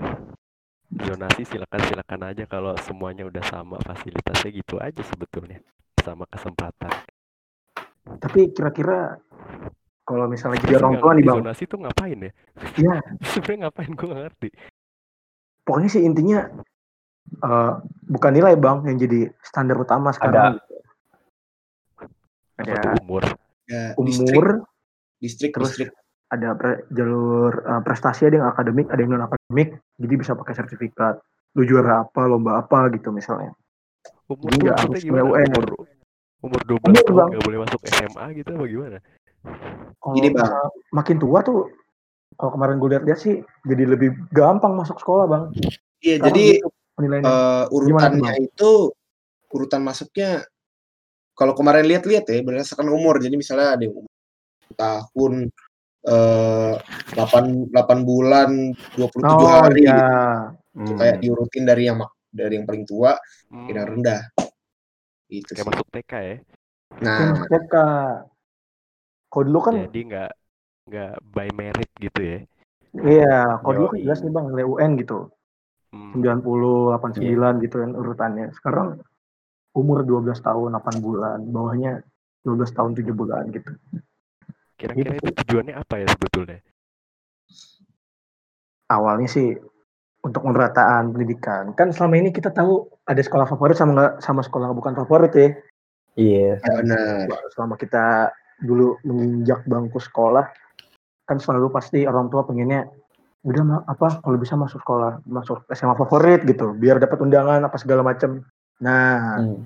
zonasi 1.06 1.46
silakan 1.46 1.82
silakan 1.86 2.22
aja 2.26 2.44
kalau 2.46 2.74
semuanya 2.82 3.22
udah 3.24 3.46
sama 3.46 3.78
fasilitasnya 3.80 4.50
gitu 4.52 4.82
aja 4.82 5.02
sebetulnya 5.06 5.62
sama 6.02 6.26
kesempatan. 6.26 6.90
Tapi 8.18 8.50
kira-kira 8.50 9.22
kalau 10.04 10.26
misalnya 10.26 10.60
jadi 10.60 10.82
orang 10.82 10.98
tua 10.98 11.14
nih, 11.14 11.24
Bang. 11.24 11.38
zonasi 11.40 11.64
tuh 11.64 11.80
ngapain 11.80 12.18
ya? 12.20 12.32
Iya. 12.76 12.96
Sebenarnya 13.32 13.70
ngapain 13.70 13.92
gue 13.94 14.10
ngerti. 14.10 14.50
Pokoknya 15.64 15.90
sih 15.90 16.04
intinya 16.04 16.44
eh, 17.44 17.72
bukan 18.08 18.32
nilai, 18.36 18.54
Bang, 18.60 18.84
yang 18.84 19.00
jadi 19.00 19.32
standar 19.40 19.80
utama 19.80 20.12
sekarang. 20.12 20.60
Ada 22.60 22.74
tuh 22.80 22.92
umur? 23.02 23.24
Ya, 23.64 23.96
distrik, 23.96 24.36
umur, 24.36 24.46
distrik, 25.24 25.52
terus 25.56 25.72
distrik. 25.74 25.90
ada 26.28 26.52
pre- 26.54 26.84
jalur 26.92 27.64
eh, 27.64 27.82
prestasi 27.82 28.28
ada 28.28 28.36
yang 28.44 28.48
akademik 28.52 28.92
ada 28.92 29.00
yang 29.00 29.16
non 29.16 29.24
akademik 29.24 29.80
jadi 29.96 30.14
bisa 30.20 30.32
pakai 30.36 30.54
sertifikat 30.54 31.16
lu 31.56 31.64
juara 31.64 32.04
apa 32.04 32.28
lomba 32.28 32.60
apa 32.60 32.92
gitu 32.92 33.16
misalnya 33.16 33.56
Umur 34.28 34.52
Jadi 34.52 34.68
maksudnya 34.68 34.74
harus 34.84 35.04
gimana? 35.04 35.24
UN. 35.32 35.48
Umur 35.48 35.66
umur 36.44 36.62
12 36.68 36.84
Umur, 36.84 37.04
tahun 37.08 37.16
Bang. 37.16 37.30
nggak 37.32 37.44
boleh 37.48 37.60
masuk 37.64 37.80
SMA 37.88 38.26
gitu 38.36 38.50
apa 38.52 38.66
gimana? 38.68 38.98
kalau 40.00 40.16
Gini, 40.20 40.28
Bang. 40.36 40.52
makin 40.92 41.18
tua 41.24 41.40
tuh 41.40 41.60
kalau 42.38 42.52
kemarin 42.54 42.78
gue 42.82 42.90
lihat-lihat 42.98 43.20
sih 43.20 43.36
jadi 43.64 43.84
lebih 43.88 44.10
gampang 44.34 44.74
masuk 44.76 44.98
sekolah 45.00 45.26
bang 45.30 45.44
Iya, 46.04 46.20
Sekarang 46.20 46.28
jadi 46.28 46.46
gitu 46.60 46.68
eh, 47.24 47.66
urutannya 47.72 48.32
itu 48.44 48.72
urutan 49.56 49.82
masuknya 49.88 50.44
kalau 51.34 51.56
kemarin 51.56 51.88
lihat-lihat 51.88 52.26
ya 52.30 52.40
berdasarkan 52.44 52.92
umur. 52.94 53.18
Jadi 53.24 53.40
misalnya 53.40 53.74
ada 53.80 53.84
yang 53.88 53.96
umur 54.04 54.14
tahun 54.76 55.34
eh 56.04 56.74
8 57.16 57.72
8 57.72 58.00
bulan 58.04 58.50
27 59.00 59.24
oh 59.24 59.64
hari 59.64 59.82
iya 59.88 59.96
gitu. 59.96 60.14
Itu 60.84 60.92
kayak 61.00 61.18
diurutin 61.24 61.64
dari 61.64 61.84
yang 61.88 61.98
mak- 62.04 62.18
dari 62.28 62.54
yang 62.60 62.66
paling 62.68 62.84
tua 62.84 63.16
Hmm, 63.48 63.66
ke 63.66 63.72
yang 63.72 63.88
rendah. 63.88 64.22
Itu 65.32 65.56
kayak 65.56 65.64
sih. 65.64 65.70
masuk 65.72 65.88
TK 65.94 66.14
ya. 66.20 66.36
Nah, 67.00 67.18
yang 67.24 67.34
TK 67.48 67.74
kalau 69.32 69.44
dulu 69.48 69.60
kan 69.64 69.76
Jadi 69.88 70.00
nggak 70.12 70.32
nggak 70.84 71.14
by 71.32 71.48
merit 71.54 71.90
gitu 71.98 72.20
ya. 72.22 72.38
iya 72.94 73.58
kalau 73.60 73.74
dulu 73.80 73.88
kan 73.92 74.00
jelas 74.04 74.20
nih 74.22 74.32
bang 74.32 74.46
nilai 74.52 74.66
UN 74.66 74.92
gitu 75.00 75.20
Hmm. 75.94 76.10
90 76.10 76.42
89 76.98 77.62
gitu 77.62 77.76
kan 77.78 77.94
urutannya 77.94 78.50
sekarang 78.58 78.98
umur 79.78 80.02
12 80.02 80.42
tahun 80.42 80.74
8 80.74 81.06
bulan 81.06 81.38
bawahnya 81.46 82.02
12 82.42 82.74
tahun 82.74 82.98
7 82.98 83.14
bulan 83.14 83.54
gitu 83.54 83.78
Kira-kira 84.74 85.14
Gitu. 85.14 85.22
itu 85.22 85.30
tujuannya 85.38 85.78
apa 85.78 86.02
ya 86.02 86.10
sebetulnya? 86.10 86.66
awalnya 88.90 89.30
sih 89.30 89.54
untuk 90.26 90.42
pemerataan 90.42 91.14
pendidikan 91.14 91.74
kan 91.74 91.94
selama 91.94 92.18
ini 92.18 92.34
kita 92.34 92.50
tahu 92.50 92.90
ada 93.06 93.22
sekolah 93.22 93.46
favorit 93.46 93.78
sama 93.78 93.92
nggak 93.94 94.14
sama 94.18 94.42
sekolah 94.42 94.74
bukan 94.74 94.98
favorit 94.98 95.30
ya 95.38 95.50
Iya. 96.18 96.58
ya 96.58 96.74
benar. 96.74 97.30
selama 97.54 97.78
kita 97.78 98.34
dulu 98.62 98.98
menginjak 99.06 99.62
bangku 99.66 99.98
sekolah 99.98 100.50
kan 101.24 101.38
selalu 101.38 101.68
pasti 101.70 102.04
orang 102.04 102.28
tua 102.28 102.44
pengennya 102.44 102.88
udah 103.44 103.64
ma- 103.64 103.86
apa 103.86 104.20
kalau 104.20 104.36
bisa 104.36 104.56
masuk 104.56 104.80
sekolah 104.80 105.20
masuk 105.26 105.68
SMA 105.70 105.96
favorit 105.96 106.44
gitu 106.44 106.72
biar 106.74 106.96
dapat 106.98 107.20
undangan 107.20 107.60
apa 107.62 107.76
segala 107.76 108.00
macam 108.02 108.44
nah 108.80 109.38
Hmm. 109.38 109.64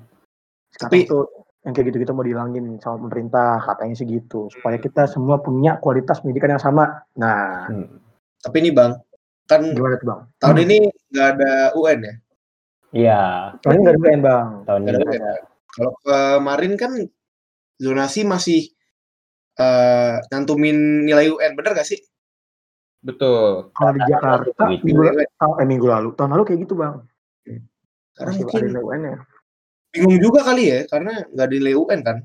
sekarang 0.70 0.90
Tapi- 0.92 1.06
tuh 1.06 1.24
yang 1.60 1.72
kayak 1.72 1.86
gitu-gitu 1.88 2.12
mau 2.12 2.22
dihilangin 2.22 2.78
sama 2.78 2.96
pemerintah 3.00 3.58
katanya 3.60 3.94
sih 3.94 4.06
gitu 4.06 4.46
supaya 4.48 4.78
kita 4.78 5.04
semua 5.04 5.38
punya 5.38 5.76
kualitas 5.76 6.18
pendidikan 6.18 6.52
yang 6.52 6.62
sama 6.62 7.02
nah 7.14 7.66
Hmm. 7.66 7.98
Tapi 8.38 8.62
ini 8.62 8.70
Bang, 8.70 8.94
kan 9.44 9.66
gimana 9.68 9.98
tuh 9.98 10.06
bang 10.06 10.20
tahun 10.38 10.58
ini 10.62 10.76
nggak 11.10 11.28
ada 11.34 11.52
UN 11.74 11.98
ya. 11.98 12.14
Iya. 12.88 13.22
soalnya 13.58 13.80
nggak 13.80 13.94
ada 13.94 14.02
UN 14.04 14.20
bang 14.22 14.46
Tahun 14.64 14.80
ini 14.80 14.88
ada 14.88 14.98
UN. 15.04 15.22
Kalau 15.68 15.92
kemarin 16.00 16.72
kan 16.74 16.92
zonasi 17.76 18.22
masih 18.22 18.60
eh 19.58 20.14
nyantumin 20.30 21.02
nilai 21.04 21.28
UN, 21.28 21.52
bener 21.58 21.74
gak 21.74 21.88
sih? 21.88 21.98
Betul. 22.98 23.70
kalau 23.78 23.92
di 23.94 24.02
Jakarta 24.10 24.62
Gitu. 24.74 24.90
minggu, 24.90 25.02
oh, 25.38 25.54
eh, 25.62 25.66
minggu 25.66 25.86
lalu 25.86 26.08
tahun 26.18 26.34
lalu 26.34 26.42
kayak 26.50 26.60
gitu 26.66 26.74
bang 26.74 26.98
Karena 28.18 28.34
masih 28.34 28.42
mungkin 28.42 28.58
ada 28.58 28.66
nilai 28.74 28.82
UN 28.82 29.02
ya 29.06 29.18
bingung 29.88 30.16
juga 30.20 30.40
kali 30.44 30.64
ya, 30.68 30.80
karena 30.84 31.12
nggak 31.32 31.48
nilai 31.48 31.74
UN 31.74 32.00
kan. 32.04 32.18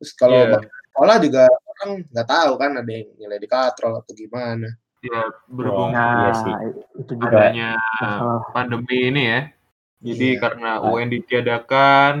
Terus 0.00 0.12
kalau 0.16 0.40
bak- 0.48 0.64
sekolah 0.90 1.16
juga 1.20 1.42
orang 1.46 1.90
nggak 2.08 2.28
tahu 2.28 2.52
kan 2.56 2.70
ada 2.80 2.90
yang 2.90 3.08
nilai 3.20 3.38
di 3.38 3.48
katrol 3.48 4.00
atau 4.00 4.12
gimana. 4.16 4.68
Ya, 5.04 5.22
berhubung 5.48 5.92
nah 5.92 6.12
Iya 6.16 6.32
sih. 6.40 6.54
itu 7.04 7.12
juga 7.20 7.52
adanya 7.52 7.76
masalah 8.00 8.40
pandemi 8.52 8.98
ini 9.12 9.22
ya. 9.28 9.40
Jadi 10.00 10.28
Iya. 10.32 10.40
karena 10.40 10.70
UN 10.80 11.08
ditiadakan 11.12 12.14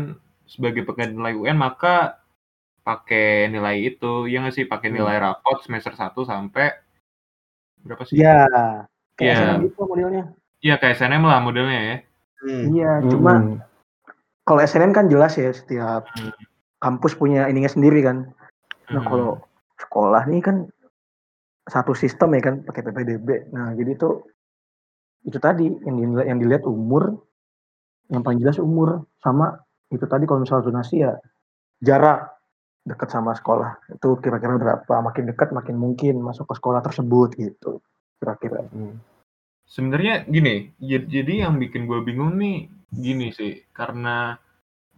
sebagai 0.44 0.84
pengganti 0.84 1.16
nilai 1.16 1.34
UN 1.40 1.56
maka 1.56 2.19
pakai 2.90 3.46
nilai 3.46 3.76
itu. 3.94 4.26
Ya 4.26 4.42
nggak 4.42 4.54
sih 4.58 4.66
pakai 4.66 4.90
nilai 4.90 5.22
rapot 5.22 5.62
semester 5.62 5.94
1 5.94 6.26
sampai 6.26 6.74
berapa 7.86 8.02
sih? 8.02 8.18
Iya, 8.18 8.50
kayak 9.14 9.30
Iya. 9.30 9.34
SNM 9.38 9.60
gitu 9.70 9.80
modelnya. 9.86 10.24
Iya 10.60 10.74
kayak 10.76 10.94
SNM 10.98 11.22
lah 11.24 11.38
modelnya 11.40 11.80
ya. 11.80 11.96
Hmm. 12.42 12.64
Iya, 12.74 12.90
cuma 13.06 13.32
Hmm. 13.38 13.56
kalau 14.42 14.60
SNM 14.60 14.92
kan 14.92 15.06
jelas 15.06 15.38
ya 15.38 15.54
setiap 15.54 16.10
Hmm. 16.18 16.34
kampus 16.82 17.14
punya 17.14 17.46
ininya 17.46 17.70
sendiri 17.70 18.02
kan. 18.02 18.34
Nah 18.90 19.00
Hmm. 19.00 19.08
kalau 19.08 19.30
sekolah 19.78 20.26
nih 20.26 20.42
kan 20.42 20.56
satu 21.70 21.94
sistem 21.94 22.34
ya 22.34 22.42
kan 22.42 22.54
pakai 22.66 22.82
PPDB. 22.82 23.28
Nah 23.54 23.72
jadi 23.78 23.94
itu 23.94 24.26
itu 25.20 25.36
tadi 25.36 25.68
yang 25.68 25.96
dinilai, 26.00 26.26
yang 26.32 26.40
dilihat 26.40 26.64
umur, 26.64 27.20
yang 28.08 28.24
paling 28.24 28.40
jelas 28.40 28.56
umur 28.56 29.04
sama 29.20 29.60
itu 29.92 30.02
tadi 30.08 30.24
kalau 30.24 30.42
misalnya 30.42 30.64
zonasi 30.66 31.04
ya 31.04 31.12
jarak 31.84 32.39
dekat 32.84 33.08
sama 33.12 33.36
sekolah. 33.36 33.80
Itu 33.92 34.18
kira-kira 34.18 34.56
berapa? 34.56 34.94
Makin 35.04 35.30
dekat 35.30 35.52
makin 35.52 35.76
mungkin 35.76 36.20
masuk 36.24 36.48
ke 36.50 36.54
sekolah 36.56 36.80
tersebut 36.80 37.36
gitu 37.36 37.80
kira-kira. 38.20 38.68
Sebenarnya 39.64 40.28
gini, 40.28 40.76
jadi 40.82 41.48
yang 41.48 41.56
bikin 41.56 41.88
gue 41.88 42.04
bingung 42.04 42.36
nih 42.36 42.68
gini 42.92 43.32
sih, 43.32 43.64
karena 43.72 44.36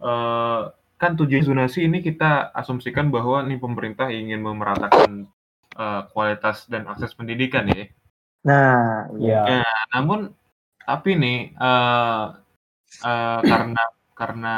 eh, 0.01 0.61
kan 0.99 1.11
tujuan 1.15 1.45
zonasi 1.45 1.87
ini 1.87 2.03
kita 2.03 2.51
asumsikan 2.51 3.07
bahwa 3.13 3.45
nih 3.47 3.61
pemerintah 3.61 4.11
ingin 4.11 4.43
memeratakan 4.43 5.29
eh, 5.77 6.01
kualitas 6.11 6.67
dan 6.67 6.89
akses 6.89 7.15
pendidikan 7.15 7.69
ya. 7.71 7.87
nah 8.43 9.07
Ya. 9.15 9.63
Nah, 9.63 9.79
namun 9.95 10.35
tapi 10.83 11.15
nih 11.15 11.55
eh 11.55 12.25
eh, 13.07 13.39
karena 13.45 13.83
karena 14.13 14.57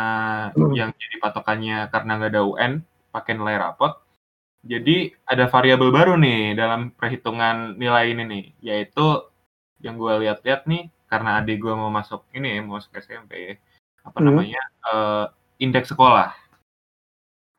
yang 0.75 0.91
jadi 0.95 1.15
patokannya 1.21 1.77
karena 1.93 2.11
nggak 2.17 2.31
ada 2.33 2.43
UN 2.43 2.73
pakai 3.15 3.39
nilai 3.39 3.55
rapot, 3.55 3.95
jadi 4.65 5.15
ada 5.23 5.47
variabel 5.47 5.89
baru 5.95 6.13
nih 6.19 6.59
dalam 6.59 6.91
perhitungan 6.91 7.79
nilai 7.79 8.11
ini 8.11 8.23
nih, 8.27 8.45
yaitu 8.59 9.23
yang 9.79 9.95
gue 9.95 10.13
lihat-lihat 10.27 10.67
nih 10.67 10.91
karena 11.07 11.39
adik 11.39 11.63
gue 11.63 11.71
mau 11.71 11.87
masuk 11.87 12.27
ini 12.35 12.57
ya, 12.57 12.59
mau 12.65 12.75
masuk 12.81 12.91
SMP 12.99 13.31
ya, 13.39 13.53
apa 14.03 14.17
Hmm. 14.19 14.25
namanya 14.27 14.61
eh, 14.91 15.25
indeks 15.63 15.95
sekolah. 15.95 16.29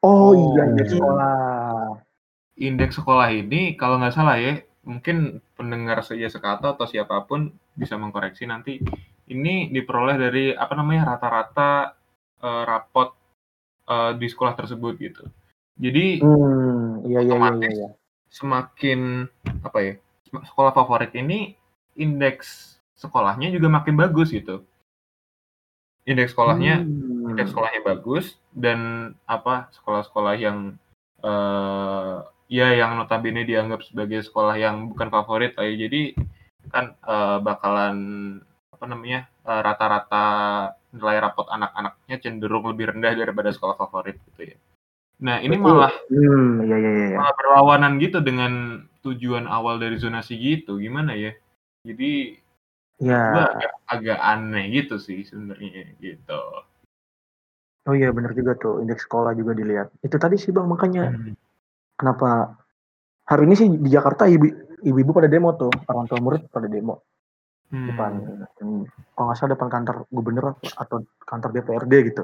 oh, 0.05 0.35
Oh. 0.37 0.53
iya 0.55 0.63
indeks 0.69 0.93
sekolah 0.93 1.35
Indeks 2.57 2.97
sekolah 2.97 3.29
ini 3.37 3.77
kalau 3.77 4.01
nggak 4.01 4.17
salah 4.17 4.41
ya, 4.41 4.57
mungkin 4.89 5.45
pendengar 5.61 6.01
saja 6.01 6.25
sekata 6.33 6.73
atau 6.73 6.89
siapa 6.89 7.21
pun 7.29 7.53
bisa 7.77 8.01
mengkoreksi 8.01 8.49
nanti. 8.49 8.81
Ini 9.29 9.69
diperoleh 9.75 10.17
dari 10.17 10.45
apa 10.57 10.73
namanya 10.73 11.15
rata-rata 11.15 11.93
eh, 12.41 12.63
rapot 12.65 13.13
eh, 13.87 14.13
di 14.17 14.27
sekolah 14.27 14.55
tersebut 14.57 14.95
gitu. 14.99 15.23
Jadi 15.77 16.25
hmm 16.25 17.05
iya 17.05 17.21
iya 17.21 17.35
iya 17.37 17.51
iya, 17.61 17.71
iya. 17.71 17.89
semakin 18.33 19.29
apa 19.63 19.79
ya 19.85 19.95
sekolah 20.33 20.73
favorit 20.73 21.13
ini 21.15 21.55
indeks 21.97 22.77
sekolahnya 22.97 23.53
juga 23.53 23.69
makin 23.69 23.95
bagus 23.97 24.33
gitu. 24.33 24.65
Indeks 26.09 26.33
sekolahnya 26.33 26.81
Hmm. 26.81 27.31
indeks 27.35 27.53
sekolahnya 27.53 27.83
bagus 27.85 28.41
dan 28.57 29.13
apa 29.29 29.69
sekolah-sekolah 29.77 30.35
yang 30.41 30.59
eh 31.21 32.17
ya 32.47 32.73
yang 32.79 32.95
notabene 32.95 33.43
dianggap 33.43 33.83
sebagai 33.83 34.23
sekolah 34.23 34.55
yang 34.55 34.87
bukan 34.95 35.11
favorit 35.11 35.53
ya. 35.59 35.67
jadi 35.67 36.15
kan 36.71 36.95
eh, 36.95 37.39
bakalan 37.43 37.97
apa 38.71 38.85
namanya 38.87 39.27
eh, 39.45 39.61
rata-rata 39.67 40.27
nilai 40.95 41.19
rapot 41.21 41.47
anak-anaknya 41.51 42.17
cenderung 42.23 42.65
lebih 42.71 42.95
rendah 42.95 43.13
daripada 43.13 43.51
sekolah 43.51 43.77
favorit 43.77 44.17
gitu 44.33 44.55
ya. 44.55 44.57
Nah 45.23 45.41
ini 45.41 45.57
Berarti- 45.57 45.65
malah 45.65 45.93
hmm 46.13 46.51
iya 46.67 46.77
iya 46.77 46.91
iya 46.93 47.17
malah 47.17 47.35
berlawanan 47.41 47.93
gitu 48.03 48.21
dengan 48.21 48.85
tujuan 49.01 49.49
awal 49.49 49.81
dari 49.81 49.97
zonasi 49.97 50.37
gitu 50.37 50.77
gimana 50.77 51.17
ya? 51.17 51.33
Jadi 51.87 52.37
ya 53.01 53.23
agak, 53.53 53.73
agak 53.87 54.19
aneh 54.21 54.65
gitu 54.73 54.97
sih 55.01 55.25
sebenarnya 55.25 55.95
gitu. 56.01 56.41
oh 57.87 57.95
iya 57.95 58.11
benar 58.11 58.35
juga 58.35 58.59
tuh. 58.59 58.83
Indeks 58.83 59.07
sekolah 59.07 59.33
juga 59.39 59.55
dilihat. 59.55 59.95
Itu 60.03 60.19
tadi 60.19 60.35
sih 60.37 60.51
bang 60.51 60.67
makanya. 60.67 61.15
Kenapa 61.95 62.59
hari 63.31 63.47
ini 63.47 63.55
sih 63.55 63.69
di 63.71 63.89
Jakarta 63.89 64.27
ibu 64.27 64.51
ibu-ibu 64.83 65.15
pada 65.15 65.31
demo 65.31 65.55
tuh. 65.55 65.71
Orang 65.87 66.11
tua 66.11 66.19
murid 66.19 66.51
pada 66.51 66.67
demo. 66.67 67.07
Hmm. 67.67 67.91
depan 67.91 68.13
hmm, 68.63 68.83
kalau 69.19 69.27
nggak 69.27 69.39
salah 69.43 69.59
depan 69.59 69.67
kantor 69.67 70.07
gubernur 70.15 70.55
atau 70.55 71.03
kantor 71.27 71.51
DPRD 71.51 72.15
gitu 72.15 72.23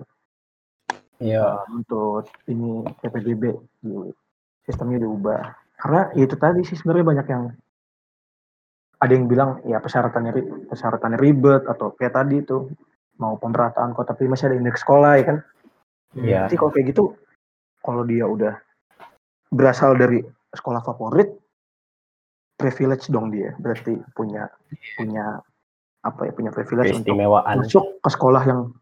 Iya. 1.23 1.63
untuk 1.71 2.27
ini 2.51 2.83
PPDB 2.99 3.55
sistemnya 4.67 4.99
diubah. 5.07 5.43
Karena 5.79 6.11
ya 6.19 6.23
itu 6.27 6.35
tadi 6.35 6.67
sih 6.67 6.75
sebenarnya 6.75 7.07
banyak 7.07 7.27
yang 7.31 7.45
ada 9.03 9.13
yang 9.15 9.27
bilang 9.27 9.63
ya 9.67 9.79
persyaratannya 9.83 10.67
persyaratannya 10.71 11.19
ribet 11.19 11.67
atau 11.67 11.95
kayak 11.95 12.15
tadi 12.15 12.43
itu 12.43 12.71
mau 13.19 13.39
pemerataan 13.39 13.95
kok 13.95 14.07
tapi 14.11 14.27
masih 14.31 14.51
ada 14.51 14.59
indeks 14.59 14.83
sekolah 14.83 15.13
ya 15.19 15.25
kan? 15.27 15.39
Iya. 16.19 16.39
Nanti 16.47 16.55
kalau 16.59 16.71
kayak 16.75 16.87
gitu 16.91 17.05
kalau 17.83 18.03
dia 18.07 18.27
udah 18.27 18.55
berasal 19.51 19.95
dari 19.95 20.23
sekolah 20.55 20.83
favorit 20.83 21.31
privilege 22.59 23.11
dong 23.11 23.31
dia. 23.31 23.55
Berarti 23.59 23.99
punya 24.15 24.51
punya 24.99 25.39
apa 26.03 26.21
ya 26.27 26.33
punya 26.35 26.51
privilege 26.51 26.99
untuk 26.99 27.15
masuk 27.15 28.03
ke 28.03 28.09
sekolah 28.11 28.43
yang 28.43 28.75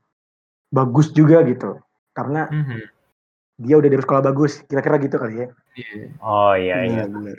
bagus 0.72 1.12
juga 1.12 1.44
gitu 1.44 1.76
karena 2.20 2.42
Mhm. 2.52 2.78
dia 3.60 3.74
udah 3.80 3.88
dari 3.88 4.02
sekolah 4.04 4.22
bagus 4.28 4.52
kira-kira 4.68 4.96
gitu 5.00 5.16
kali 5.16 5.34
ya 5.44 5.48
Iya. 5.80 6.04
Oh 6.20 6.52
iya 6.52 6.76
iya. 6.84 6.84
Iya 6.84 7.04
benar. 7.08 7.38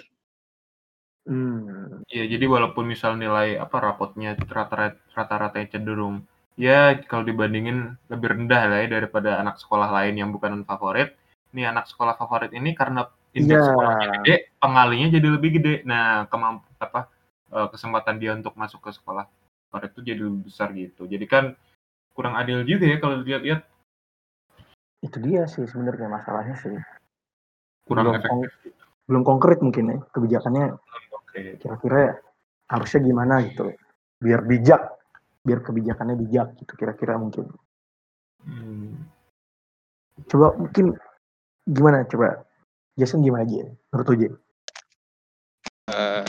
hmm. 1.29 2.01
Iya, 2.11 2.23
jadi 2.33 2.45
walaupun 2.49 2.83
misal 2.89 3.15
nilai 3.15 3.55
apa 3.55 3.77
rapotnya 3.79 4.35
rata-rata 4.35 4.97
rata-ratanya 5.15 5.67
cenderung 5.77 6.25
ya 6.59 6.99
kalau 7.07 7.23
dibandingin 7.23 7.95
lebih 8.11 8.35
rendah 8.35 8.61
lah 8.67 8.77
ya 8.83 8.87
daripada 8.99 9.39
anak 9.39 9.55
sekolah 9.61 9.87
lain 9.91 10.19
yang 10.19 10.29
bukan 10.35 10.67
favorit. 10.67 11.15
Ini 11.51 11.67
anak 11.71 11.87
sekolah 11.91 12.15
favorit 12.19 12.51
ini 12.55 12.71
karena 12.75 13.07
indeks 13.35 13.59
Iya. 13.59 13.67
sekolahnya 13.71 14.07
gede, 14.23 14.35
pengalinya 14.59 15.07
jadi 15.11 15.27
lebih 15.35 15.49
gede. 15.59 15.73
Nah, 15.87 16.27
kemampu 16.31 16.67
apa 16.79 17.07
eh, 17.51 17.67
kesempatan 17.71 18.15
dia 18.19 18.31
untuk 18.35 18.55
masuk 18.55 18.79
ke 18.83 18.91
sekolah 18.95 19.27
favorit 19.71 19.91
itu 19.95 20.01
jadi 20.03 20.21
lebih 20.23 20.41
besar 20.47 20.71
gitu. 20.75 21.03
Jadi 21.07 21.25
kan 21.27 21.55
kurang 22.15 22.35
adil 22.35 22.63
juga 22.67 22.87
ya 22.91 22.97
kalau 22.99 23.23
dilihat-lihat 23.23 23.61
itu 25.01 25.17
dia 25.17 25.49
sih 25.49 25.65
sebenarnya 25.65 26.07
masalahnya 26.07 26.55
sih 26.61 26.77
kurang 27.89 28.09
belum, 28.09 28.15
efektif. 28.21 28.29
kon- 28.29 28.53
belum 29.09 29.23
konkret 29.25 29.59
mungkin 29.65 29.85
ya 29.91 29.97
kebijakannya 30.13 30.77
Oke. 31.11 31.57
kira-kira 31.57 32.21
harusnya 32.69 32.99
gimana 33.01 33.41
gitu 33.43 33.73
biar 34.21 34.45
bijak 34.45 34.81
biar 35.41 35.59
kebijakannya 35.65 36.15
bijak 36.21 36.53
gitu 36.61 36.73
kira-kira 36.77 37.17
mungkin 37.17 37.49
Hmm. 38.41 38.97
coba 40.25 40.57
mungkin 40.57 40.97
gimana 41.69 42.09
coba 42.09 42.41
Jason 42.97 43.21
gimana 43.21 43.45
aja 43.45 43.69
menurut 43.93 44.17
Jay? 44.17 44.33
Eh, 45.93 46.25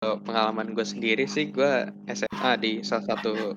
kalau 0.00 0.16
pengalaman 0.24 0.72
gue 0.72 0.80
sendiri 0.80 1.28
sih 1.28 1.52
gue 1.52 1.92
SMA 2.08 2.52
di 2.56 2.80
salah 2.80 3.04
satu 3.04 3.52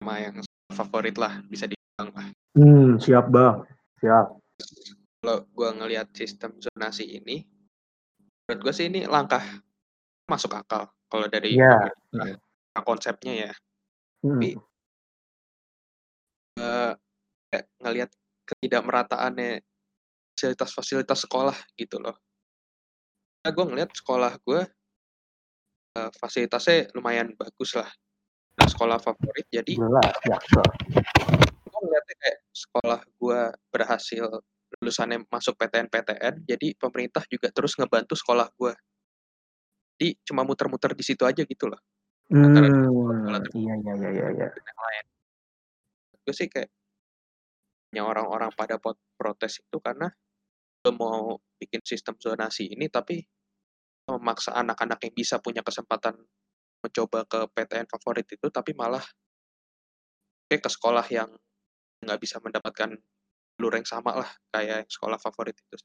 sama 0.00 0.24
yang 0.24 0.40
favorit 0.72 1.20
lah 1.20 1.44
bisa 1.52 1.68
dibilang 1.68 1.81
lah. 2.10 2.26
hmm 2.58 2.98
siap 2.98 3.30
bang 3.30 3.62
siap 4.02 4.26
Kalau 5.22 5.46
gue 5.46 5.68
ngelihat 5.78 6.10
sistem 6.18 6.58
zonasi 6.58 7.06
ini, 7.06 7.46
menurut 8.42 8.60
gue 8.66 8.74
sih 8.74 8.90
ini 8.90 9.06
langkah 9.06 9.38
masuk 10.26 10.50
akal 10.58 10.90
kalau 11.06 11.30
dari 11.30 11.54
Iya, 11.54 11.94
pemerintah, 12.10 12.82
konsepnya 12.82 13.32
ya. 13.46 13.52
Hmm. 14.26 14.42
Tapi 14.42 14.48
kayak 17.52 17.66
ngelihat 17.84 18.10
ketidakmerataannya 18.48 19.60
fasilitas-fasilitas 20.34 21.28
sekolah 21.28 21.56
gitu 21.76 22.00
loh. 22.00 22.16
Nah, 23.44 23.50
gue 23.52 23.64
ngelihat 23.68 23.92
sekolah 23.92 24.32
gue 24.42 24.60
eh, 26.00 26.10
fasilitasnya 26.18 26.90
lumayan 26.96 27.36
bagus 27.36 27.76
lah. 27.76 27.90
Nah, 28.58 28.66
sekolah 28.66 28.98
favorit 28.98 29.46
jadi 29.52 29.76
jelas 29.76 30.12
kayak 30.24 30.40
sekolah 32.52 33.00
gue 33.16 33.40
berhasil 33.72 34.28
lulusannya 34.80 35.24
masuk 35.28 35.56
PTN-PTN, 35.56 36.48
jadi 36.48 36.68
pemerintah 36.76 37.24
juga 37.28 37.52
terus 37.52 37.76
ngebantu 37.76 38.16
sekolah 38.16 38.48
gue. 38.56 38.72
Jadi 39.96 40.08
cuma 40.24 40.44
muter-muter 40.44 40.96
di 40.96 41.04
situ 41.04 41.24
aja 41.28 41.44
gitu 41.44 41.68
loh. 41.68 41.80
Antara 42.32 42.68
hmm 42.68 43.52
iya 43.52 43.74
iya 43.76 43.92
iya 43.92 44.10
iya 44.10 44.28
iya 44.32 44.48
yang 44.48 44.78
lain. 44.80 45.04
Gue 46.24 46.34
sih 46.36 46.48
kayak 46.48 46.70
yang 47.92 48.08
orang-orang 48.08 48.48
pada 48.56 48.80
protes 49.20 49.60
itu 49.60 49.76
karena 49.84 50.08
lo 50.82 50.90
mau 50.96 51.36
bikin 51.60 51.84
sistem 51.84 52.16
zonasi 52.16 52.72
ini 52.72 52.88
tapi 52.88 53.20
memaksa 54.08 54.56
anak-anak 54.56 54.98
yang 55.06 55.14
bisa 55.14 55.38
punya 55.38 55.62
kesempatan 55.62 56.16
mencoba 56.82 57.22
ke 57.28 57.40
PTN 57.54 57.86
favorit 57.86 58.26
itu 58.26 58.50
tapi 58.50 58.74
malah 58.74 59.04
kayak 60.50 60.66
ke 60.66 60.70
sekolah 60.72 61.06
yang 61.06 61.30
nggak 62.02 62.20
bisa 62.20 62.42
mendapatkan 62.42 62.98
jalur 63.56 63.72
yang 63.78 63.86
sama 63.86 64.26
lah 64.26 64.30
kayak 64.50 64.84
yang 64.84 64.90
sekolah 64.90 65.18
favorit 65.22 65.54
itu. 65.54 65.76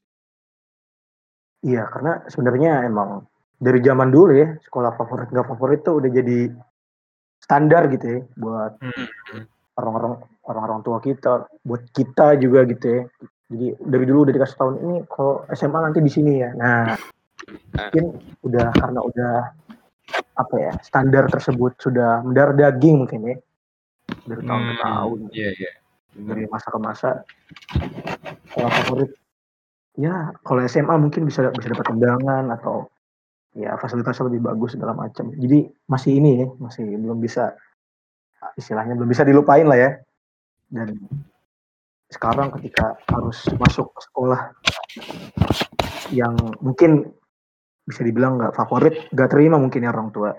Iya, 1.62 1.86
karena 1.90 2.22
sebenarnya 2.26 2.86
emang 2.86 3.26
dari 3.58 3.82
zaman 3.82 4.10
dulu 4.10 4.34
ya 4.34 4.54
sekolah 4.62 4.94
favorit 4.98 5.30
nggak 5.30 5.48
favorit 5.50 5.80
tuh 5.82 5.98
udah 6.02 6.10
jadi 6.10 6.50
standar 7.38 7.86
gitu 7.94 8.06
ya 8.06 8.20
buat 8.34 8.72
Hmm. 8.82 9.44
orang-orang 9.78 10.14
orang-orang 10.42 10.80
tua 10.82 10.98
kita, 10.98 11.46
buat 11.62 11.82
kita 11.94 12.34
juga 12.42 12.66
gitu 12.66 12.86
ya. 12.88 13.02
Jadi 13.48 13.66
dari 13.78 14.04
dulu 14.04 14.26
udah 14.26 14.34
dikasih 14.34 14.56
tahun 14.58 14.76
ini 14.82 14.96
kalau 15.06 15.46
SMA 15.54 15.78
nanti 15.78 16.00
di 16.02 16.10
sini 16.10 16.32
ya. 16.42 16.50
Nah, 16.56 16.98
mungkin 17.78 18.04
udah 18.42 18.66
karena 18.74 19.00
udah 19.06 19.34
apa 20.38 20.54
ya 20.58 20.72
standar 20.82 21.30
tersebut 21.30 21.78
sudah 21.78 22.22
mendarah 22.26 22.54
daging 22.54 23.06
mungkin 23.06 23.20
ya 23.22 23.36
dari 24.26 24.42
tahun 24.42 24.62
ke 24.62 24.74
Hmm, 24.74 24.82
tahun. 24.82 25.18
Iya, 25.30 25.50
iya. 25.58 25.72
Dari 26.26 26.44
masa 26.50 26.68
ke 26.68 26.78
masa 26.80 27.10
sekolah 28.50 28.72
favorit. 28.82 29.10
Ya 29.98 30.30
kalau 30.46 30.62
SMA 30.66 30.94
mungkin 30.98 31.26
bisa 31.26 31.50
bisa 31.50 31.74
dapat 31.74 31.86
undangan 31.90 32.54
atau 32.54 32.86
ya 33.54 33.74
fasilitasnya 33.78 34.30
lebih 34.30 34.46
bagus 34.46 34.74
segala 34.74 34.94
macam. 34.94 35.34
Jadi 35.34 35.66
masih 35.90 36.12
ini 36.18 36.30
ya 36.42 36.46
masih 36.58 36.86
belum 36.86 37.18
bisa 37.18 37.54
istilahnya 38.54 38.94
belum 38.94 39.10
bisa 39.10 39.26
dilupain 39.26 39.66
lah 39.66 39.78
ya. 39.78 39.90
Dan 40.70 40.94
sekarang 42.08 42.54
ketika 42.58 42.96
harus 43.10 43.44
masuk 43.58 43.92
ke 43.92 44.00
sekolah 44.08 44.40
yang 46.14 46.34
mungkin 46.62 47.12
bisa 47.84 48.04
dibilang 48.04 48.36
nggak 48.36 48.54
favorit 48.56 49.08
nggak 49.12 49.30
terima 49.32 49.56
mungkin 49.56 49.84
ya 49.84 49.90
orang 49.92 50.10
tua. 50.12 50.32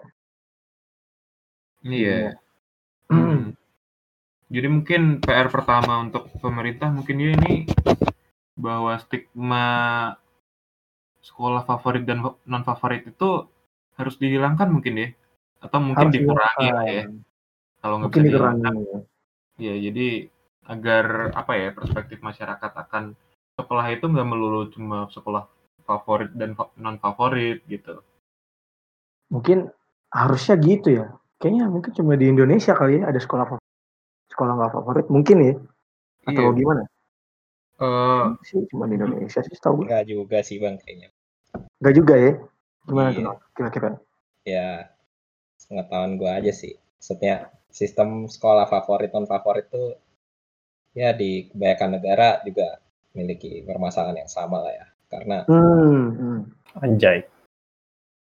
Iya. 1.84 2.36
Hmm. 3.12 3.54
Jadi 4.49 4.67
mungkin 4.67 5.21
PR 5.21 5.47
pertama 5.53 6.01
untuk 6.01 6.25
pemerintah 6.41 6.89
mungkin 6.89 7.21
ya 7.21 7.29
ini 7.38 7.69
bahwa 8.57 8.97
stigma 8.97 9.65
sekolah 11.21 11.62
favorit 11.69 12.03
dan 12.09 12.25
non 12.25 12.63
favorit 12.65 13.05
itu 13.05 13.45
harus 13.93 14.17
dihilangkan 14.17 14.73
mungkin 14.73 14.93
ya? 14.97 15.09
Atau 15.62 15.79
mungkin 15.85 16.09
Harus 16.09 16.17
dikurangi 16.17 16.67
lah 16.73 16.88
ya? 16.89 17.03
kalau 17.79 17.95
nggak 18.03 18.12
bisa 18.12 18.23
dikurangi 18.27 18.59
dihilangkan 18.59 18.75
ya 19.59 19.75
jadi 19.75 20.07
agar 20.69 21.05
apa 21.35 21.53
ya 21.55 21.69
perspektif 21.75 22.19
masyarakat 22.23 22.71
akan 22.75 23.15
sekolah 23.59 23.85
itu 23.91 24.05
nggak 24.07 24.27
melulu 24.27 24.71
cuma 24.71 25.09
sekolah 25.12 25.49
favorit 25.83 26.31
dan 26.38 26.53
non 26.77 27.01
favorit 27.01 27.65
gitu. 27.65 27.99
Mungkin 29.33 29.73
harusnya 30.13 30.55
gitu 30.62 30.88
ya. 31.01 31.05
Kayaknya 31.41 31.65
mungkin 31.67 31.91
cuma 31.97 32.13
di 32.13 32.29
Indonesia 32.29 32.77
kali 32.77 33.01
ya 33.01 33.09
ada 33.09 33.17
sekolah 33.17 33.45
favorit 33.49 33.68
sekolah 34.39 34.54
nggak 34.56 34.71
favorit 34.71 35.08
mungkin 35.12 35.38
ya 35.43 35.54
atau 36.23 36.47
Iya. 36.47 36.56
gimana 36.56 36.84
Eh, 37.80 38.25
sih 38.43 38.63
cuma 38.67 38.88
di 38.88 38.95
Indonesia 38.95 39.39
sih 39.39 39.56
tahu 39.56 39.84
gue 39.84 39.86
Enggak 39.88 40.06
juga 40.06 40.38
sih 40.39 40.60
bang 40.60 40.75
kayaknya. 40.80 41.12
nggak 41.80 41.95
juga 41.95 42.13
ya 42.15 42.32
gimana 42.84 43.10
Iya. 43.10 43.15
tuh 43.19 43.36
kira-kira 43.52 43.89
Ya 44.43 44.67
pengetahuan 45.63 46.15
gue 46.15 46.28
aja 46.28 46.52
sih. 46.52 46.75
Maksudnya 46.99 47.36
sistem 47.69 48.25
sekolah 48.25 48.65
favorit 48.65 49.12
non 49.12 49.23
favorit 49.23 49.67
tuh 49.67 49.95
ya 50.91 51.12
di 51.12 51.47
kebanyakan 51.47 51.99
negara 51.99 52.39
juga 52.43 52.80
memiliki 53.12 53.63
permasalahan 53.63 54.23
yang 54.23 54.32
sama 54.32 54.63
lah 54.63 54.73
ya. 54.73 54.88
Karena 55.08 55.38
hmm, 55.47 56.04
hmm. 56.15 56.39
Anjay. 56.80 57.28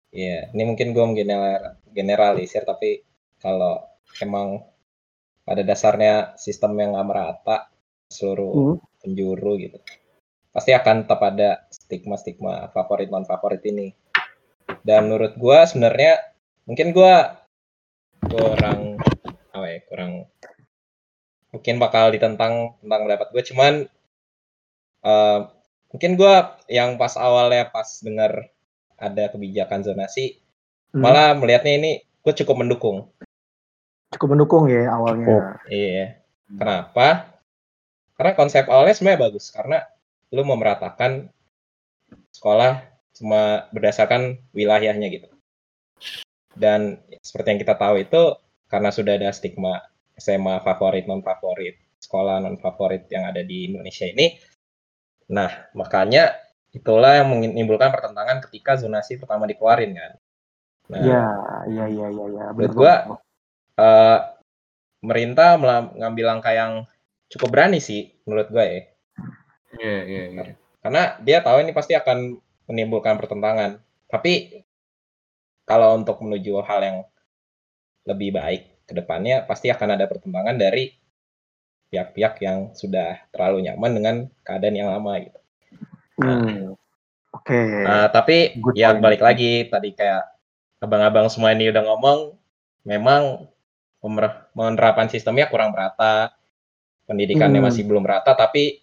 ya 0.08 0.48
ini 0.52 0.62
mungkin 0.64 0.92
gue 0.92 1.04
menggeneral- 1.04 1.76
generalisir 1.92 2.64
tapi 2.64 3.04
kalau 3.38 3.80
emang 4.20 4.64
pada 5.48 5.64
dasarnya 5.64 6.36
sistem 6.36 6.76
yang 6.76 6.92
nggak 6.92 7.08
merata 7.08 7.56
seluruh 8.12 8.52
Hmm. 8.52 8.76
penjuru 9.00 9.56
gitu 9.56 9.78
pasti 10.52 10.76
akan 10.76 11.08
tetap 11.08 11.20
ada 11.24 11.64
stigma-stigma 11.72 12.68
favorit 12.76 13.08
non 13.08 13.24
favorit 13.24 13.64
ini 13.64 13.96
dan 14.84 15.08
menurut 15.08 15.40
gua 15.40 15.64
sebenarnya 15.64 16.20
mungkin 16.68 16.92
gua 16.92 17.40
kurang 18.28 19.00
apa 19.54 19.66
ya 19.72 19.80
kurang 19.88 20.28
mungkin 21.48 21.74
bakal 21.80 22.12
ditentang 22.12 22.76
tentang 22.84 23.00
pendapat 23.08 23.28
gue 23.32 23.42
cuman 23.48 23.74
eh, 25.04 25.40
mungkin 25.88 26.12
gua 26.20 26.60
yang 26.68 27.00
pas 27.00 27.16
awalnya 27.16 27.72
pas 27.72 27.88
dengar 28.04 28.52
ada 28.98 29.32
kebijakan 29.32 29.80
zonasi 29.86 30.42
Hmm. 30.88 31.04
malah 31.04 31.36
melihatnya 31.36 31.76
ini 31.76 31.92
gue 32.24 32.32
cukup 32.32 32.64
mendukung 32.64 33.12
cukup 34.14 34.28
mendukung 34.36 34.64
ya 34.70 34.88
awalnya 34.92 35.26
Oh. 35.28 35.44
Iya. 35.68 36.22
Kenapa? 36.48 37.38
Karena 38.16 38.32
konsep 38.34 38.64
awalnya 38.66 38.96
sebenarnya 38.96 39.30
bagus 39.30 39.52
karena 39.52 39.84
lu 40.32 40.42
memeratakan 40.44 41.28
sekolah 42.32 42.84
cuma 43.14 43.68
berdasarkan 43.70 44.40
wilayahnya 44.56 45.06
gitu. 45.12 45.28
Dan 46.56 46.98
seperti 47.20 47.54
yang 47.54 47.60
kita 47.62 47.74
tahu 47.76 48.02
itu 48.02 48.34
karena 48.66 48.90
sudah 48.90 49.14
ada 49.16 49.30
stigma 49.30 49.84
SMA 50.18 50.58
favorit 50.66 51.06
non 51.06 51.22
favorit, 51.22 51.78
sekolah 52.02 52.42
non 52.42 52.58
favorit 52.58 53.06
yang 53.12 53.28
ada 53.28 53.44
di 53.44 53.70
Indonesia 53.70 54.08
ini. 54.08 54.34
Nah, 55.30 55.70
makanya 55.76 56.34
itulah 56.72 57.22
yang 57.22 57.28
menimbulkan 57.30 57.92
pertentangan 57.92 58.42
ketika 58.48 58.80
zonasi 58.80 59.20
pertama 59.20 59.46
dikeluarin 59.46 59.94
kan. 59.94 60.12
Nah, 60.88 61.00
Iya, 61.04 61.24
iya, 61.68 61.84
iya, 61.86 62.06
iya, 62.08 62.24
iya. 62.32 62.44
Menurut 62.56 62.74
gua, 62.74 62.94
banget. 63.78 63.86
eh 63.86 64.18
pemerintah 64.98 65.54
melam- 65.54 65.94
ngambil 65.94 66.24
langkah 66.26 66.50
yang 66.50 66.72
cukup 67.30 67.48
berani 67.54 67.78
sih 67.78 68.10
menurut 68.26 68.50
gue 68.50 68.64
ya 68.66 68.82
iya 69.78 69.98
iya 70.02 70.22
iya 70.34 70.44
karena 70.82 71.02
dia 71.22 71.38
tahu 71.38 71.62
ini 71.62 71.70
pasti 71.70 71.94
akan 71.94 72.34
menimbulkan 72.66 73.14
pertentangan 73.14 73.78
tapi 74.10 74.64
kalau 75.62 75.94
untuk 75.94 76.18
menuju 76.24 76.58
hal 76.66 76.80
yang 76.82 76.98
lebih 78.08 78.34
baik 78.34 78.62
ke 78.88 78.96
depannya 78.96 79.44
pasti 79.44 79.68
akan 79.68 80.00
ada 80.00 80.08
pertentangan 80.08 80.56
dari 80.56 80.96
pihak-pihak 81.92 82.40
yang 82.40 82.72
sudah 82.72 83.20
terlalu 83.32 83.68
nyaman 83.68 83.92
dengan 83.92 84.16
keadaan 84.44 84.76
yang 84.76 84.88
lama 84.92 85.12
gitu. 85.20 85.40
Hmm. 86.20 86.72
Oke. 87.32 87.60
Nah, 87.84 88.08
tapi 88.08 88.56
Good 88.56 88.76
ya 88.76 88.96
point. 88.96 89.04
balik 89.04 89.20
lagi 89.20 89.68
tadi 89.68 89.92
kayak 89.92 90.24
abang-abang 90.80 91.28
semua 91.28 91.52
ini 91.52 91.68
udah 91.68 91.84
ngomong, 91.84 92.32
memang 92.88 93.48
penerapan 94.00 95.10
sistemnya 95.10 95.50
kurang 95.50 95.74
merata, 95.74 96.32
pendidikannya 97.08 97.58
Hmm. 97.58 97.68
masih 97.70 97.82
belum 97.86 98.06
merata, 98.06 98.34
tapi 98.38 98.78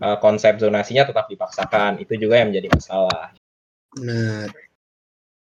uh, 0.00 0.18
konsep 0.20 0.60
zonasinya 0.60 1.08
tetap 1.08 1.26
dipaksakan. 1.30 2.00
Itu 2.02 2.16
juga 2.20 2.40
yang 2.40 2.52
menjadi 2.52 2.68
masalah. 2.72 3.32
Benar. 3.96 4.48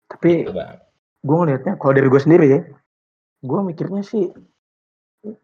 Tapi 0.10 0.32
Gitu, 0.44 0.54
gue 1.20 1.36
ngelihatnya 1.38 1.74
kalau 1.78 1.94
dari 1.94 2.08
gue 2.10 2.22
sendiri 2.22 2.46
ya, 2.50 2.62
gue 3.44 3.60
mikirnya 3.64 4.04
sih 4.04 4.32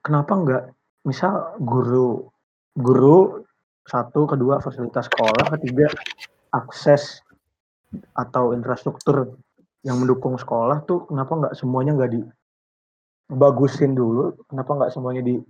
kenapa 0.03 0.31
nggak 0.35 0.63
misal 1.07 1.55
guru 1.61 2.27
guru 2.75 3.43
satu 3.85 4.25
kedua 4.25 4.59
fasilitas 4.59 5.07
sekolah 5.07 5.53
ketiga 5.55 5.87
akses 6.51 7.21
atau 8.17 8.51
infrastruktur 8.51 9.37
yang 9.85 10.01
mendukung 10.01 10.35
sekolah 10.35 10.81
tuh 10.89 11.05
kenapa 11.05 11.31
nggak 11.37 11.53
semuanya 11.55 11.93
nggak 11.93 12.11
dibagusin 13.25 13.97
dulu 13.97 14.37
kenapa 14.45 14.71
nggak 14.77 14.91
semuanya 14.93 15.25
di 15.25 15.41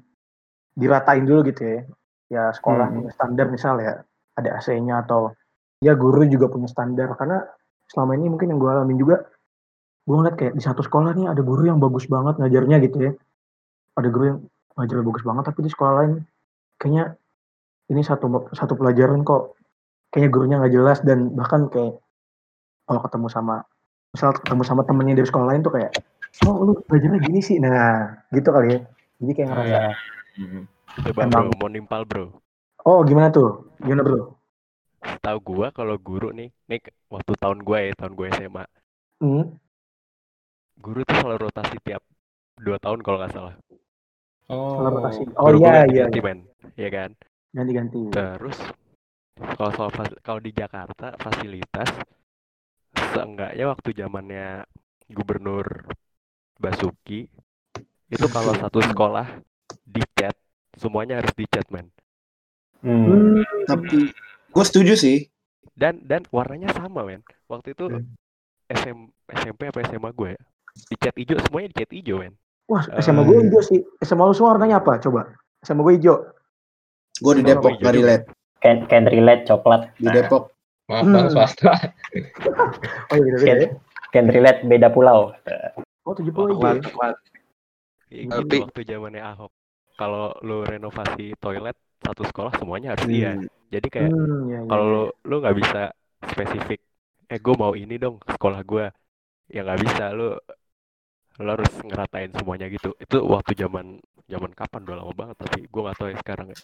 diratain 0.75 1.23
dulu 1.28 1.41
gitu 1.51 1.61
ya. 1.63 1.80
Ya 2.26 2.43
sekolah 2.51 2.89
Hmm. 2.89 2.95
punya 3.05 3.11
standar 3.13 3.45
misal 3.53 3.78
ya 3.80 4.01
ada 4.36 4.49
AC-nya 4.59 5.05
atau 5.05 5.32
ya 5.80 5.93
guru 5.93 6.26
juga 6.28 6.49
punya 6.51 6.67
standar. 6.67 7.13
Karena 7.15 7.43
selama 7.91 8.17
ini 8.17 8.32
mungkin 8.34 8.51
yang 8.51 8.59
gue 8.59 8.71
alamin 8.71 8.97
juga 8.97 9.23
gue 10.05 10.15
ngeliat 10.15 10.38
kayak 10.38 10.53
di 10.53 10.63
satu 10.63 10.86
sekolah 10.86 11.17
nih 11.17 11.30
ada 11.30 11.41
guru 11.41 11.65
yang 11.65 11.78
bagus 11.82 12.05
banget 12.09 12.38
ngajarnya 12.41 12.78
gitu 12.86 12.97
ya. 12.97 13.11
Ada 13.95 14.07
guru 14.11 14.23
yang 14.26 14.39
ngajarnya 14.76 15.05
bagus 15.05 15.23
banget 15.23 15.43
tapi 15.47 15.59
di 15.63 15.71
sekolah 15.71 15.93
lain 16.03 16.11
kayaknya 16.82 17.15
ini 17.93 18.01
satu 18.01 18.28
satu 18.51 18.73
pelajaran 18.76 19.21
kok 19.21 19.55
kayaknya 20.11 20.30
gurunya 20.34 20.55
nggak 20.59 20.73
jelas. 20.73 20.99
Dan 21.05 21.32
bahkan 21.38 21.69
kayak 21.69 22.01
kalau 22.86 23.01
ketemu 23.05 23.28
sama 23.30 23.55
misal 24.15 24.32
ketemu 24.32 24.63
sama 24.63 24.82
temennya 24.88 25.19
dari 25.19 25.28
sekolah 25.28 25.47
lain 25.51 25.61
tuh 25.61 25.73
kayak 25.76 25.91
oh 26.43 26.55
lu 26.67 26.71
belajarnya 26.83 27.19
gini 27.23 27.39
sih 27.39 27.57
nah 27.63 28.19
gitu 28.36 28.51
kali 28.51 28.75
ya 28.75 28.79
jadi 29.23 29.31
kayak 29.31 29.47
ngerasa 29.51 29.69
Iya. 29.71 29.83
Mhm. 30.36 30.61
Coba 30.95 31.21
Emang. 31.27 31.47
bro, 31.47 31.55
mau 31.59 31.69
nimpal 31.71 32.01
bro. 32.03 32.25
oh 32.83 32.99
gimana 33.07 33.31
tuh 33.31 33.71
gimana 33.79 34.03
bro 34.03 34.36
Tahu 35.21 35.38
gua 35.45 35.69
kalau 35.69 36.01
guru 36.01 36.33
nih, 36.33 36.49
nih 36.65 36.81
waktu 37.13 37.38
tahun 37.38 37.61
gua 37.61 37.77
ya, 37.77 37.93
tahun 37.93 38.17
gue 38.17 38.25
SMA, 38.41 38.65
hmm. 39.21 39.43
guru 40.81 41.05
tuh 41.05 41.15
selalu 41.21 41.45
rotasi 41.45 41.77
tiap 41.86 42.01
dua 42.57 42.81
tahun 42.81 43.05
kalau 43.05 43.21
nggak 43.21 43.33
salah. 43.38 43.53
Setelah 44.49 44.91
rotasi. 44.97 45.21
Oh, 45.38 45.45
oh 45.45 45.49
Guru 45.53 45.61
iya 45.61 45.61
gua 45.61 45.69
iya 45.69 45.83
ganti-ganti, 45.86 46.17
iya. 46.17 46.25
men. 46.25 46.39
Iya 46.73 46.89
kan? 46.89 47.09
ganti-ganti 47.55 47.99
Terus 48.11 48.57
kalau 49.55 49.71
soal 49.71 49.91
kalau 50.19 50.39
di 50.43 50.51
Jakarta 50.51 51.15
fasilitas 51.19 51.89
seenggaknya 53.15 53.65
waktu 53.71 53.89
zamannya 53.95 54.47
Gubernur 55.07 55.88
Basuki 56.58 57.28
itu 58.08 58.26
kalau 58.28 58.53
satu 58.53 58.80
sekolah 58.82 59.28
dicat 59.84 60.36
semuanya 60.74 61.20
harus 61.20 61.34
dicat 61.34 61.66
men 61.70 61.89
Hmm. 62.80 63.01
Hmm. 63.06 63.41
Tapi 63.66 64.14
gue 64.47 64.64
setuju 64.64 64.93
sih. 64.93 65.18
dan 65.74 65.99
dan 66.01 66.22
warnanya 66.30 66.70
sama 66.72 67.01
men 67.01 67.20
waktu 67.45 67.72
itu 67.72 67.89
Hmm. 67.89 68.06
SM, 68.68 68.97
SMP 69.36 69.68
apa 69.68 69.84
SMA 69.84 70.10
gue 70.12 70.32
ya 70.32 70.41
dicat 70.88 71.16
hijau 71.16 71.38
semuanya 71.41 71.68
dicat 71.70 71.89
hijau 71.91 72.18
men 72.18 72.34
wah 72.66 72.86
Eh. 72.88 72.99
SMA 72.99 73.22
gue 73.22 73.38
hijau 73.41 73.62
sih 73.62 73.80
SMA 73.99 74.24
lu 74.24 74.32
semua 74.32 74.53
warnanya 74.53 74.80
apa 74.80 74.97
coba 74.97 75.34
SMA 75.62 75.82
gue 75.82 75.95
hijau 75.95 76.16
Gue 77.16 77.32
di 77.34 77.43
Depok 77.43 77.72
juga. 77.74 77.91
relate. 77.91 78.26
Can, 78.60 78.88
can 78.88 79.06
relate 79.06 79.43
coklat. 79.45 79.88
Di 79.95 80.10
Depok. 80.10 80.51
maaf 80.86 81.01
bang 81.01 81.16
Hmm. 81.22 81.32
swasta. 81.32 81.72
oh 83.08 83.16
iya 83.16 83.30
beda 83.32 83.39
beda 83.41 83.56
ya 83.58 83.70
Can 84.12 84.26
relate 84.28 84.60
beda 84.64 84.88
pulau. 84.89 85.32
Oh 86.06 86.14
tujuh 86.14 86.32
puluh 86.32 86.56
Wah, 86.56 86.74
hijau 86.74 86.78
ya? 86.78 86.82
kayak 86.82 87.16
Tapi- 88.30 88.30
gitu 88.30 88.56
waktu 88.64 88.82
zamannya 88.86 89.22
Ahok 89.22 89.51
kalau 89.95 90.32
lu 90.43 90.62
renovasi 90.64 91.34
toilet 91.39 91.76
satu 92.03 92.22
sekolah 92.28 92.53
semuanya 92.60 92.93
harus 92.93 93.08
iya. 93.10 93.34
Hmm. 93.34 93.47
Jadi 93.74 93.88
kayak 93.89 94.12
Hmm, 94.14 94.41
ya, 94.45 94.60
ya, 94.62 94.70
kalau 94.70 94.86
lu 94.86 95.03
lu 95.26 95.36
nggak 95.41 95.58
bisa 95.58 95.82
spesifik 96.22 96.80
eh 97.26 97.39
gue 97.41 97.56
mau 97.58 97.74
ini 97.74 97.97
dong 97.97 98.22
sekolah 98.24 98.62
gue 98.62 98.86
ya 99.49 99.62
nggak 99.66 99.82
bisa 99.82 100.14
lu 100.14 100.38
lu 101.36 101.49
harus 101.51 101.72
ngeratain 101.84 102.32
semuanya 102.32 102.70
gitu 102.70 102.93
itu 102.95 103.18
waktu 103.26 103.58
zaman 103.58 103.97
zaman 104.30 104.51
kapan 104.53 104.86
udah 104.86 104.97
lama 105.01 105.14
banget 105.18 105.36
tapi 105.41 105.60
gue 105.66 105.82
nggak 105.82 105.97
tahu 105.97 106.08
ya 106.14 106.18
sekarang 106.22 106.47
ya 106.53 106.58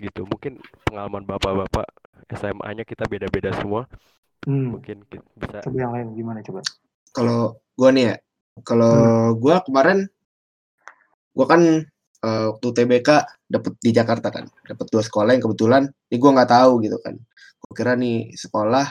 gitu 0.00 0.26
mungkin 0.26 0.58
pengalaman 0.88 1.22
bapak-bapak 1.22 1.86
SMA-nya 2.32 2.82
kita 2.82 3.04
beda-beda 3.06 3.52
semua 3.54 3.86
Hmm. 4.44 4.76
mungkin 4.76 5.00
ki- 5.08 5.24
bisa 5.40 5.64
Coba 5.64 5.78
yang 5.78 5.92
lain 5.96 6.08
gimana 6.12 6.44
coba? 6.44 6.60
Kalau 7.16 7.56
gua 7.80 7.88
nih 7.96 8.12
ya, 8.12 8.14
kalau 8.62 9.34
gua 9.34 9.64
kemarin 9.66 10.06
gua 11.34 11.46
kan 11.50 11.62
eh, 12.24 12.44
waktu 12.54 12.66
TBK 12.70 13.08
dapet 13.50 13.72
di 13.82 13.90
Jakarta 13.90 14.30
kan, 14.30 14.46
dapet 14.64 14.86
dua 14.88 15.02
sekolah 15.02 15.34
yang 15.34 15.42
kebetulan, 15.42 15.82
ini 16.10 16.16
gua 16.22 16.30
nggak 16.38 16.50
tahu 16.54 16.72
gitu 16.86 16.98
kan. 17.02 17.18
Gua 17.58 17.72
kira 17.74 17.92
nih 17.98 18.30
sekolah 18.38 18.86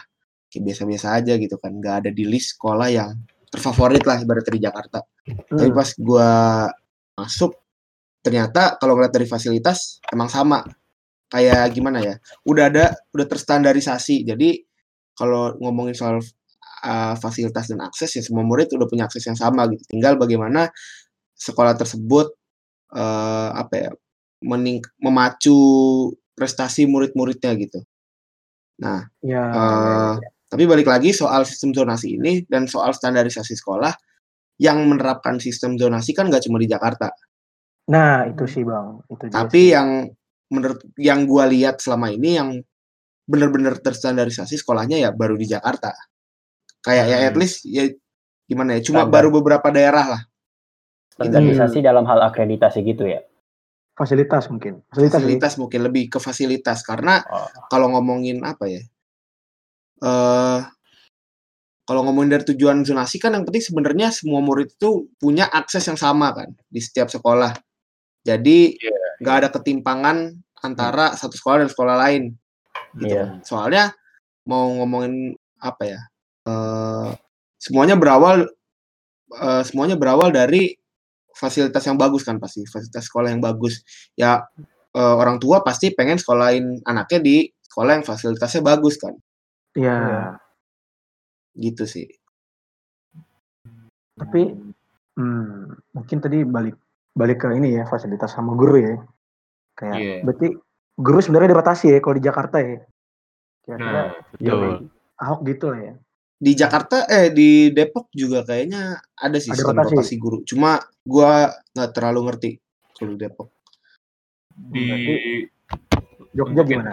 kayak 0.51 0.64
biasa-biasa 0.70 1.07
aja 1.18 1.34
gitu 1.39 1.55
kan, 1.57 1.72
nggak 1.74 1.95
ada 2.05 2.09
di 2.14 2.28
list 2.28 2.59
sekolah 2.59 2.88
yang 2.91 3.16
terfavorit 3.49 4.03
lah 4.03 4.18
ibaratnya 4.22 4.53
di 4.53 4.61
Jakarta. 4.66 4.99
Tapi 5.49 5.70
Hmm. 5.72 5.78
pas 5.78 5.89
gua 5.97 6.30
masuk, 7.14 7.53
ternyata 8.26 8.76
kalau 8.82 8.97
ngeliat 8.97 9.14
dari 9.14 9.30
fasilitas 9.30 10.01
emang 10.11 10.28
sama. 10.28 10.61
Kayak 11.30 11.74
gimana 11.74 11.97
ya? 11.97 12.16
Udah 12.45 12.70
ada, 12.70 12.93
udah 13.09 13.26
terstandarisasi. 13.26 14.22
Jadi 14.22 14.61
kalau 15.18 15.57
ngomongin 15.57 15.97
soal 15.97 16.22
uh, 16.84 17.15
fasilitas 17.17 17.71
dan 17.71 17.79
akses 17.81 18.11
ya 18.19 18.21
semua 18.21 18.43
murid 18.43 18.69
udah 18.75 18.86
punya 18.86 19.07
akses 19.07 19.23
yang 19.25 19.39
sama 19.39 19.65
gitu. 19.71 19.84
Tinggal 19.88 20.19
bagaimana 20.19 20.67
sekolah 21.34 21.73
tersebut 21.75 22.31
eh, 22.93 23.49
apa 23.51 23.73
ya 23.73 23.91
mening 24.43 24.84
memacu 25.01 25.57
prestasi 26.34 26.86
murid-muridnya 26.86 27.51
gitu. 27.57 27.79
Nah, 28.81 29.05
Ya, 29.21 29.43
eh, 29.43 30.13
tapi 30.49 30.63
balik 30.65 30.89
lagi 30.89 31.13
soal 31.13 31.45
sistem 31.47 31.73
zonasi 31.73 32.17
ini 32.17 32.43
dan 32.45 32.69
soal 32.69 32.93
standarisasi 32.93 33.53
sekolah 33.57 33.93
yang 34.61 34.86
menerapkan 34.86 35.41
sistem 35.41 35.77
zonasi 35.77 36.13
kan 36.13 36.29
nggak 36.29 36.45
cuma 36.45 36.61
di 36.61 36.69
Jakarta. 36.69 37.09
Nah, 37.89 38.29
itu 38.29 38.45
sih 38.47 38.63
Bang. 38.63 39.03
Itu 39.09 39.27
Tapi 39.34 39.61
sih. 39.69 39.75
yang 39.75 40.07
menurut 40.53 40.79
yang 40.95 41.25
gua 41.25 41.49
lihat 41.49 41.81
selama 41.81 42.13
ini 42.13 42.38
yang 42.38 42.49
benar-benar 43.23 43.79
terstandarisasi 43.79 44.59
sekolahnya 44.59 44.99
ya 44.99 45.09
baru 45.15 45.39
di 45.39 45.47
Jakarta. 45.47 45.95
Kayak 46.84 47.05
ya 47.07 47.17
at 47.23 47.31
Hmm. 47.31 47.39
least 47.39 47.57
ya 47.63 47.84
gimana 48.43 48.75
ya, 48.75 48.81
cuma 48.84 49.07
Standar. 49.07 49.13
baru 49.15 49.29
beberapa 49.34 49.67
daerah 49.71 50.05
lah. 50.13 50.21
Standarisasi 51.15 51.79
dalam 51.79 52.03
hal 52.05 52.19
akreditasi 52.21 52.84
gitu 52.84 53.07
ya. 53.07 53.23
fasilitas 53.93 54.49
mungkin. 54.49 54.81
Fasilitas. 54.89 55.13
Fasilitas 55.21 55.53
mungkin 55.61 55.86
lebih 55.86 56.09
ke 56.09 56.17
fasilitas 56.17 56.81
karena 56.81 57.21
Oh. 57.29 57.45
kalau 57.69 57.93
ngomongin 57.93 58.41
apa 58.41 58.65
ya? 58.65 58.81
eh 60.03 60.59
kalau 61.86 62.01
ngomongin 62.01 62.34
dari 62.34 62.43
tujuan 62.49 62.81
zonasi 62.81 63.21
kan 63.21 63.38
yang 63.38 63.45
penting 63.45 63.61
sebenarnya 63.61 64.09
semua 64.09 64.41
murid 64.41 64.73
itu 64.73 65.07
punya 65.21 65.45
akses 65.45 65.86
yang 65.86 65.95
sama 65.95 66.34
kan 66.34 66.49
di 66.67 66.81
setiap 66.81 67.07
sekolah. 67.07 67.53
Jadi 68.25 68.81
nggak 69.21 69.36
ada 69.45 69.49
ketimpangan 69.53 70.31
antara 70.65 71.13
satu 71.13 71.38
sekolah 71.38 71.61
dan 71.61 71.69
sekolah 71.69 71.95
lain. 72.09 72.23
Gitu. 72.97 73.13
Iya. 73.13 73.23
kan. 73.29 73.45
Soalnya 73.45 73.84
mau 74.49 74.73
ngomongin 74.73 75.38
apa 75.61 75.84
ya? 75.86 75.99
Eh 76.43 77.09
semuanya 77.59 77.95
berawal 77.95 78.47
eh, 79.31 79.63
semuanya 79.63 79.95
berawal 79.95 80.29
dari 80.35 80.75
fasilitas 81.33 81.81
yang 81.89 81.97
bagus 81.97 82.21
kan 82.27 82.37
pasti 82.37 82.63
fasilitas 82.67 83.09
sekolah 83.09 83.33
yang 83.33 83.41
bagus. 83.41 83.81
Ya 84.19 84.45
eh, 84.93 85.15
orang 85.17 85.39
tua 85.41 85.65
pasti 85.65 85.91
pengen 85.95 86.21
sekolahin 86.21 86.83
anaknya 86.85 87.19
di 87.23 87.35
sekolah 87.65 87.99
yang 87.99 88.05
fasilitasnya 88.05 88.61
bagus 88.61 88.95
kan. 89.01 89.17
Iya. 89.73 89.97
Iya. 89.97 90.23
Gitu 91.57 91.83
sih. 91.89 92.07
Tapi 94.13 94.53
hmm, 95.17 95.93
mungkin 95.97 96.17
tadi 96.21 96.45
balik 96.45 96.77
balik 97.13 97.45
ke 97.45 97.47
ini 97.57 97.77
ya 97.77 97.89
fasilitas 97.89 98.33
sama 98.33 98.53
guru 98.53 98.77
ya. 98.77 98.95
Kayak 99.73 99.97
Iya. 99.97 100.17
berarti 100.21 100.47
guru 100.93 101.17
sebenarnya 101.17 101.49
dirotasi 101.57 101.85
ya 101.89 101.97
kalau 101.97 102.15
di 102.21 102.23
Jakarta 102.25 102.57
ya. 102.61 102.77
Kira-kira 103.65 103.89
Nah, 103.89 104.07
betul 104.37 104.91
Ahok 105.17 105.39
gitu 105.49 105.65
lah 105.71 105.79
ya. 105.81 105.93
Di 106.43 106.51
Jakarta 106.53 107.07
eh 107.07 107.31
di 107.31 107.49
Depok 107.69 108.11
juga 108.11 108.43
kayaknya 108.43 108.83
ada 109.15 109.37
sih 109.37 109.47
Ada 109.47 109.57
sistem 109.57 109.75
rotasi. 109.77 109.93
rotasi 109.95 110.15
guru. 110.17 110.37
Cuma 110.43 110.71
gua 111.01 111.31
nggak 111.71 111.91
terlalu 111.91 112.19
ngerti 112.27 112.49
kalau 112.93 113.09
di 113.09 113.17
Depok. 113.17 113.47
di 114.53 114.87
Jogja 116.31 116.61
gimana? 116.61 116.91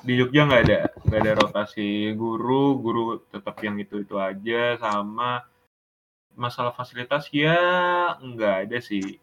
di 0.00 0.12
Jogja 0.14 0.42
nggak 0.42 0.62
ada 0.64 0.78
nggak 1.02 1.20
ada 1.20 1.32
rotasi 1.34 1.88
guru 2.12 2.76
guru 2.76 3.02
tetap 3.26 3.56
yang 3.60 3.76
itu 3.76 4.00
itu 4.00 4.16
aja 4.16 4.76
sama 4.76 5.44
masalah 6.32 6.72
fasilitas 6.72 7.28
ya 7.30 7.56
nggak 8.16 8.54
ada 8.64 8.78
sih 8.80 9.20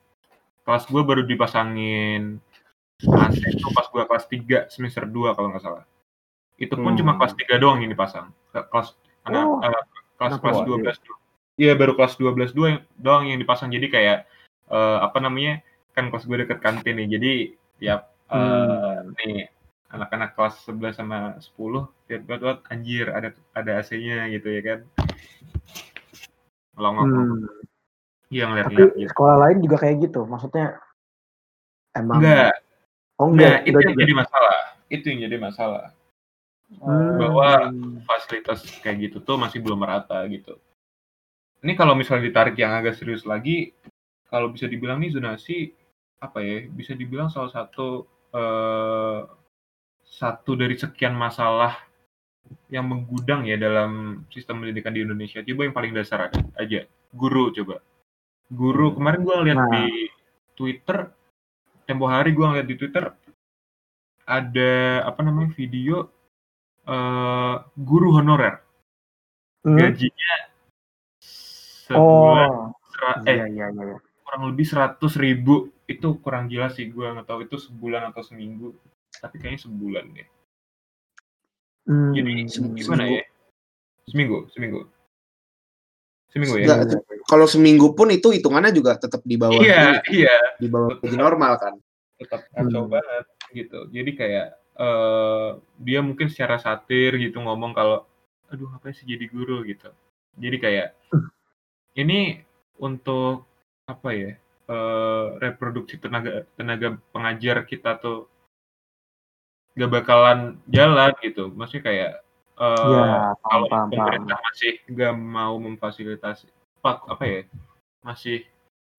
kelas 0.61 0.85
gue 0.85 1.01
baru 1.01 1.21
dipasangin 1.23 2.37
AC 3.01 3.41
itu 3.41 3.67
pas 3.71 3.85
gue 3.87 4.03
kelas 4.05 4.25
3 4.27 4.69
semester 4.69 5.03
2 5.03 5.33
kalau 5.33 5.49
nggak 5.49 5.63
salah 5.63 5.85
itu 6.55 6.73
pun 6.73 6.93
Hmm. 6.93 6.99
cuma 6.99 7.11
kelas 7.15 7.33
3 7.35 7.57
doang 7.57 7.77
yang 7.77 7.89
dipasang 7.89 8.29
Ke- 8.47 8.65
kelas 8.69 8.93
anak 9.27 9.43
Oh, 9.43 9.59
eh, 9.61 9.83
kelas 10.17 10.33
kelas? 10.39 10.57
12 10.65 10.97
do- 11.03 11.19
iya 11.57 11.73
baru 11.75 11.93
kelas 11.93 12.15
12 12.15 12.51
doang 12.55 12.79
doang 12.97 13.27
yang 13.27 13.37
dipasang 13.37 13.69
jadi 13.69 13.87
kayak 13.91 14.17
eh, 14.71 14.97
apa 15.03 15.17
namanya 15.19 15.59
kan 15.91 16.07
kelas 16.09 16.25
gue 16.25 16.37
deket 16.45 16.59
kantin 16.63 16.95
nih 16.97 17.07
jadi 17.17 17.31
tiap 17.77 18.01
eh, 18.31 18.37
Hmm. 18.37 19.13
nih 19.19 19.47
anak-anak 19.87 20.35
kelas 20.35 20.55
11 20.67 20.99
sama 20.99 21.39
10 21.39 21.87
tiap 22.07 22.21
buat 22.27 22.59
anjir 22.67 23.07
ada 23.07 23.31
ada 23.55 23.71
AC-nya 23.79 24.27
gitu 24.31 24.47
ya 24.51 24.61
kan 24.63 24.79
ngelongok 26.75 27.05
Hmm. 27.07 27.41
iya 28.29 28.43
Tapi 28.45 28.51
ngeliat-ngeliat 28.51 28.91
gitu 28.99 29.09
sekolah 29.11 29.35
lain 29.39 29.57
juga 29.63 29.77
kayak 29.79 29.95
gitu. 30.09 30.21
Maksudnya 30.27 30.65
emang 31.95 32.19
enggak 32.21 32.53
Oh 33.17 33.33
nah 33.33 33.33
enggak, 33.33 33.57
itu 33.65 33.73
enggak 33.73 33.81
yang 33.81 33.93
juga. 33.97 34.03
jadi 34.05 34.13
masalah 34.13 34.57
itu 34.87 35.05
yang 35.09 35.19
jadi 35.25 35.37
masalah 35.41 35.83
Hmm. 36.67 37.15
bahwa 37.15 37.71
fasilitas 38.03 38.59
kayak 38.83 39.07
gitu 39.07 39.17
tuh 39.23 39.39
masih 39.39 39.63
belum 39.63 39.79
merata 39.79 40.19
gitu. 40.27 40.59
Ini 41.63 41.73
kalau 41.79 41.95
misalnya 41.95 42.27
ditarik 42.27 42.59
yang 42.59 42.75
agak 42.75 42.99
serius 42.99 43.23
lagi, 43.23 43.71
kalau 44.27 44.51
bisa 44.51 44.67
dibilang 44.67 44.99
nih 44.99 45.15
zonasi 45.15 45.71
apa 46.19 46.43
ya? 46.43 46.67
Bisa 46.67 46.91
dibilang 46.91 47.31
salah 47.31 47.49
satu 47.55 48.03
eh, 48.35 49.19
satu 50.03 50.59
dari 50.59 50.75
sekian 50.75 51.15
masalah 51.15 51.87
yang 52.67 52.87
menggudang 52.87 53.47
ya 53.47 53.55
dalam 53.55 54.23
sistem 54.27 54.59
pendidikan 54.63 54.91
di 54.91 55.07
Indonesia. 55.07 55.39
Coba 55.39 55.61
yang 55.67 55.75
paling 55.75 55.93
dasar 55.95 56.27
aja, 56.59 56.83
guru 57.15 57.51
coba. 57.55 57.79
Guru 58.51 58.95
kemarin 58.95 59.21
gua 59.23 59.35
lihat 59.43 59.59
Nah. 59.59 59.71
di 59.71 60.11
Twitter, 60.51 61.11
tempo 61.87 62.11
hari 62.11 62.35
gua 62.35 62.51
ngeliat 62.51 62.67
di 62.67 62.75
Twitter 62.75 63.07
ada 64.27 64.73
apa 65.07 65.23
namanya 65.23 65.55
video 65.55 66.11
eh, 66.87 67.55
guru 67.75 68.09
honorer 68.13 68.63
Hmm? 69.61 69.75
gajinya 69.75 70.35
sebulan 71.91 72.49
Oh, 72.49 72.71
eh 73.27 73.35
iya 73.35 73.45
iya 73.47 73.65
iya. 73.67 73.83
iya. 73.83 73.97
kurang 74.23 74.43
lebih 74.47 74.63
seratus 74.63 75.13
ribu 75.15 75.71
itu 75.85 76.07
kurang 76.19 76.47
jelas 76.47 76.75
sih 76.75 76.87
gue 76.87 77.03
nggak 77.03 77.27
tahu 77.27 77.43
itu 77.43 77.55
sebulan 77.59 78.11
atau 78.11 78.23
seminggu 78.23 78.71
tapi 79.17 79.35
kayaknya 79.37 79.61
sebulan 79.63 80.05
deh 80.13 80.27
Hmm. 81.83 82.11
jadi 82.11 82.31
gimana 82.75 82.75
seminggu. 83.07 83.15
ya 83.15 83.23
seminggu 84.07 84.37
seminggu 84.51 84.79
seminggu 86.27 86.55
ya 86.59 86.75
itu- 86.83 87.03
kalau 87.23 87.47
seminggu 87.47 87.95
pun 87.95 88.11
itu 88.11 88.27
hitungannya 88.31 88.71
juga 88.71 88.99
tetap 88.99 89.23
di 89.23 89.39
bawah 89.39 89.55
iya 89.57 89.99
ini, 90.03 90.23
iya 90.27 90.35
di 90.59 90.67
bawah 90.67 90.99
gaji 90.99 91.15
normal 91.15 91.55
kan. 91.55 91.73
tetap 92.19 92.43
kacau 92.51 92.87
Hmm. 92.87 92.91
banget 92.91 93.25
gitu 93.55 93.79
jadi 93.87 94.11
kayak 94.11 94.47
eh, 94.77 95.49
dia 95.81 95.99
mungkin 96.05 96.27
secara 96.31 96.57
satir 96.61 97.17
gitu 97.17 97.41
ngomong 97.41 97.73
kalau 97.73 98.05
aduh 98.47 98.71
apa 98.77 98.93
sih 98.95 99.03
jadi 99.03 99.25
guru? 99.27 99.65
gitu. 99.67 99.89
Jadi 100.37 100.57
kayak 100.61 100.87
ini 102.01 102.41
untuk 102.79 103.45
apa 103.89 104.09
ya 104.13 104.31
eh, 104.69 105.25
reproduksi 105.41 105.97
tenaga 105.99 106.45
tenaga 106.55 106.97
pengajar 107.13 107.65
kita 107.65 107.97
tuh 107.99 108.29
gak 109.77 109.91
bakalan 109.93 110.57
jalan 110.69 111.11
gitu. 111.21 111.49
Maksudnya 111.53 111.83
kayak 111.85 112.13
Iya, 112.57 113.37
paham, 113.37 113.37
kalau 113.45 113.67
paham, 113.69 113.87
paham. 113.93 113.93
pemerintah 113.93 114.37
masih 114.41 114.71
gak 114.89 115.13
mau 115.13 115.53
memfasilitasi 115.61 116.45
apa 116.81 117.23
ya 117.27 117.41
masih 118.01 118.37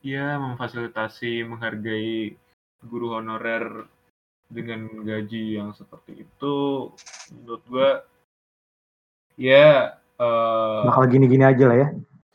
ya 0.05 0.37
memfasilitasi 0.39 1.43
menghargai 1.43 2.37
guru 2.85 3.19
honorer 3.19 3.89
dengan 4.49 4.89
gaji 5.05 5.61
yang 5.61 5.71
seperti 5.73 6.25
itu 6.25 6.57
menurut 7.37 7.63
gua 7.69 7.91
ya 9.37 9.95
eh, 10.17 10.83
Bakal 10.89 11.05
gini-gini 11.07 11.45
aja 11.45 11.65
lah 11.69 11.77
ya. 11.79 11.89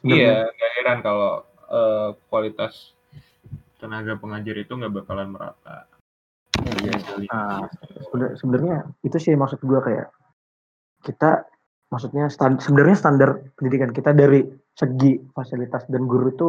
iya 0.03 0.45
gak 0.45 0.71
heran 0.77 0.99
kalau 1.01 1.41
eh, 1.67 2.09
kualitas 2.29 2.93
tenaga 3.77 4.15
pengajar 4.15 4.55
itu 4.55 4.71
nggak 4.71 4.93
bakalan 4.93 5.27
merata. 5.27 5.89
Iya, 6.55 6.95
jadi- 6.95 7.27
Nah, 7.27 7.67
sebenar- 7.99 8.35
sebenarnya 8.37 8.75
itu 9.01 9.17
sih 9.19 9.33
maksud 9.35 9.59
gue 9.59 9.79
kayak 9.81 10.07
kita 11.03 11.43
maksudnya 11.89 12.31
stan- 12.31 12.61
sebenarnya 12.61 12.95
standar 12.95 13.29
pendidikan 13.53 13.91
kita 13.91 14.15
dari 14.15 14.47
segi 14.71 15.19
fasilitas 15.29 15.83
dan 15.85 16.07
guru 16.07 16.27
itu 16.29 16.47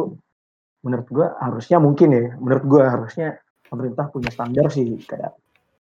menurut 0.81 1.07
gue 1.09 1.27
harusnya 1.37 1.77
mungkin 1.77 2.07
ya 2.09 2.23
menurut 2.37 2.63
gue 2.63 2.81
harusnya 2.81 3.27
pemerintah 3.65 4.07
punya 4.07 4.31
standar 4.31 4.69
sih 4.69 4.95
kayak 5.03 5.35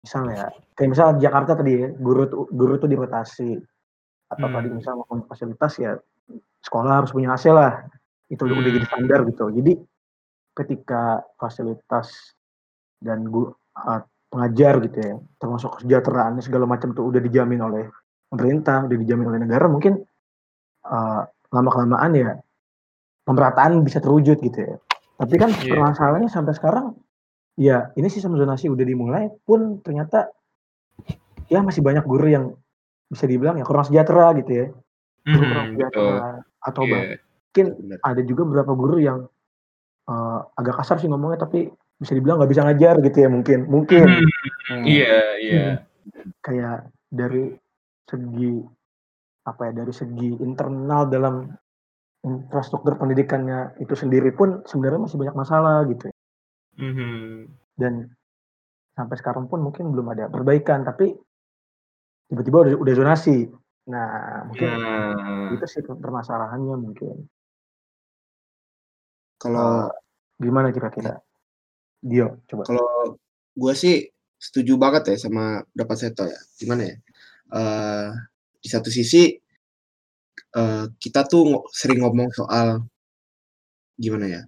misalnya 0.05 0.53
kayak 0.77 0.89
misalnya 0.93 1.15
di 1.17 1.23
Jakarta 1.25 1.53
tadi 1.57 1.73
ya 1.75 1.89
guru 1.97 2.23
tuh 2.29 2.45
guru 2.53 2.75
tuh 2.77 2.89
dirotasi 2.89 3.51
atau 4.29 4.47
Hmm. 4.47 4.55
tadi 4.55 4.69
misalnya 4.71 5.03
mau 5.03 5.17
fasilitas 5.25 5.73
ya 5.81 5.97
sekolah 6.61 6.93
harus 7.01 7.11
punya 7.11 7.33
AC 7.33 7.49
lah 7.49 7.89
itu 8.29 8.41
udah 8.45 8.57
udah 8.57 8.69
Hmm. 8.69 8.77
jadi 8.77 8.87
standar 8.87 9.19
gitu 9.29 9.45
jadi 9.49 9.73
ketika 10.55 11.03
fasilitas 11.35 12.37
dan 13.01 13.27
gu, 13.27 13.49
uh, 13.75 14.01
pengajar 14.29 14.79
gitu 14.83 14.99
ya 14.99 15.15
termasuk 15.39 15.79
kesejahteraannya 15.79 16.43
segala 16.43 16.67
macam 16.67 16.93
tuh 16.93 17.07
udah 17.09 17.21
dijamin 17.21 17.63
oleh 17.63 17.85
pemerintah 18.29 18.85
udah 18.85 18.97
dijamin 18.99 19.27
oleh 19.31 19.41
negara 19.41 19.67
mungkin 19.67 20.03
uh, 20.85 21.23
lama 21.49 21.71
kelamaan 21.71 22.13
ya 22.13 22.31
pemerataan 23.25 23.81
bisa 23.81 24.03
terwujud 24.03 24.37
gitu 24.39 24.59
ya 24.59 24.77
tapi 25.17 25.35
kan 25.39 25.49
Iya. 25.55 25.79
permasalahannya 25.79 26.29
sampai 26.29 26.53
sekarang 26.53 26.99
ya 27.55 27.95
ini 27.95 28.09
sistem 28.11 28.35
zonasi 28.35 28.67
udah 28.67 28.83
dimulai 28.83 29.31
pun 29.47 29.79
ternyata 29.79 30.31
ya 31.47 31.63
masih 31.63 31.85
banyak 31.85 32.03
guru 32.03 32.27
yang 32.27 32.45
bisa 33.07 33.29
dibilang 33.29 33.61
ya 33.61 33.65
kurang 33.69 33.87
sejahtera 33.87 34.35
gitu 34.43 34.53
ya 34.53 34.67
guru 35.25 35.45
kurang 35.49 35.67
Mhm, 35.71 35.73
sejahtera 35.79 36.29
atau 36.59 36.83
Iya. 36.85 36.93
bahkan 36.93 37.67
Benar. 37.79 37.99
ada 38.03 38.23
juga 38.27 38.43
beberapa 38.49 38.73
guru 38.75 38.97
yang 38.99 39.19
uh, 40.11 40.41
agak 40.59 40.75
kasar 40.83 40.99
sih 40.99 41.07
ngomongnya 41.07 41.47
tapi 41.47 41.71
bisa 41.95 42.13
dibilang 42.13 42.43
nggak 42.43 42.51
bisa 42.51 42.63
ngajar 42.67 42.95
gitu 43.07 43.19
ya 43.23 43.29
mungkin 43.31 43.59
mungkin 43.71 44.07
Mhm, 44.65 44.83
Iya, 44.89 45.17
iya. 45.39 45.67
kayak 46.41 46.89
dari 47.13 47.53
segi 48.09 48.65
apa 49.45 49.69
ya 49.69 49.73
dari 49.85 49.93
segi 49.93 50.41
internal 50.41 51.07
dalam 51.07 51.53
infrastruktur 52.25 52.97
pendidikannya 52.97 53.77
itu 53.79 53.93
sendiri 53.93 54.33
pun 54.33 54.65
sebenarnya 54.65 55.05
masih 55.05 55.21
banyak 55.21 55.37
masalah 55.37 55.85
gitu 55.85 56.09
ya. 56.79 56.85
Mhm. 56.91 57.49
dan 57.79 57.95
sampai 58.95 59.17
sekarang 59.19 59.51
pun 59.51 59.59
mungkin 59.63 59.91
belum 59.91 60.15
ada 60.15 60.31
perbaikan 60.31 60.87
tapi 60.87 61.15
tiba-tiba 62.31 62.59
udah, 62.71 62.75
udah 62.79 62.95
zonasi 62.95 63.51
nah 63.85 64.43
mungkin 64.49 64.71
Nah, 64.71 65.53
itu 65.53 65.67
sih 65.69 65.85
permasalahannya 65.85 66.77
mungkin 66.81 67.29
Kalau 69.37 69.93
gimana 70.41 70.73
kira-kira 70.73 71.21
Dio 72.01 72.41
coba 72.49 72.65
kalau 72.65 73.21
gue 73.55 73.73
sih 73.77 74.09
setuju 74.41 74.77
banget 74.81 75.15
ya 75.15 75.17
sama 75.29 75.65
pendapat 75.73 75.97
Seto 75.97 76.25
ya. 76.29 76.41
Gimana 76.61 76.83
ya? 76.85 76.97
Eh, 77.55 78.09
di 78.61 78.69
satu 78.73 78.89
sisi 78.89 79.37
eh, 80.57 80.85
kita 80.97 81.21
tuh 81.29 81.69
sering 81.73 82.05
ngomong 82.05 82.29
soal 82.33 82.83
gimana 84.01 84.27
ya? 84.27 84.43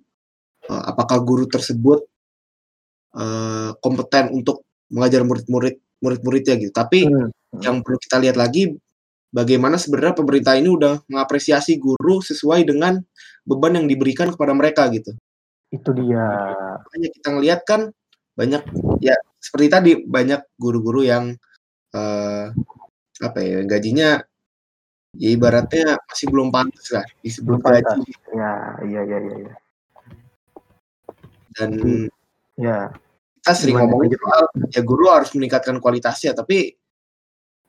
eh, 0.72 0.82
apakah 0.90 1.20
guru 1.20 1.44
tersebut 1.44 2.08
eh, 3.14 3.70
kompeten 3.78 4.32
untuk 4.32 4.64
mengajar 4.90 5.22
murid-murid 5.22 5.76
murid-muridnya 5.98 6.54
gitu. 6.60 6.72
Tapi 6.72 7.06
Hmm. 7.06 7.30
yang 7.64 7.80
perlu 7.80 7.96
kita 7.96 8.20
lihat 8.20 8.36
lagi 8.36 8.74
bagaimana 9.32 9.76
sebenarnya 9.76 10.14
pemerintah 10.16 10.54
ini 10.54 10.68
udah 10.68 11.00
mengapresiasi 11.08 11.76
guru 11.76 12.20
sesuai 12.20 12.64
dengan 12.64 13.00
beban 13.44 13.76
yang 13.80 13.86
diberikan 13.86 14.32
kepada 14.32 14.52
mereka 14.52 14.88
gitu. 14.90 15.12
itu 15.66 15.90
dia 15.98 16.22
makanya 16.78 17.08
kita 17.10 17.28
ngelihat 17.34 17.60
kan 17.66 17.80
banyak 18.38 18.62
ya 19.02 19.18
seperti 19.42 19.66
tadi 19.66 19.90
banyak 19.98 20.38
guru-guru 20.54 21.02
yang 21.02 21.34
eh, 21.90 22.44
apa 23.18 23.38
ya 23.42 23.66
gajinya 23.66 24.22
ya 25.18 25.28
ibaratnya 25.34 25.98
masih 26.06 26.26
belum 26.30 26.54
pantas 26.54 26.86
lah 26.94 27.02
disebut 27.18 27.58
Belum 27.58 27.62
pantas. 27.66 27.98
gaji 27.98 28.12
ya 28.30 28.52
iya 28.86 29.00
iya 29.10 29.18
iya 29.18 29.34
iya 29.42 29.54
dan 31.58 31.70
Hmm. 31.76 32.06
Ya 32.56 32.90
kita 33.38 33.52
sering 33.54 33.76
Gimana, 33.78 33.86
ngomong 33.86 34.00
lanjut. 34.04 34.18
soal 34.18 34.44
ya 34.68 34.80
guru 34.82 35.04
harus 35.06 35.30
meningkatkan 35.32 35.76
kualitasnya 35.78 36.32
tapi 36.32 36.74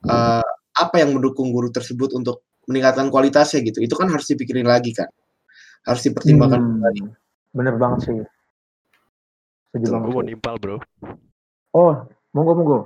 eh, 0.04 0.44
apa 0.74 0.94
yang 0.96 1.14
mendukung 1.14 1.50
guru 1.50 1.68
tersebut 1.68 2.12
untuk 2.12 2.42
meningkatkan 2.66 3.08
kualitasnya 3.08 3.62
gitu 3.62 3.78
itu 3.80 3.94
kan 3.94 4.08
harus 4.08 4.26
dipikirin 4.26 4.66
lagi 4.66 4.92
kan 4.92 5.08
harus 5.86 6.02
dipertimbangkan 6.02 6.58
Hmm, 6.58 6.70
kembali 6.78 7.00
bener 7.54 7.74
banget 7.76 7.98
sih 8.04 8.14
setuju 9.70 9.84
Tuh, 9.84 9.92
banget 9.94 10.04
Gue 10.04 10.14
mau 10.14 10.24
nimpal 10.24 10.54
bro. 10.58 10.76
oh 11.72 11.94
monggo 12.32 12.52
monggo 12.54 12.78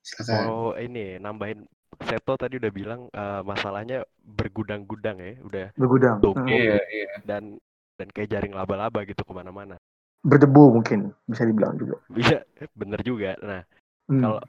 silakan 0.00 0.42
Mau 0.46 0.62
ini 0.74 1.18
nambahin 1.18 1.62
Seto 2.02 2.34
tadi 2.34 2.56
udah 2.58 2.72
bilang 2.72 3.06
eh, 3.06 3.42
masalahnya 3.44 4.02
bergudang-gudang 4.18 5.20
ya, 5.20 5.32
udah 5.38 5.64
bergudang 5.76 6.18
Hmm. 6.18 6.48
Iya, 6.48 6.80
iya. 6.82 7.08
dan 7.22 7.60
dan 7.94 8.08
kayak 8.10 8.32
jaring 8.32 8.50
laba-laba 8.50 9.04
gitu 9.04 9.22
ke 9.22 9.30
mana-mana. 9.30 9.76
Berdebu 10.22 10.78
mungkin 10.80 11.10
bisa 11.26 11.42
dibilang 11.42 11.74
juga 11.78 11.98
Iya, 12.22 12.46
bener 12.78 13.00
juga. 13.02 13.34
Nah, 13.42 13.62
Hmm. 14.10 14.18
kalau 14.18 14.40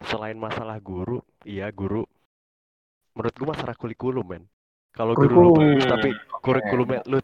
selain 0.00 0.36
masalah 0.40 0.80
guru, 0.80 1.20
iya 1.44 1.68
guru. 1.68 2.08
Menurut 3.12 3.34
gue 3.36 3.48
masalah 3.52 3.74
kurikulum 3.76 4.24
men. 4.24 4.44
Kalau 4.96 5.12
guru 5.14 5.34
lu 5.44 5.50
bagus 5.54 5.84
tapi 5.86 6.10
kurikulumnya 6.40 7.00
lu 7.06 7.20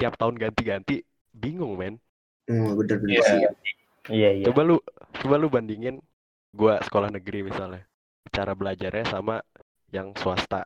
tiap 0.00 0.16
tahun 0.18 0.34
ganti-ganti, 0.40 1.04
bingung 1.30 1.76
men. 1.76 2.00
Hmm, 2.48 2.76
bener-bener 2.80 3.20
Iya. 3.20 3.24
sih 3.28 3.40
Iya 4.12 4.30
iya. 4.36 4.44
Coba 4.50 4.60
lu 4.64 4.76
coba 5.20 5.34
lu 5.40 5.48
bandingin 5.48 5.96
gua 6.52 6.80
sekolah 6.84 7.08
negeri 7.12 7.44
misalnya. 7.44 7.84
Cara 8.32 8.52
belajarnya 8.52 9.04
sama 9.08 9.40
yang 9.92 10.12
swasta. 10.16 10.64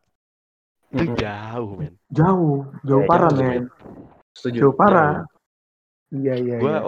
Itu 0.88 1.04
Mm-mm. 1.04 1.20
jauh 1.20 1.70
men. 1.76 1.94
jauh 2.08 2.64
jauh 2.86 3.02
Ya, 3.04 3.08
parah 3.10 3.30
jauh, 3.34 3.44
men 3.44 3.64
Setuju. 4.32 4.58
jauh 4.62 4.74
parah 4.74 5.26
iya 6.16 6.32
iya 6.42 6.56
Gua 6.60 6.74
iya 6.74 6.78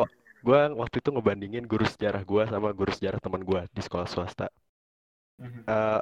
gua 0.46 0.60
waktu 0.80 0.96
itu 1.00 1.08
ngebandingin 1.14 1.64
guru 1.72 1.84
sejarah 1.92 2.22
gua 2.30 2.44
sama 2.52 2.68
guru 2.78 2.92
sejarah 2.96 3.20
teman 3.24 3.42
gua 3.48 3.60
di 3.76 3.80
sekolah 3.86 4.08
swasta. 4.12 4.46
Mhm. 5.38 5.74
eh 5.74 6.00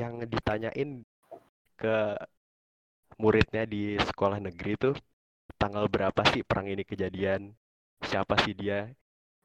yang 0.00 0.14
ditanyain 0.32 0.90
ke 1.80 1.94
muridnya 3.22 3.62
di 3.74 3.82
sekolah 4.08 4.38
negeri 4.46 4.72
tuh 4.84 4.94
tanggal 5.60 5.86
berapa 5.94 6.22
sih 6.32 6.42
perang 6.48 6.66
ini 6.74 6.82
kejadian 6.90 7.42
siapa 8.08 8.34
sih 8.44 8.54
dia 8.60 8.78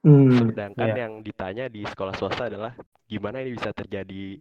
Hmm, 0.04 0.50
sedangkan 0.50 0.92
iya. 0.92 0.94
yang 0.94 1.14
ditanya 1.26 1.66
di 1.68 1.82
sekolah 1.86 2.14
swasta 2.16 2.48
adalah 2.50 2.74
gimana 3.10 3.42
ini 3.42 3.58
bisa 3.58 3.74
terjadi 3.74 4.38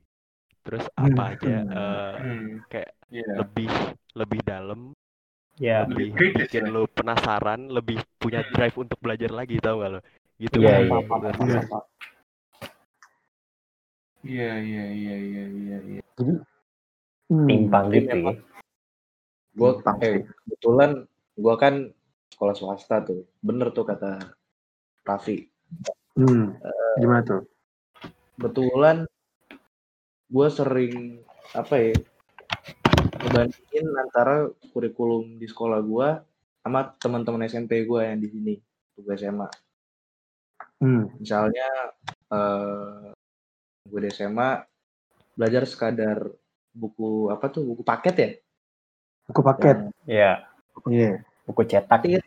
terus 0.64 0.84
Hmm, 0.98 1.06
apa 1.06 1.34
aja 1.36 1.54
hmm. 1.70 1.78
eh, 1.78 2.14
Hmm. 2.18 2.58
kayak 2.70 2.90
Iya. 3.10 3.34
lebih 3.40 3.70
lebih 4.16 4.40
dalam 4.44 4.80
Ya. 5.58 5.82
lebih 5.90 6.14
kritis 6.14 6.46
bikin 6.46 6.70
ya. 6.70 6.74
lo 6.74 6.86
penasaran 6.86 7.66
lebih 7.66 7.98
punya 8.22 8.46
drive 8.54 8.78
untuk 8.78 8.98
belajar 9.02 9.34
lagi 9.34 9.58
tau 9.58 9.82
gak 9.82 9.98
lo 9.98 10.00
gitu 10.38 10.62
Iya, 10.62 10.70
kan 10.70 10.78
iya. 10.78 10.86
menurut 10.86 11.06
gue. 11.10 11.30
Iya. 11.38 11.62
Iya, 14.18 14.52
iya, 14.58 14.84
iya, 14.90 15.14
iya, 15.18 15.44
iya, 15.46 15.78
iya. 15.98 16.02
Hmm. 17.28 17.46
Timpang 17.46 17.86
Tapi 17.90 17.96
gitu 18.02 18.08
ya. 18.08 18.32
Timpang 19.58 19.96
eh, 20.02 20.22
kebetulan 20.46 20.90
gua 21.38 21.54
kan 21.58 21.74
sekolah 22.34 22.54
swasta 22.54 23.02
tuh. 23.02 23.26
Bener 23.42 23.70
tuh 23.74 23.86
kata 23.86 24.18
Raffi. 25.06 25.46
Hmm. 26.18 26.54
Gimana 26.98 27.22
tuh? 27.22 27.42
Kebetulan 28.38 29.06
gua 30.30 30.48
sering 30.50 31.22
apa 31.54 31.74
ya? 31.78 31.94
Ngebandingin 33.18 33.86
antara 33.98 34.46
kurikulum 34.70 35.36
di 35.36 35.46
sekolah 35.50 35.80
gua 35.82 36.22
sama 36.62 36.94
teman-teman 36.98 37.46
SMP 37.50 37.82
gua 37.84 38.06
yang 38.06 38.22
di 38.22 38.28
sini, 38.30 38.54
tuh 38.94 39.04
SMA. 39.14 39.48
Hmm. 40.78 41.10
Misalnya 41.18 41.68
eh 42.30 43.10
gue 43.88 44.00
di 44.04 44.10
SMA 44.12 44.62
belajar 45.32 45.64
sekadar 45.64 46.28
buku 46.76 47.32
apa 47.32 47.48
tuh 47.48 47.64
buku 47.64 47.82
paket 47.82 48.14
ya 48.14 48.30
Buku 49.28 49.40
paket. 49.42 49.76
Iya. 50.04 50.32
Iya. 50.86 51.24
Buku 51.48 51.64
cetak. 51.64 52.04
Tit, 52.04 52.22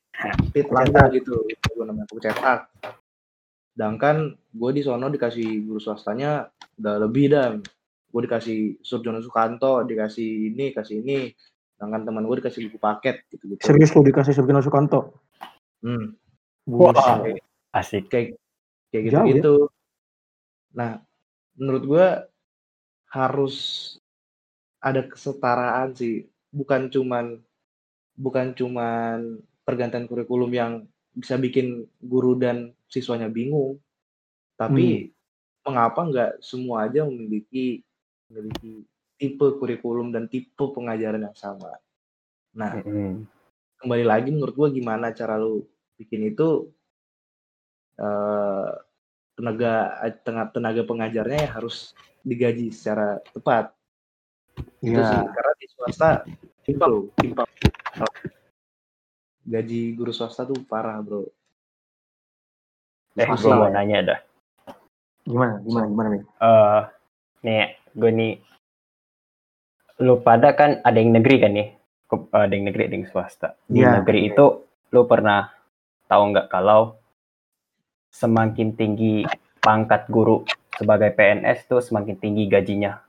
tit 0.54 0.68
langga 0.70 1.10
gitu 1.14 1.34
itu 1.48 1.68
gue 1.74 1.86
namanya 1.86 2.06
buku 2.10 2.22
cetak 2.22 2.70
sedangkan 3.72 4.36
gue 4.36 4.72
di 4.76 4.82
sono 4.84 5.08
dikasih 5.08 5.64
guru 5.64 5.80
swastanya 5.80 6.52
udah 6.78 6.96
lebih 7.08 7.32
dan 7.32 7.64
gue 8.12 8.22
dikasih 8.28 8.60
Surjono 8.84 9.24
Sukanto 9.24 9.88
dikasih 9.88 10.54
ini 10.54 10.76
kasih 10.76 11.02
ini 11.02 11.32
sedangkan 11.76 12.06
teman 12.06 12.28
gue 12.28 12.38
dikasih 12.44 12.70
buku 12.70 12.78
paket 12.78 13.26
gitu 13.32 13.56
gitu 13.56 13.62
Serius 13.64 13.96
lu 13.96 14.06
dikasih 14.06 14.36
Surgino 14.36 14.62
Sukanto? 14.62 15.18
hmm, 15.82 16.06
Wah. 16.70 16.94
Buset. 16.94 17.42
Asik. 17.72 18.12
kayak 18.12 18.36
kayak 18.92 19.04
gitu 19.08 19.18
ya? 19.18 19.24
gitu 19.32 19.56
nah 20.76 21.00
menurut 21.56 21.84
gue 21.88 22.08
harus 23.12 23.56
ada 24.84 25.04
kesetaraan 25.08 25.96
sih 25.96 26.28
bukan 26.52 26.92
cuman 26.92 27.40
bukan 28.20 28.54
cuman 28.54 29.40
pergantian 29.64 30.06
kurikulum 30.06 30.52
yang 30.52 30.74
bisa 31.16 31.36
bikin 31.36 31.88
guru 32.00 32.36
dan 32.40 32.72
siswanya 32.88 33.28
bingung. 33.28 33.80
Tapi 34.56 35.10
mengapa 35.66 36.06
nggak 36.06 36.32
semua 36.42 36.88
aja 36.88 37.06
memiliki 37.06 37.82
memiliki 38.32 38.88
tipe 39.20 39.60
kurikulum 39.60 40.16
dan 40.16 40.32
tipe 40.32 40.64
pengajaran 40.72 41.28
yang 41.28 41.36
sama. 41.36 41.76
Nah, 42.56 42.80
Mm-mm. 42.80 43.28
kembali 43.84 44.06
lagi 44.08 44.32
menurut 44.32 44.56
gua 44.56 44.70
gimana 44.72 45.12
cara 45.12 45.36
lu 45.36 45.68
bikin 46.00 46.32
itu 46.32 46.72
eh 48.00 48.72
tenaga 49.36 50.00
tenaga 50.24 50.50
tenaga 50.56 50.82
pengajarnya 50.88 51.38
ya 51.46 51.50
harus 51.60 51.92
digaji 52.24 52.72
secara 52.72 53.20
tepat. 53.36 53.76
Itu 54.82 54.96
Iya. 54.98 55.06
sih 55.06 55.20
karena 55.28 55.54
di 55.60 55.68
swasta 55.70 56.10
timpal 56.66 56.92
timpal. 57.20 57.46
Gaji 59.42 59.98
guru 59.98 60.14
swasta 60.14 60.46
tuh 60.48 60.62
parah, 60.66 61.02
Bro. 61.02 61.28
Eh, 63.20 63.28
gue 63.28 63.52
mau 63.52 63.68
ya. 63.68 63.74
nanya 63.76 63.98
dah. 64.06 64.20
Gimana? 65.28 65.60
Gimana? 65.66 65.86
Gimana 65.90 66.08
nih? 66.14 66.24
Eh, 66.24 66.82
nih, 67.44 67.66
gue 67.94 68.12
nih, 68.12 68.34
lu 70.00 70.20
pada 70.20 70.52
kan 70.52 70.82
ada 70.82 70.98
yang 70.98 71.14
negeri 71.14 71.36
kan 71.40 71.52
nih, 71.54 71.70
ada 72.32 72.50
yang 72.50 72.66
negeri, 72.66 72.84
ada 72.90 72.96
yang 72.98 73.08
swasta. 73.08 73.54
Di 73.66 73.82
Iya. 73.82 74.02
negeri 74.02 74.28
itu, 74.28 74.46
lu 74.90 75.06
pernah 75.06 75.52
tahu 76.06 76.34
nggak 76.34 76.48
kalau 76.48 76.98
semakin 78.12 78.76
tinggi 78.76 79.24
pangkat 79.62 80.10
guru 80.10 80.44
sebagai 80.76 81.14
PNS 81.14 81.70
tuh 81.70 81.80
semakin 81.80 82.18
tinggi 82.18 82.48
gajinya? 82.48 83.00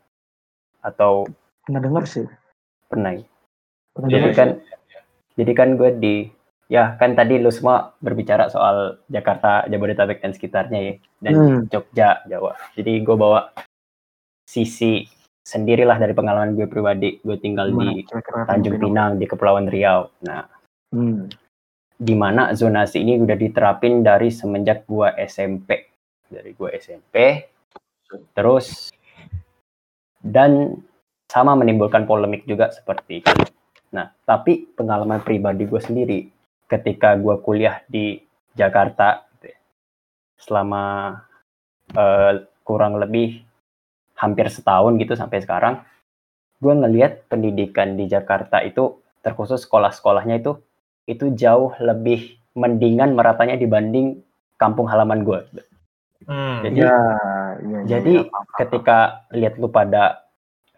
Atau 0.83 1.26
Pernah 1.62 1.80
dengar 1.80 2.05
sih. 2.05 2.26
pernah? 2.87 3.14
ya? 3.14 3.24
Pernah 3.95 4.09
Jadi 4.11 4.20
dengar 4.20 4.37
kan, 4.37 4.49
jadi 5.33 5.53
kan 5.57 5.68
gue 5.80 5.91
di, 5.97 6.14
ya 6.68 6.93
kan 7.01 7.16
tadi 7.16 7.41
lu 7.41 7.49
semua 7.49 7.97
berbicara 7.99 8.53
soal 8.53 9.01
Jakarta, 9.09 9.64
Jabodetabek 9.64 10.20
dan 10.20 10.33
sekitarnya 10.37 10.78
ya, 10.83 10.93
dan 11.24 11.33
Hmm. 11.33 11.61
Jogja, 11.72 12.20
Jawa. 12.28 12.53
Jadi 12.76 13.01
gue 13.01 13.16
bawa 13.16 13.49
sisi 14.47 15.07
sendirilah 15.43 15.99
dari 15.99 16.14
pengalaman 16.14 16.55
gue 16.55 16.66
pribadi. 16.70 17.18
Gue 17.22 17.38
tinggal 17.38 17.70
Gimana 17.70 17.93
di 17.93 18.03
Tanjung 18.47 18.78
Pinang 18.78 19.18
di 19.18 19.26
Kepulauan 19.26 19.66
Riau. 19.66 20.11
Nah, 20.26 20.47
Hmm. 20.93 21.24
di 21.97 22.12
mana 22.12 22.53
zonasi 22.53 23.01
ini 23.01 23.16
udah 23.16 23.32
diterapin 23.32 24.05
dari 24.05 24.28
semenjak 24.28 24.84
gua 24.84 25.16
SMP. 25.16 25.88
Dari 26.28 26.53
gua 26.53 26.68
SMP, 26.76 27.49
terus 28.36 28.93
dan 30.20 30.76
sama 31.32 31.57
menimbulkan 31.57 32.05
polemik 32.05 32.45
juga 32.45 32.68
seperti 32.68 33.24
itu. 33.24 33.32
Nah, 33.97 34.12
tapi 34.28 34.68
pengalaman 34.76 35.24
pribadi 35.24 35.64
gue 35.64 35.80
sendiri 35.80 36.28
ketika 36.68 37.16
gua 37.16 37.40
kuliah 37.40 37.80
di 37.88 38.20
Jakarta 38.53 39.24
gitu 39.36 39.53
ya, 39.53 39.59
selama 40.36 40.84
eh, 41.97 42.32
kurang 42.68 43.01
lebih 43.01 43.40
hampir 44.23 44.47
setahun 44.47 44.95
gitu 45.03 45.18
sampai 45.18 45.43
sekarang, 45.43 45.83
gue 46.62 46.70
ngelihat 46.70 47.27
pendidikan 47.27 47.99
di 47.99 48.07
Jakarta 48.07 48.62
itu 48.62 49.03
terkhusus 49.27 49.66
sekolah-sekolahnya 49.66 50.39
itu 50.39 50.62
itu 51.11 51.35
jauh 51.35 51.75
lebih 51.83 52.39
mendingan 52.55 53.18
meratanya 53.18 53.59
dibanding 53.59 54.23
kampung 54.55 54.87
halaman 54.87 55.27
gue. 55.27 55.43
Hmm. 56.23 56.62
Jadi 56.62 56.79
Iya, 56.87 56.95
iya, 56.95 56.99
iya, 57.66 57.79
jadi 57.83 58.14
paham, 58.31 58.31
paham. 58.31 58.55
ketika 58.62 58.99
lihat 59.35 59.59
lu 59.59 59.66
pada 59.66 60.23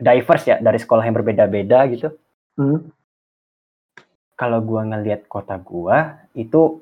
diverse 0.00 0.48
ya 0.48 0.56
dari 0.56 0.80
sekolah 0.80 1.04
yang 1.04 1.14
berbeda-beda 1.14 1.84
gitu, 1.92 2.08
Hmm. 2.56 2.88
kalau 4.34 4.58
gua 4.64 4.82
ngelihat 4.88 5.26
kota 5.28 5.60
gua 5.60 6.22
itu 6.32 6.80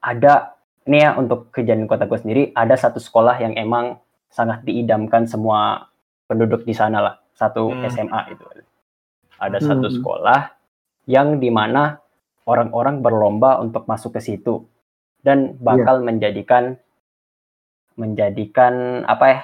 ada 0.00 0.56
ini 0.84 1.00
ya 1.00 1.16
untuk 1.16 1.48
kejadian 1.48 1.88
kota 1.88 2.04
gua 2.04 2.20
sendiri 2.20 2.52
ada 2.52 2.74
satu 2.76 3.00
sekolah 3.00 3.40
yang 3.40 3.54
emang 3.56 3.96
sangat 4.34 4.66
diidamkan 4.66 5.30
semua 5.30 5.86
penduduk 6.26 6.66
di 6.66 6.74
sana 6.74 6.98
lah 6.98 7.14
satu 7.38 7.70
Hmm. 7.70 7.86
SMA 7.86 8.20
itu 8.34 8.42
ada 9.38 9.58
Hmm. 9.62 9.68
satu 9.70 9.86
sekolah 9.94 10.40
yang 11.06 11.38
di 11.38 11.54
mana 11.54 12.02
orang-orang 12.44 12.98
berlomba 12.98 13.62
untuk 13.62 13.86
masuk 13.86 14.18
ke 14.18 14.20
situ 14.20 14.66
dan 15.22 15.54
bakal 15.62 16.02
menjadikan 16.02 16.74
menjadikan 17.94 19.06
apa 19.06 19.24
ya 19.30 19.40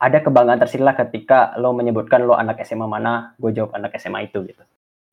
ada 0.00 0.20
kebanggaan 0.20 0.60
tersendiri 0.60 0.86
lah 0.92 0.96
ketika 0.96 1.38
lo 1.56 1.72
menyebutkan 1.72 2.24
lo 2.24 2.36
anak 2.36 2.60
SMA 2.60 2.84
mana 2.84 3.32
gue 3.40 3.56
jawab 3.56 3.72
anak 3.72 3.96
SMA 3.96 4.28
itu 4.28 4.44
gitu 4.44 4.62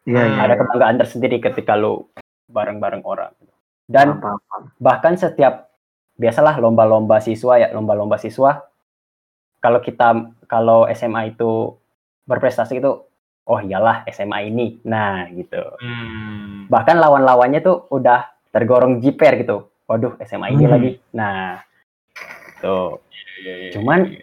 Iya, 0.07 0.23
iya. 0.23 0.39
ada 0.47 0.55
kebanggaan 0.55 0.99
tersendiri 0.99 1.39
ketika 1.39 1.75
lo 1.75 2.11
bareng-bareng 2.47 3.03
orang 3.03 3.31
dan 3.87 4.19
bahkan 4.79 5.15
setiap 5.15 5.71
biasalah 6.15 6.59
lomba-lomba 6.59 7.19
siswa 7.19 7.59
ya 7.59 7.71
lomba-lomba 7.71 8.19
siswa 8.19 8.66
kalau 9.57 9.79
kita 9.79 10.07
kalau 10.45 10.85
SMA 10.87 11.31
itu 11.31 11.75
berprestasi 12.23 12.77
itu 12.77 12.91
oh 13.43 13.59
iyalah 13.59 14.03
SMA 14.07 14.47
ini 14.47 14.79
nah 14.83 15.25
gitu 15.29 15.61
Hmm. 15.79 16.67
bahkan 16.67 16.97
lawan-lawannya 16.97 17.59
tuh 17.59 17.87
udah 17.89 18.27
tergorong 18.49 18.99
jiper 18.99 19.37
gitu 19.37 19.57
waduh 19.85 20.15
SMA 20.21 20.51
ini 20.51 20.63
Hmm. 20.63 20.73
lagi 20.73 20.91
nah 21.11 21.63
tuh 22.59 22.99
cuman 23.71 24.17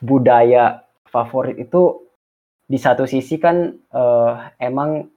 budaya 0.00 0.80
favorit 1.06 1.58
itu 1.58 2.06
di 2.64 2.78
satu 2.78 3.04
sisi 3.04 3.36
kan 3.36 3.56
eh, 3.72 4.32
emang 4.58 5.10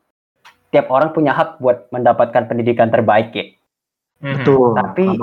tiap 0.67 0.89
orang 0.89 1.13
punya 1.13 1.31
hak 1.31 1.61
buat 1.61 1.87
mendapatkan 1.89 2.45
pendidikan 2.45 2.89
terbaik 2.89 3.31
ya 3.31 3.45
Hmm. 4.23 4.39
Betul. 4.39 4.71
Tapi- 4.71 5.19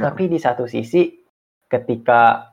tapi 0.00 0.22
di 0.26 0.40
satu 0.40 0.64
sisi 0.64 1.12
ketika 1.68 2.49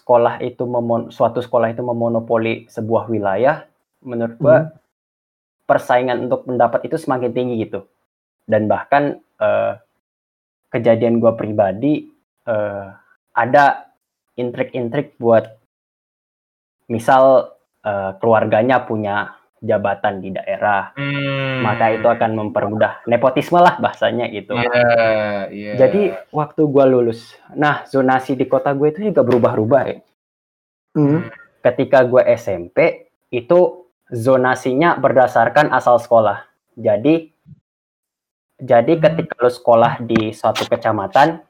sekolah 0.00 0.40
itu 0.40 0.64
memon 0.64 1.12
suatu 1.12 1.44
sekolah 1.44 1.70
itu 1.70 1.84
memonopoli 1.84 2.64
sebuah 2.72 3.06
wilayah 3.12 3.68
menurut 4.00 4.36
gua 4.40 4.56
Hmm. 4.64 4.72
persaingan 5.68 6.26
untuk 6.26 6.48
mendapat 6.50 6.88
itu 6.90 6.96
semakin 6.98 7.30
tinggi 7.30 7.62
gitu 7.68 7.86
dan 8.48 8.66
bahkan 8.66 9.20
eh, 9.38 9.72
kejadian 10.72 11.20
gua 11.22 11.36
pribadi 11.36 12.08
eh, 12.48 12.86
ada 13.36 13.92
intrik-intrik 14.34 15.14
buat 15.20 15.46
misal 16.90 17.54
eh, 17.84 18.12
keluarganya 18.18 18.82
punya 18.82 19.39
jabatan 19.60 20.18
di 20.18 20.32
daerah 20.32 20.96
Hmm. 20.96 21.60
maka 21.60 21.92
itu 21.92 22.04
akan 22.04 22.30
mempermudah 22.32 23.04
nepotisme 23.04 23.56
lah 23.56 23.76
bahasanya 23.76 24.26
gitu 24.28 24.56
Iya, 24.56 24.88
iya. 25.52 25.72
jadi 25.76 26.02
waktu 26.32 26.64
gua 26.64 26.84
lulus, 26.84 27.36
nah 27.52 27.84
zonasi 27.84 28.34
di 28.34 28.44
kota 28.44 28.72
gue 28.72 28.88
itu 28.88 29.12
juga 29.12 29.20
berubah-ubah 29.20 29.82
ya. 29.84 29.98
Hmm. 30.96 31.28
Ketika 31.60 32.02
gue 32.02 32.24
SMP 32.30 32.78
itu 33.28 33.84
zonasinya 34.08 34.96
berdasarkan 34.96 35.70
asal 35.70 36.00
sekolah. 36.00 36.48
Jadi 36.74 37.28
jadi 38.56 38.92
ketika 38.96 39.32
lu 39.38 39.48
sekolah 39.48 40.00
di 40.00 40.32
suatu 40.32 40.64
kecamatan, 40.64 41.40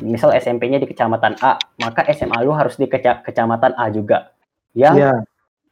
misal 0.00 0.30
SMP-nya 0.32 0.78
di 0.78 0.86
kecamatan 0.86 1.38
A, 1.38 1.54
maka 1.78 2.02
SMA 2.08 2.42
lu 2.42 2.50
harus 2.50 2.74
di 2.74 2.86
keca- 2.86 3.22
kecamatan 3.22 3.74
A 3.74 3.88
juga. 3.88 4.34
Yang 4.70 4.94
Iya. 4.96 5.12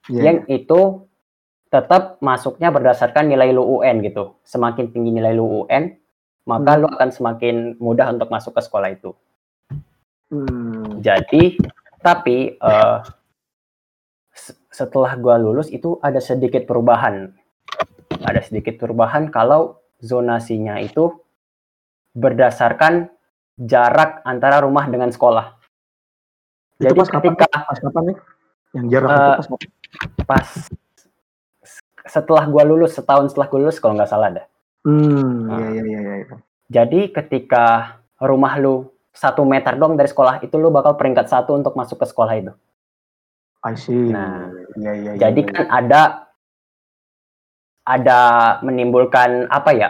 Iya. 0.07 0.23
yang 0.23 0.37
itu 0.47 0.81
tetap 1.67 2.23
masuknya 2.23 2.71
berdasarkan 2.71 3.27
nilai 3.27 3.51
lu 3.51 3.83
UN 3.83 4.01
gitu. 4.01 4.39
Semakin 4.47 4.91
tinggi 4.91 5.11
nilai 5.11 5.35
lu 5.35 5.67
UN, 5.67 5.99
maka 6.47 6.79
Hmm. 6.79 6.81
lu 6.83 6.87
akan 6.89 7.11
semakin 7.11 7.57
mudah 7.83 8.11
untuk 8.15 8.31
masuk 8.31 8.55
ke 8.55 8.63
sekolah 8.63 8.95
itu. 8.95 9.11
Hmm. 10.31 11.03
Jadi, 11.03 11.59
tapi 12.01 12.55
se- 14.31 14.59
setelah 14.71 15.17
gua 15.17 15.39
lulus 15.39 15.71
itu 15.71 15.99
ada 16.01 16.23
sedikit 16.23 16.67
perubahan. 16.67 17.35
Ada 18.23 18.47
sedikit 18.47 18.79
perubahan 18.79 19.31
kalau 19.31 19.83
zonasinya 19.99 20.79
itu 20.79 21.15
berdasarkan 22.13 23.11
jarak 23.57 24.21
antara 24.23 24.61
rumah 24.61 24.85
dengan 24.87 25.09
sekolah. 25.09 25.57
Itu 26.77 26.93
Jadi 26.93 26.99
pas 27.01 27.09
kapan? 27.09 27.23
ketika 27.33 27.47
Pas 27.65 27.79
kapan 27.81 28.03
nih? 28.05 28.17
Yang 28.77 28.87
jarak 28.93 29.09
itu 29.09 29.17
Eh, 29.17 29.37
pas 29.37 29.47
kapan? 29.49 29.69
pas 30.29 30.49
setelah 32.07 32.47
gua 32.47 32.63
lulus 32.63 32.95
setahun 32.95 33.35
setelah 33.35 33.47
gua 33.51 33.61
lulus 33.67 33.79
kalau 33.83 33.95
nggak 33.99 34.11
salah 34.11 34.31
ada. 34.33 34.45
Hmm. 34.87 35.51
Ah. 35.51 35.59
Iya, 35.59 35.83
iya, 35.83 35.83
iya, 35.83 36.15
iya. 36.23 36.37
Jadi 36.67 37.01
ketika 37.11 37.99
rumah 38.23 38.59
lu 38.59 38.91
satu 39.17 39.43
meter 39.49 39.75
dong 39.81 39.97
dari 39.97 40.11
sekolah 40.11 40.45
itu 40.45 40.55
lu 40.61 40.69
bakal 40.69 40.95
peringkat 40.95 41.27
satu 41.27 41.57
untuk 41.57 41.75
masuk 41.75 42.03
ke 42.03 42.07
sekolah 42.07 42.35
itu. 42.37 42.53
I 43.67 43.75
see. 43.75 44.13
Nah, 44.13 44.53
iya, 44.79 44.93
iya, 44.95 45.11
iya. 45.17 45.21
Jadi 45.21 45.41
iya. 45.43 45.51
kan 45.51 45.65
ada 45.73 46.03
ada 47.87 48.21
menimbulkan 48.63 49.51
apa 49.51 49.71
ya? 49.75 49.89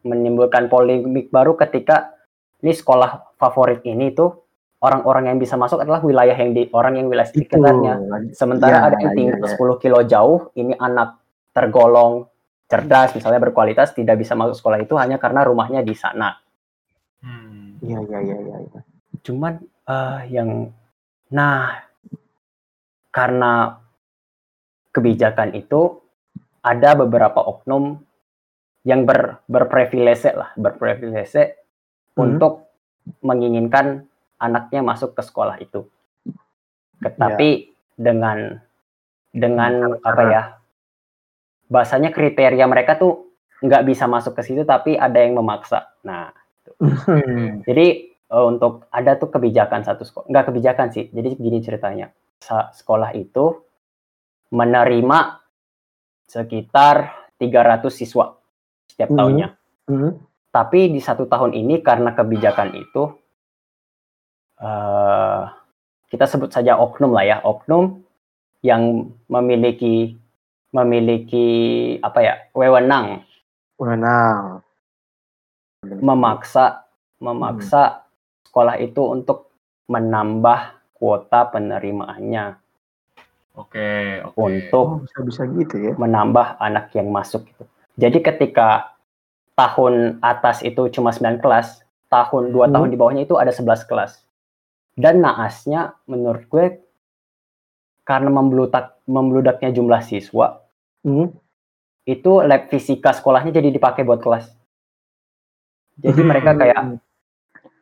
Menimbulkan 0.00 0.72
polemik 0.72 1.28
baru 1.28 1.56
ketika 1.60 2.16
ini 2.64 2.72
sekolah 2.72 3.36
favorit 3.36 3.84
ini 3.84 4.12
tuh 4.16 4.48
orang-orang 4.80 5.32
yang 5.32 5.38
bisa 5.40 5.60
masuk 5.60 5.84
adalah 5.84 6.00
wilayah 6.00 6.32
yang 6.32 6.56
di 6.56 6.68
orang 6.72 6.96
yang 6.96 7.06
wilayah 7.12 7.28
sekitarnya. 7.28 8.00
Sementara 8.32 8.80
Iya, 8.80 8.86
ada 8.88 8.96
yang 8.96 9.12
iya, 9.12 9.16
tinggal 9.16 9.38
iya. 9.44 9.56
10 9.56 9.82
kilo 9.82 9.98
jauh, 10.08 10.40
ini 10.56 10.72
anak 10.80 11.19
tergolong 11.50 12.26
cerdas, 12.70 13.14
misalnya 13.18 13.42
berkualitas, 13.42 13.92
tidak 13.92 14.22
bisa 14.22 14.38
masuk 14.38 14.54
sekolah 14.54 14.78
itu 14.78 14.94
hanya 14.94 15.18
karena 15.18 15.42
rumahnya 15.42 15.82
di 15.82 15.94
sana. 15.94 16.38
Iya 17.82 17.98
iya 18.06 18.18
iya 18.22 18.36
iya. 18.38 18.56
iya. 18.70 18.80
Cuman 19.24 19.58
eh, 19.88 20.20
yang 20.30 20.70
nah 21.30 21.82
karena 23.10 23.78
kebijakan 24.94 25.54
itu 25.58 25.98
ada 26.62 26.94
beberapa 26.94 27.42
oknum 27.42 27.98
yang 28.86 29.02
ber, 29.04 29.42
berprivilege 29.50 30.30
lah, 30.34 30.54
berprivilege 30.54 31.60
Hmm. 32.20 32.36
untuk 32.36 32.68
menginginkan 33.24 34.04
anaknya 34.36 34.84
masuk 34.84 35.16
ke 35.16 35.22
sekolah 35.24 35.56
itu. 35.62 35.86
Tetapi 37.00 37.72
dengan 37.96 38.60
dengan 39.32 39.96
apa 40.04 40.22
ya? 40.28 40.42
Bahasanya 41.70 42.10
kriteria 42.10 42.66
mereka 42.66 42.98
tuh 42.98 43.30
nggak 43.62 43.86
bisa 43.86 44.04
masuk 44.04 44.34
ke 44.34 44.42
situ 44.42 44.66
tapi 44.66 44.98
ada 44.98 45.22
yang 45.22 45.38
memaksa. 45.38 45.94
Nah, 46.02 46.34
Hmm. 46.80 47.60
jadi 47.62 48.08
eh, 48.30 48.44
untuk 48.46 48.86
ada 48.88 49.18
tuh 49.18 49.26
kebijakan 49.28 49.82
satu 49.82 50.06
sekolah, 50.06 50.26
nggak 50.30 50.46
kebijakan 50.48 50.88
sih. 50.90 51.10
Jadi 51.10 51.34
gini 51.34 51.58
ceritanya, 51.60 52.14
Sa- 52.38 52.70
sekolah 52.70 53.10
itu 53.12 53.58
menerima 54.50 55.18
sekitar 56.24 57.26
300 57.36 57.90
siswa 57.92 58.38
setiap 58.86 59.10
Mhm. 59.10 59.18
tahunnya. 59.18 59.48
Hmm. 59.90 60.10
Tapi 60.50 60.90
di 60.90 61.02
satu 61.02 61.26
tahun 61.26 61.52
ini 61.52 61.82
karena 61.82 62.14
kebijakan 62.14 62.70
itu, 62.74 63.02
eh, 64.58 65.42
kita 66.06 66.24
sebut 66.26 66.50
saja 66.50 66.78
oknum 66.78 67.10
lah 67.10 67.24
ya, 67.26 67.36
oknum 67.42 68.02
yang 68.62 69.10
memiliki 69.26 70.14
memiliki 70.70 71.48
apa 72.00 72.18
ya 72.20 72.34
wewenang 72.52 73.26
Wenang. 73.76 74.60
memaksa 75.82 76.84
memaksa 77.16 78.04
sekolah 78.44 78.76
itu 78.76 79.00
untuk 79.02 79.48
menambah 79.86 80.60
kuota 80.94 81.48
penerimaannya 81.48 82.60
Oke, 83.56 84.20
oke. 84.22 84.36
untuk 84.36 84.86
Oh, 84.86 85.00
bisa 85.02 85.18
bisa 85.20 85.42
gitu 85.50 85.76
ya. 85.80 85.92
menambah 85.96 86.56
anak 86.58 86.94
yang 86.94 87.10
masuk 87.10 87.44
gitu. 87.44 87.64
Jadi 87.98 88.22
ketika 88.22 88.94
tahun 89.52 90.22
atas 90.22 90.62
itu 90.62 90.88
cuma 90.88 91.10
9 91.10 91.36
kelas, 91.36 91.82
tahun 92.08 92.54
dua 92.54 92.70
Hmm. 92.70 92.74
tahun 92.78 92.88
di 92.88 92.96
bawahnya 92.96 93.22
itu 93.26 93.36
ada 93.36 93.50
11 93.50 93.84
kelas. 93.84 94.22
Dan 94.94 95.20
naasnya 95.20 95.92
menurut 96.06 96.46
gue 96.46 96.78
karena 98.10 98.26
membludak 98.26 98.98
membeludaknya 99.06 99.70
jumlah 99.70 100.02
siswa, 100.02 100.58
Hmm. 101.06 101.30
itu 102.04 102.42
lab 102.42 102.66
fisika 102.68 103.14
sekolahnya 103.14 103.54
jadi 103.54 103.70
dipakai 103.70 104.02
buat 104.02 104.18
kelas. 104.18 104.50
Jadi 105.96 106.20
mereka 106.26 106.58
kayak 106.58 106.98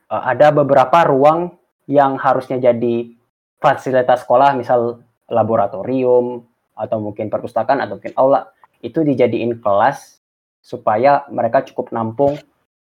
uh, 0.06 0.22
ada 0.22 0.52
beberapa 0.52 1.02
ruang 1.08 1.56
yang 1.90 2.14
harusnya 2.20 2.60
jadi 2.60 3.16
fasilitas 3.58 4.22
sekolah, 4.22 4.54
misal 4.54 5.02
laboratorium 5.26 6.44
atau 6.76 6.98
mungkin 7.02 7.26
perpustakaan 7.26 7.82
atau 7.82 7.98
mungkin 7.98 8.14
aula, 8.14 8.52
itu 8.84 9.02
dijadiin 9.02 9.58
kelas 9.58 10.22
supaya 10.62 11.26
mereka 11.32 11.66
cukup 11.66 11.90
nampung 11.90 12.38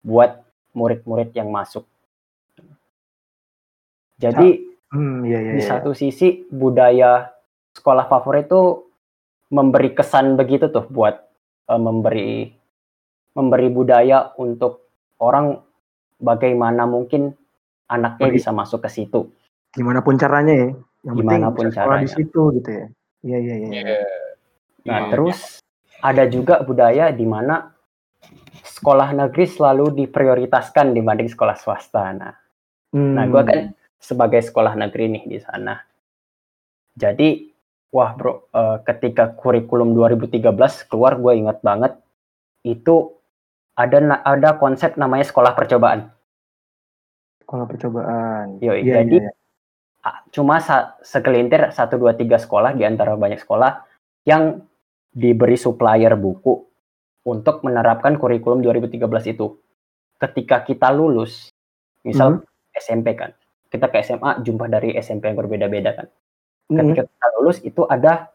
buat 0.05 0.45
murid-murid 0.77 1.33
yang 1.33 1.49
masuk. 1.49 1.89
Jadi 4.21 4.68
Hmm, 4.89 5.21
iya 5.23 5.39
iya. 5.39 5.53
di 5.53 5.61
iya. 5.61 5.69
satu 5.69 5.93
sisi 5.93 6.49
budaya 6.49 7.29
sekolah 7.73 8.09
favorit 8.09 8.49
itu 8.49 8.89
memberi 9.49 9.93
kesan 9.93 10.35
begitu 10.35 10.69
tuh 10.69 10.89
buat 10.89 11.15
eh, 11.69 11.77
memberi 11.77 12.49
memberi 13.33 13.69
budaya 13.69 14.33
untuk 14.35 14.89
orang 15.21 15.61
bagaimana 16.17 16.85
mungkin 16.85 17.37
anaknya 17.87 18.27
Bagi- 18.29 18.37
bisa 18.37 18.51
masuk 18.51 18.83
ke 18.83 18.91
situ. 18.91 19.29
Gimana 19.71 20.01
pun 20.01 20.17
caranya 20.17 20.55
ya. 20.55 20.69
Yang 21.05 21.15
Gimana 21.23 21.37
penting 21.49 21.55
pun 21.55 21.67
sekolah 21.69 21.69
di 21.69 22.09
caranya. 22.09 22.09
situ 22.11 22.43
gitu 22.59 22.71
ya. 22.73 22.87
Iya 23.19 23.39
iya 23.39 23.55
iya. 23.55 23.69
Iya. 23.71 23.99
Nah, 24.85 24.99
Iya. 24.99 25.09
terus 25.13 25.39
ada 26.01 26.25
juga 26.27 26.55
budaya 26.61 27.11
di 27.11 27.25
mana 27.25 27.71
sekolah 28.65 29.13
negeri 29.13 29.45
selalu 29.47 29.95
diprioritaskan 29.97 30.91
dibanding 30.91 31.29
sekolah 31.29 31.55
swasta. 31.55 32.05
Nah, 32.13 32.35
Hmm. 32.89 33.13
Nah, 33.15 33.29
gue 33.29 33.43
kan 33.45 33.61
sebagai 33.99 34.41
sekolah 34.41 34.79
negeri 34.79 35.11
nih 35.11 35.25
di 35.27 35.39
sana. 35.43 35.83
Jadi, 36.99 37.51
wah 37.91 38.15
bro, 38.15 38.51
eh, 38.51 38.79
ketika 38.87 39.31
kurikulum 39.35 39.95
2013 39.95 40.83
keluar, 40.87 41.19
gue 41.19 41.35
ingat 41.39 41.63
banget 41.63 41.95
itu 42.67 43.15
ada 43.79 43.99
ada 44.27 44.59
konsep 44.59 44.99
namanya 44.99 45.27
sekolah 45.27 45.55
percobaan. 45.55 46.11
sekolah 47.49 47.65
percobaan. 47.65 48.61
Yoi, 48.61 48.85
Iya, 48.85 49.09
jadi 49.09 49.17
ah, 50.05 50.21
cuma 50.29 50.61
sa- 50.61 51.01
segelintir 51.01 51.73
satu 51.73 51.97
dua 51.97 52.13
tiga 52.13 52.37
sekolah 52.37 52.77
di 52.77 52.85
antara 52.85 53.17
banyak 53.17 53.41
sekolah 53.41 53.89
yang 54.29 54.61
diberi 55.09 55.57
supplier 55.57 56.13
buku 56.13 56.69
untuk 57.25 57.65
menerapkan 57.65 58.21
kurikulum 58.21 58.61
2013 58.61 59.33
itu. 59.33 59.57
Ketika 60.21 60.61
kita 60.61 60.93
lulus, 60.93 61.49
misal 62.05 62.45
SMP 62.77 63.17
kan, 63.17 63.33
kita 63.69 63.87
ke 63.93 64.01
SMA 64.01 64.41
jumpa 64.45 64.69
dari 64.69 64.97
SMP 64.97 65.29
yang 65.29 65.39
berbeda-beda 65.39 65.91
kan. 65.93 66.07
Hmm. 66.69 66.77
Ketika 66.81 67.03
kita 67.09 67.27
lulus 67.41 67.59
itu 67.65 67.83
ada 67.89 68.33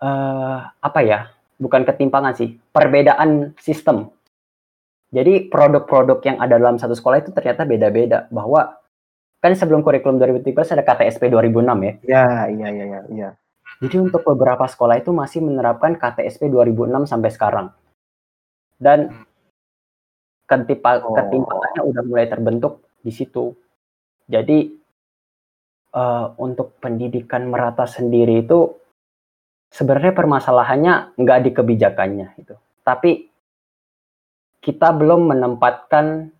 eh 0.00 0.60
apa 0.64 1.00
ya? 1.04 1.28
Bukan 1.60 1.84
ketimpangan 1.84 2.32
sih, 2.32 2.56
perbedaan 2.72 3.52
sistem. 3.60 4.08
Jadi 5.12 5.52
produk-produk 5.52 6.22
yang 6.24 6.38
ada 6.40 6.56
dalam 6.56 6.80
satu 6.80 6.96
sekolah 6.96 7.20
itu 7.20 7.36
ternyata 7.36 7.68
beda-beda. 7.68 8.24
Bahwa 8.32 8.80
kan 9.44 9.52
sebelum 9.52 9.84
kurikulum 9.84 10.16
2013 10.16 10.72
ada 10.72 10.84
KTSP 10.86 11.28
2006 11.28 11.84
ya. 11.84 11.92
Ya, 12.06 12.24
iya 12.48 12.68
iya 12.72 12.84
iya 12.86 13.00
iya. 13.12 13.28
Jadi 13.80 13.96
untuk 13.96 14.24
beberapa 14.24 14.64
sekolah 14.68 15.00
itu 15.00 15.12
masih 15.12 15.40
menerapkan 15.44 15.96
KTSP 15.96 16.48
2006 16.52 17.08
sampai 17.08 17.30
sekarang. 17.32 17.66
Dan 18.80 19.12
ketimpa, 20.48 21.00
Oh. 21.04 21.12
ketimpangannya 21.16 21.82
udah 21.84 22.02
mulai 22.08 22.26
terbentuk 22.28 22.84
di 23.04 23.12
situ. 23.12 23.52
Jadi 24.30 24.58
eh, 25.90 26.26
untuk 26.38 26.78
pendidikan 26.78 27.50
merata 27.50 27.84
sendiri 27.90 28.46
itu 28.46 28.70
sebenarnya 29.74 30.14
permasalahannya 30.14 31.18
nggak 31.18 31.38
di 31.42 31.50
kebijakannya 31.50 32.38
itu, 32.38 32.54
tapi 32.86 33.26
kita 34.62 34.94
belum 34.94 35.34
menempatkan 35.34 36.30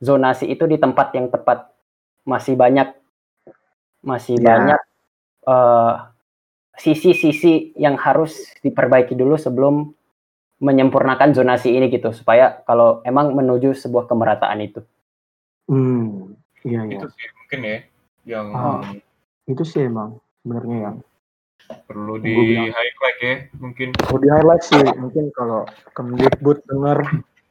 zonasi 0.00 0.48
itu 0.48 0.64
di 0.64 0.80
tempat 0.80 1.12
yang 1.12 1.28
tepat. 1.28 1.68
Masih 2.24 2.56
banyak 2.56 2.90
masih 4.02 4.40
Ya. 4.40 4.56
banyak 4.56 4.80
eh, 5.46 5.94
sisi-sisi 6.76 7.72
yang 7.76 7.96
harus 7.96 8.52
diperbaiki 8.60 9.16
dulu 9.16 9.36
sebelum 9.36 9.92
menyempurnakan 10.56 11.36
zonasi 11.36 11.72
ini 11.76 11.92
gitu 11.92 12.16
supaya 12.16 12.64
kalau 12.64 13.04
emang 13.04 13.36
menuju 13.36 13.76
sebuah 13.76 14.08
kemerataan 14.08 14.58
itu. 14.64 14.80
Hmm. 15.68 16.25
Iya 16.66 16.80
iya. 16.90 16.98
Itu 16.98 17.08
sih 17.14 17.26
mungkin 17.38 17.60
ya 17.62 17.78
yang 18.26 18.46
Ah. 18.50 18.82
Itu 19.46 19.62
sih 19.62 19.86
emang 19.86 20.18
sebenarnya 20.42 20.78
yang 20.90 20.96
perlu 21.86 22.18
di 22.18 22.34
bilang. 22.34 22.74
highlight 22.74 23.18
ya 23.22 23.34
mungkin. 23.62 23.88
perlu 23.94 24.18
di 24.18 24.28
highlight 24.30 24.62
sih 24.66 24.82
mungkin 24.98 25.24
kalau 25.34 25.62
Kemdikbud 25.94 26.58
denger 26.66 26.98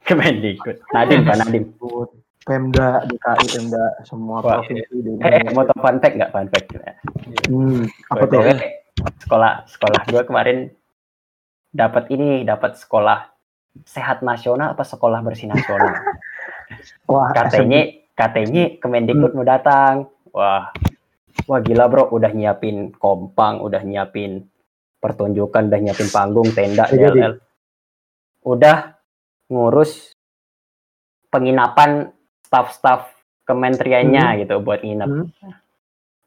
Kemendikbud. 0.05 0.77
Nadim 0.93 1.23
Pak 1.23 1.35
Nadim. 1.41 1.63
Kemdikbud 1.71 2.09
Pemda 2.45 3.01
DKI 3.09 3.45
Pemda 3.57 3.83
semua 4.05 4.37
Wah, 4.45 4.61
provinsi 4.61 4.95
di 5.01 5.11
Eh, 5.17 5.49
mau 5.49 5.65
tau 5.65 5.81
fun 5.81 5.97
fact 5.97 6.13
nggak 6.13 6.29
fun 6.29 6.45
fact? 6.53 6.67
Hmm, 7.49 7.89
apa 8.13 8.23
tuh? 8.29 8.41
Sekolah 9.25 9.65
sekolah 9.65 9.99
gue 10.05 10.21
kemarin 10.29 10.57
dapat 11.73 12.05
ini 12.13 12.45
dapat 12.45 12.77
sekolah 12.77 13.33
sehat 13.83 14.23
nasional 14.23 14.77
apa 14.77 14.87
sekolah 14.87 15.19
bersih 15.25 15.51
nasional 15.51 15.91
Wah, 17.11 17.35
katanya 17.35 17.91
katanya 18.15 18.79
Kemendikbud 18.79 19.35
mau 19.35 19.45
datang. 19.45 20.07
Wah. 20.31 20.71
Wah 21.45 21.59
gila 21.61 21.91
bro. 21.91 22.07
Udah 22.09 22.31
nyiapin 22.31 22.95
kompang 22.95 23.59
udah 23.59 23.83
nyiapin 23.83 24.47
pertunjukan 25.03 25.69
udah 25.69 25.79
nyiapin 25.83 26.09
panggung 26.09 26.49
tenda? 26.55 26.87
DLL 26.89 27.37
udah 28.45 28.93
ngurus 29.49 30.13
penginapan 31.33 32.13
staf-staf 32.45 33.09
kementeriannya 33.43 34.45
gitu 34.45 34.61
buat 34.61 34.81
nginep. 34.85 35.11
Hmm. 35.11 35.29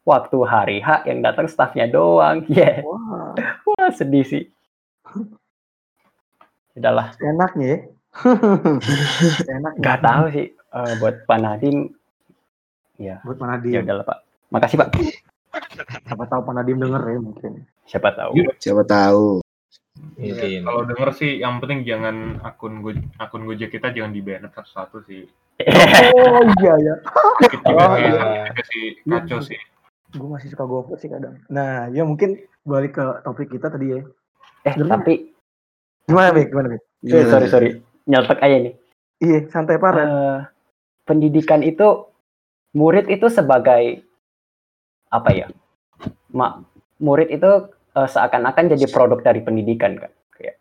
waktu 0.07 0.41
hari 0.41 0.77
H 0.81 1.05
yang 1.05 1.21
datang 1.21 1.45
stafnya 1.45 1.85
doang. 1.85 2.41
Ya 2.49 2.81
Wah, 2.81 3.37
wah 3.67 3.89
sedih 3.93 4.25
sih. 4.25 4.49
Udahlah. 6.79 7.13
Enaknya 7.21 7.67
ya. 7.67 7.77
Enak 9.45 9.73
nggak 9.83 9.99
tahu 10.01 10.25
sih 10.33 10.58
eh, 10.69 10.93
buat 10.97 11.15
Pak 11.23 11.37
Nadim 11.37 11.77
ya 12.95 13.21
buat 13.21 13.37
mana 13.37 13.57
ya 13.59 13.79
dia. 13.79 13.79
udahlah 13.81 14.05
Pak 14.05 14.17
makasih 14.49 14.77
Pak 14.77 14.89
Siapa 15.79 16.25
tahu 16.25 16.41
Pak 16.43 16.53
Nadim 16.53 16.77
denger 16.77 17.01
ya 17.01 17.19
mungkin. 17.19 17.51
siapa 17.83 18.09
tahu 18.11 18.31
Siapa 18.55 18.83
tahu. 18.85 19.41
Iya, 20.15 20.31
Mungkin. 20.31 20.59
Kalau 20.63 20.81
denger 20.85 21.09
sih 21.11 21.31
yang 21.37 21.57
penting 21.57 21.81
jangan 21.83 22.15
akun 22.39 22.79
Go- 22.79 23.07
akun 23.17 23.43
Gojek 23.43 23.69
kita 23.69 23.89
jangan 23.89 24.13
di 24.13 24.21
banned 24.21 24.53
satu-satu 24.53 25.01
sih. 25.03 25.25
Oh 26.13 26.39
iya 26.55 26.73
ya. 26.77 26.95
Juga 27.49 27.71
Oh, 27.75 27.91
sih, 27.91 28.05
iya. 28.05 28.45
juga 28.45 28.63
sih 28.63 28.83
kacau 29.03 29.39
sih. 29.41 29.59
Gue 30.09 30.29
masih 30.29 30.47
suka 30.49 30.63
GoFood 30.63 30.97
sih 30.97 31.09
kadang. 31.09 31.35
Nah, 31.47 31.89
ya 31.89 32.01
mungkin 32.01 32.37
balik 32.61 32.95
ke 32.95 33.05
topik 33.21 33.49
kita 33.49 33.67
tadi 33.67 33.91
ya. 33.91 33.99
Eh, 34.63 34.71
Sebenarnya- 34.71 34.93
tapi 34.95 35.13
Gimana, 36.05 36.29
Mik? 36.31 36.47
Gimana, 36.47 36.67
Mik? 36.69 36.81
eh, 37.05 37.25
sorry 37.25 37.47
sorry, 37.47 37.69
nyeletuk 38.03 38.39
aja 38.39 38.55
nih. 38.59 38.73
Iya, 39.19 39.39
santai 39.47 39.77
parah. 39.77 40.05
Eh, 40.05 40.37
pendidikan 41.09 41.65
itu 41.65 42.05
murid 42.77 43.09
itu 43.09 43.25
sebagai 43.33 44.05
apa 45.09 45.29
ya? 45.33 45.47
Ma, 46.29 46.61
murid 47.01 47.33
itu 47.33 47.49
eh, 47.97 48.05
seakan-akan 48.05 48.77
jadi 48.77 48.85
produk 48.93 49.25
dari 49.25 49.41
pendidikan 49.41 49.97
kan. 49.97 50.13
Kayak 50.37 50.55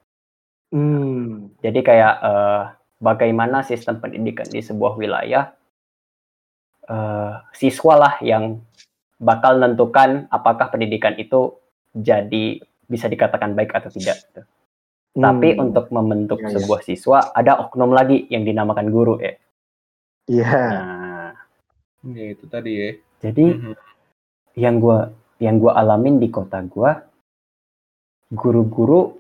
Hmm. 0.72 1.53
jadi 1.61 1.80
kayak 1.84 2.14
eh, 2.24 2.62
bagaimana 2.99 3.61
sistem 3.61 4.01
pendidikan 4.01 4.49
di 4.49 4.64
sebuah 4.64 4.96
wilayah 4.96 5.53
eh, 6.88 7.32
siswa 7.53 7.94
lah 8.01 8.14
yang 8.24 8.64
bakal 9.20 9.61
menentukan 9.61 10.30
apakah 10.32 10.72
pendidikan 10.72 11.12
itu 11.20 11.53
jadi 11.92 12.62
bisa 12.88 13.05
dikatakan 13.05 13.53
baik 13.53 13.76
atau 13.76 13.92
tidak. 13.92 14.16
gitu. 14.24 14.42
Tapi 15.18 15.49
Hmm. 15.53 15.68
untuk 15.68 15.90
membentuk 15.90 16.38
Iya, 16.38 16.46
iya. 16.49 16.55
sebuah 16.57 16.80
siswa 16.86 17.18
ada 17.34 17.59
oknum 17.59 17.90
lagi 17.90 18.24
yang 18.30 18.46
dinamakan 18.46 18.88
guru 18.88 19.18
ya. 19.18 19.34
Iya. 20.29 20.62
Nah, 20.70 21.33
Ya, 22.07 22.24
itu 22.31 22.47
tadi 22.47 22.72
ya. 22.72 22.91
jadi 23.18 23.45
Mhm. 23.53 23.74
yang 24.55 24.79
gua 24.79 25.11
yang 25.43 25.59
gua 25.59 25.74
alamin 25.74 26.22
di 26.22 26.31
kota 26.31 26.62
gua 26.62 27.03
guru-guru 28.31 29.18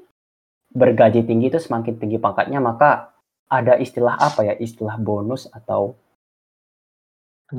bergaji 0.70 1.24
tinggi 1.24 1.48
itu 1.48 1.58
semakin 1.58 1.96
tinggi 1.96 2.16
pangkatnya 2.16 2.60
maka 2.60 3.10
ada 3.48 3.74
istilah 3.76 4.14
apa 4.14 4.44
ya 4.44 4.54
istilah 4.54 4.94
bonus 4.94 5.48
atau 5.48 5.96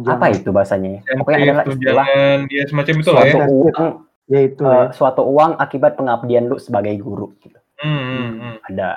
apa 0.06 0.30
itu 0.30 0.54
bahasanya 0.54 1.02
ya 1.02 1.14
pokoknya 1.18 1.38
adalah 1.42 1.64
istilah 1.66 2.06
tunjangan, 2.06 2.38
ya 2.48 2.64
semacam 2.70 2.96
itu 2.96 3.10
lah 3.10 3.24
ya. 3.26 3.34
suatu 3.34 3.52
uang 3.52 3.90
Ya 4.30 4.40
itu 4.46 4.62
eh, 4.62 4.70
ya. 4.70 4.84
suatu 4.94 5.22
uang 5.26 5.52
akibat 5.58 5.98
pengabdian 5.98 6.46
lu 6.46 6.62
sebagai 6.62 6.94
guru 6.96 7.34
gitu 7.42 7.58
Hmm, 7.82 8.02
hmm, 8.08 8.30
hmm. 8.38 8.56
ada 8.70 8.90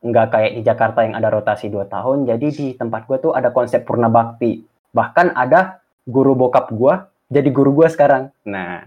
nggak 0.00 0.26
kayak 0.32 0.52
di 0.56 0.62
Jakarta 0.64 1.04
yang 1.04 1.14
ada 1.16 1.28
rotasi 1.28 1.68
2 1.68 1.84
tahun. 1.86 2.24
Jadi 2.24 2.46
di 2.52 2.66
tempat 2.76 3.04
gua 3.04 3.20
tuh 3.20 3.32
ada 3.36 3.52
konsep 3.52 3.84
purna 3.84 4.08
bakti. 4.08 4.64
Bahkan 4.96 5.36
ada 5.36 5.84
guru 6.08 6.32
bokap 6.32 6.72
gua 6.72 7.08
jadi 7.28 7.48
guru 7.52 7.76
gua 7.76 7.88
sekarang. 7.92 8.32
Nah 8.48 8.82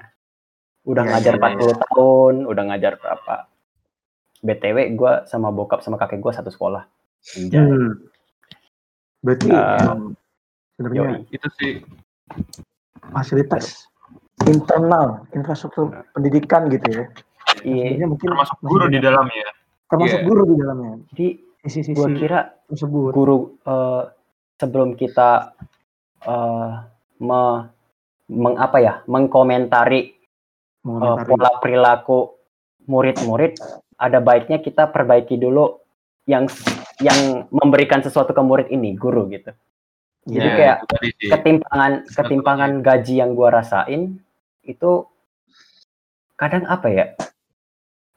udah 0.83 1.03
Iya, 1.07 1.11
ngajar 1.15 1.33
iya, 1.39 1.55
40 1.79 1.83
tahun 1.87 2.33
udah 2.49 2.63
ngajar 2.67 2.93
berapa? 2.99 3.35
Btw 4.43 4.77
gua 4.99 5.13
sama 5.29 5.53
bokap 5.53 5.79
sama 5.85 5.95
kakek 6.01 6.19
gua 6.19 6.33
satu 6.35 6.49
sekolah. 6.51 6.83
Anjay. 7.39 7.61
Hmm. 7.61 7.91
Berarti 9.23 9.47
emang 9.47 10.01
sebenarnya. 10.75 11.23
Itu 11.31 11.47
sih. 11.61 11.79
fasilitas 13.13 13.91
internal 14.47 15.27
infrastruktur 15.35 15.91
pendidikan 16.17 16.65
gitu 16.71 16.87
ya. 16.89 17.05
iya. 17.61 18.07
Mungkin 18.09 18.33
termasuk 18.33 18.57
guru 18.65 18.89
di 18.89 18.97
dalamnya. 18.97 19.62
Termasuk 19.85 20.19
Iya. 20.19 20.25
guru 20.25 20.41
di 20.45 20.55
dalamnya. 20.55 20.93
jadi 21.09 21.27
Sisi-sisi 21.63 21.95
gua 21.95 22.07
kira 22.11 22.39
tersebut. 22.67 23.11
guru 23.11 23.37
eh, 23.61 24.03
sebelum 24.57 24.93
kita 24.93 25.55
eh, 26.21 26.71
me- 27.19 27.63
meng 28.25 28.55
apa 28.55 28.77
ya 28.77 28.93
mengkomentari 29.05 30.15
mengomentari. 30.81 31.27
pola 31.29 31.51
perilaku 31.57 32.19
murid-murid 32.83 33.59
ada 33.95 34.19
baiknya 34.19 34.59
kita 34.59 34.87
perbaiki 34.87 35.35
dulu 35.35 35.79
yang 36.25 36.47
yang 36.99 37.15
memberikan 37.49 37.99
sesuatu 37.99 38.31
ke 38.31 38.39
murid 38.39 38.67
ini 38.67 38.91
guru 38.93 39.27
gitu 39.27 39.51
jadi 40.23 40.47
Ya, 40.47 40.55
kayak 40.55 40.77
itu 40.77 40.87
tadi 40.89 41.09
sih. 41.13 41.29
ketimpangan 41.29 41.91
ketimpangan 42.05 42.71
gaji 42.79 43.13
yang 43.19 43.31
gua 43.33 43.51
rasain 43.53 44.19
itu 44.61 45.03
kadang 46.33 46.63
apa 46.65 46.87
ya 46.87 47.05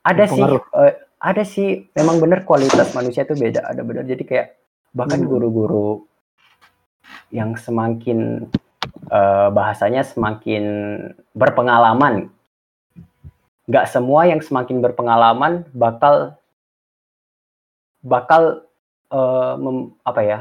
ada 0.00 0.24
sih 0.24 0.38
Berpengaruh. 0.38 1.05
Ada 1.16 1.42
sih 1.42 1.88
memang 1.92 2.20
benar 2.20 2.44
kualitas 2.44 2.92
manusia 2.92 3.24
itu 3.24 3.32
beda 3.32 3.64
ada 3.64 3.80
benar 3.80 4.04
jadi 4.04 4.22
kayak 4.22 4.46
bahkan 4.92 5.24
Hmm. 5.24 5.28
guru-guru 5.28 6.04
yang 7.30 7.56
semakin 7.56 8.48
eh, 9.06 9.48
bahasanya 9.50 10.02
semakin 10.02 10.64
berpengalaman 11.32 12.28
nggak 13.66 13.86
semua 13.90 14.30
yang 14.30 14.38
semakin 14.38 14.78
berpengalaman 14.78 15.66
bakal 15.74 16.38
bakal 18.00 18.62
eh, 19.10 19.54
mem- 19.58 19.94
apa 20.02 20.20
ya 20.22 20.40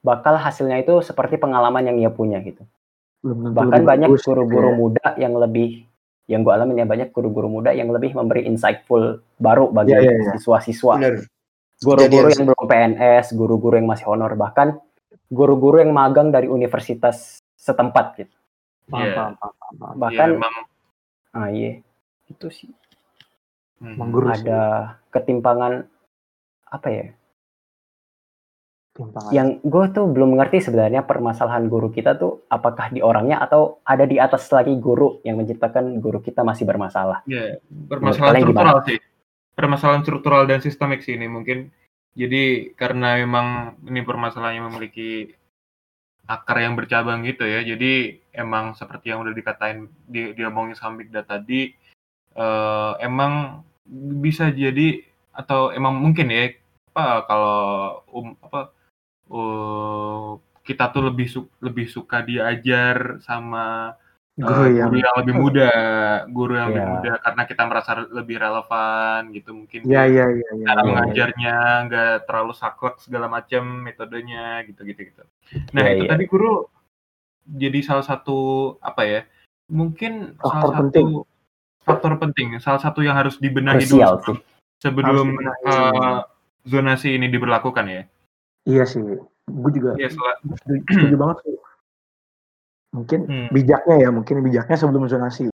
bakal 0.00 0.40
hasilnya 0.40 0.80
itu 0.80 1.04
seperti 1.04 1.36
pengalaman 1.36 1.84
yang 1.84 1.96
ia 2.00 2.10
punya 2.10 2.40
gitu 2.40 2.64
Belum 3.20 3.52
bahkan 3.52 3.84
banyak 3.84 4.08
gitu 4.16 4.32
guru-guru 4.32 4.70
ya. 4.72 4.76
muda 4.76 5.06
yang 5.20 5.36
lebih 5.36 5.84
yang 6.30 6.46
gue 6.46 6.52
alamin 6.54 6.78
ya 6.78 6.86
banyak 6.86 7.10
guru-guru 7.10 7.50
muda 7.50 7.74
yang 7.74 7.90
lebih 7.90 8.14
memberi 8.14 8.46
insightful 8.46 9.18
baru 9.42 9.74
bagi 9.74 9.98
Iya, 9.98 10.00
iya, 10.06 10.12
iya. 10.14 10.32
siswa-siswa. 10.38 10.94
Guru-guru 11.82 12.30
yang 12.30 12.44
belum 12.46 12.64
PNS 12.70 13.34
guru-guru 13.34 13.74
yang 13.74 13.88
masih 13.90 14.06
honor 14.06 14.38
bahkan 14.38 14.78
guru-guru 15.26 15.82
yang 15.82 15.90
magang 15.90 16.30
dari 16.30 16.46
universitas 16.46 17.42
setempat 17.58 18.06
gitu. 18.22 18.34
Paham, 18.86 19.02
Iya. 19.02 19.14
paham, 19.18 19.32
paham, 19.34 19.54
paham, 19.58 19.74
paham. 19.74 19.94
bahkan 19.98 20.28
Iya, 20.30 20.38
emang 20.38 20.54
ah 21.34 21.48
iya. 21.50 21.72
Itu 22.30 22.46
sih. 22.54 22.70
Hmm, 23.82 23.96
ada 24.28 24.94
ketimpangan 25.10 25.88
apa 26.70 26.88
ya 26.92 27.06
Timpangan. 28.90 29.30
yang 29.30 29.62
gue 29.62 29.84
tuh 29.94 30.10
belum 30.10 30.34
mengerti 30.34 30.58
sebenarnya 30.66 31.06
permasalahan 31.06 31.70
guru 31.70 31.94
kita 31.94 32.18
tuh 32.18 32.42
apakah 32.50 32.90
di 32.90 32.98
orangnya 32.98 33.38
atau 33.38 33.78
ada 33.86 34.02
di 34.02 34.18
atas 34.18 34.50
lagi 34.50 34.74
guru 34.82 35.22
yang 35.22 35.38
menciptakan 35.38 36.02
guru 36.02 36.18
kita 36.18 36.42
masih 36.42 36.66
bermasalah 36.66 37.22
Iya, 37.30 37.62
permasalahan 37.86 38.42
kalian 38.42 38.46
struktural 38.50 38.78
sih. 38.82 38.98
Permasalahan 39.54 40.02
struktural 40.02 40.42
dan 40.50 40.58
sistemik 40.58 41.06
sih 41.06 41.14
ini 41.14 41.30
mungkin. 41.30 41.70
Jadi 42.18 42.74
karena 42.74 43.14
memang 43.22 43.78
ini 43.86 44.02
permasalahannya 44.02 44.66
memiliki 44.66 45.30
akar 46.26 46.58
yang 46.58 46.74
bercabang 46.74 47.22
gitu 47.22 47.46
ya. 47.46 47.62
Jadi 47.62 48.18
emang 48.34 48.74
seperti 48.74 49.14
yang 49.14 49.22
udah 49.22 49.30
dikatain 49.30 49.86
di 50.10 50.34
diomongin 50.34 50.74
sama 50.74 50.98
Bigda 50.98 51.22
tadi 51.22 51.70
eh, 52.34 52.92
emang 53.06 53.62
bisa 54.18 54.50
jadi 54.50 54.98
atau 55.30 55.70
emang 55.70 55.94
mungkin 55.94 56.26
ya 56.26 56.50
apa 56.90 57.22
kalau 57.30 57.58
um 58.10 58.34
apa 58.42 58.74
uh, 59.30 60.36
kita 60.60 60.90
tuh 60.90 61.02
lebih 61.08 61.26
su- 61.26 61.52
lebih 61.58 61.86
suka 61.86 62.20
diajar 62.20 63.18
sama 63.22 63.94
guru 64.36 64.62
Eh, 64.66 64.78
yang 64.80 64.88
guru 64.88 64.96
yang 65.00 65.14
lebih 65.20 65.34
muda, 65.42 65.70
guru 66.28 66.52
yang 66.54 66.68
lebih 66.70 66.80
Iya. 66.80 66.92
muda 66.92 67.12
karena 67.20 67.42
kita 67.44 67.62
merasa 67.66 67.90
lebih 68.06 68.36
relevan 68.38 69.20
gitu 69.32 69.50
mungkin. 69.52 69.80
ya 69.84 70.02
ya 70.06 70.26
ya 70.28 70.48
ya, 70.54 70.64
Cara 70.66 70.80
Iya. 70.80 70.86
mengajarnya 70.86 71.56
nggak 71.88 72.14
terlalu 72.28 72.52
saklek 72.54 72.96
segala 73.00 73.26
macam 73.26 73.62
metodenya 73.82 74.62
gitu 74.64 74.80
gitu 74.84 75.00
gitu. 75.08 75.22
Nah 75.72 75.82
Iya, 75.84 75.92
itu 75.94 76.04
iya. 76.06 76.10
tadi 76.10 76.24
guru 76.26 76.68
jadi 77.46 77.78
salah 77.82 78.06
satu 78.06 78.38
apa 78.78 79.02
ya? 79.04 79.20
Mungkin 79.70 80.34
salah 80.38 80.50
Faktor 80.50 80.70
satu 80.70 80.82
penting. 80.86 81.06
faktor 81.80 82.12
penting, 82.18 82.48
salah 82.60 82.78
satu 82.78 83.00
yang 83.02 83.16
harus 83.16 83.34
dibenahi 83.36 83.82
dulu 83.82 83.98
sih 84.22 84.38
sebelum 84.78 85.06
Harus 85.10 85.26
dibenahi. 85.26 85.64
eh, 85.66 86.18
zonasi 86.64 87.08
ini 87.18 87.26
diberlakukan 87.26 87.86
ya. 87.88 88.02
Iya 88.70 88.84
sih 88.86 89.02
gue 89.50 89.70
juga 89.74 89.98
Iya, 89.98 90.14
setuju 90.14 90.78
setuju 90.86 91.16
banget 91.18 91.36
sih 91.42 91.56
mungkin 92.90 93.20
Hmm. 93.26 93.48
bijaknya 93.54 93.96
ya 94.02 94.08
mungkin 94.10 94.36
bijaknya 94.46 94.76
sebelum 94.78 95.06
zonasi 95.10 95.50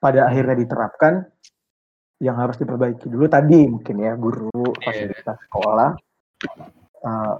pada 0.00 0.24
Hmm. 0.24 0.28
akhirnya 0.32 0.56
diterapkan 0.64 1.12
yang 2.18 2.36
harus 2.36 2.58
diperbaiki 2.58 3.06
dulu 3.08 3.30
tadi 3.30 3.68
mungkin 3.68 3.96
ya 4.00 4.12
guru 4.16 4.48
Iya. 4.52 4.80
fasilitas 4.84 5.36
sekolah 5.48 5.90
eh, 6.98 7.34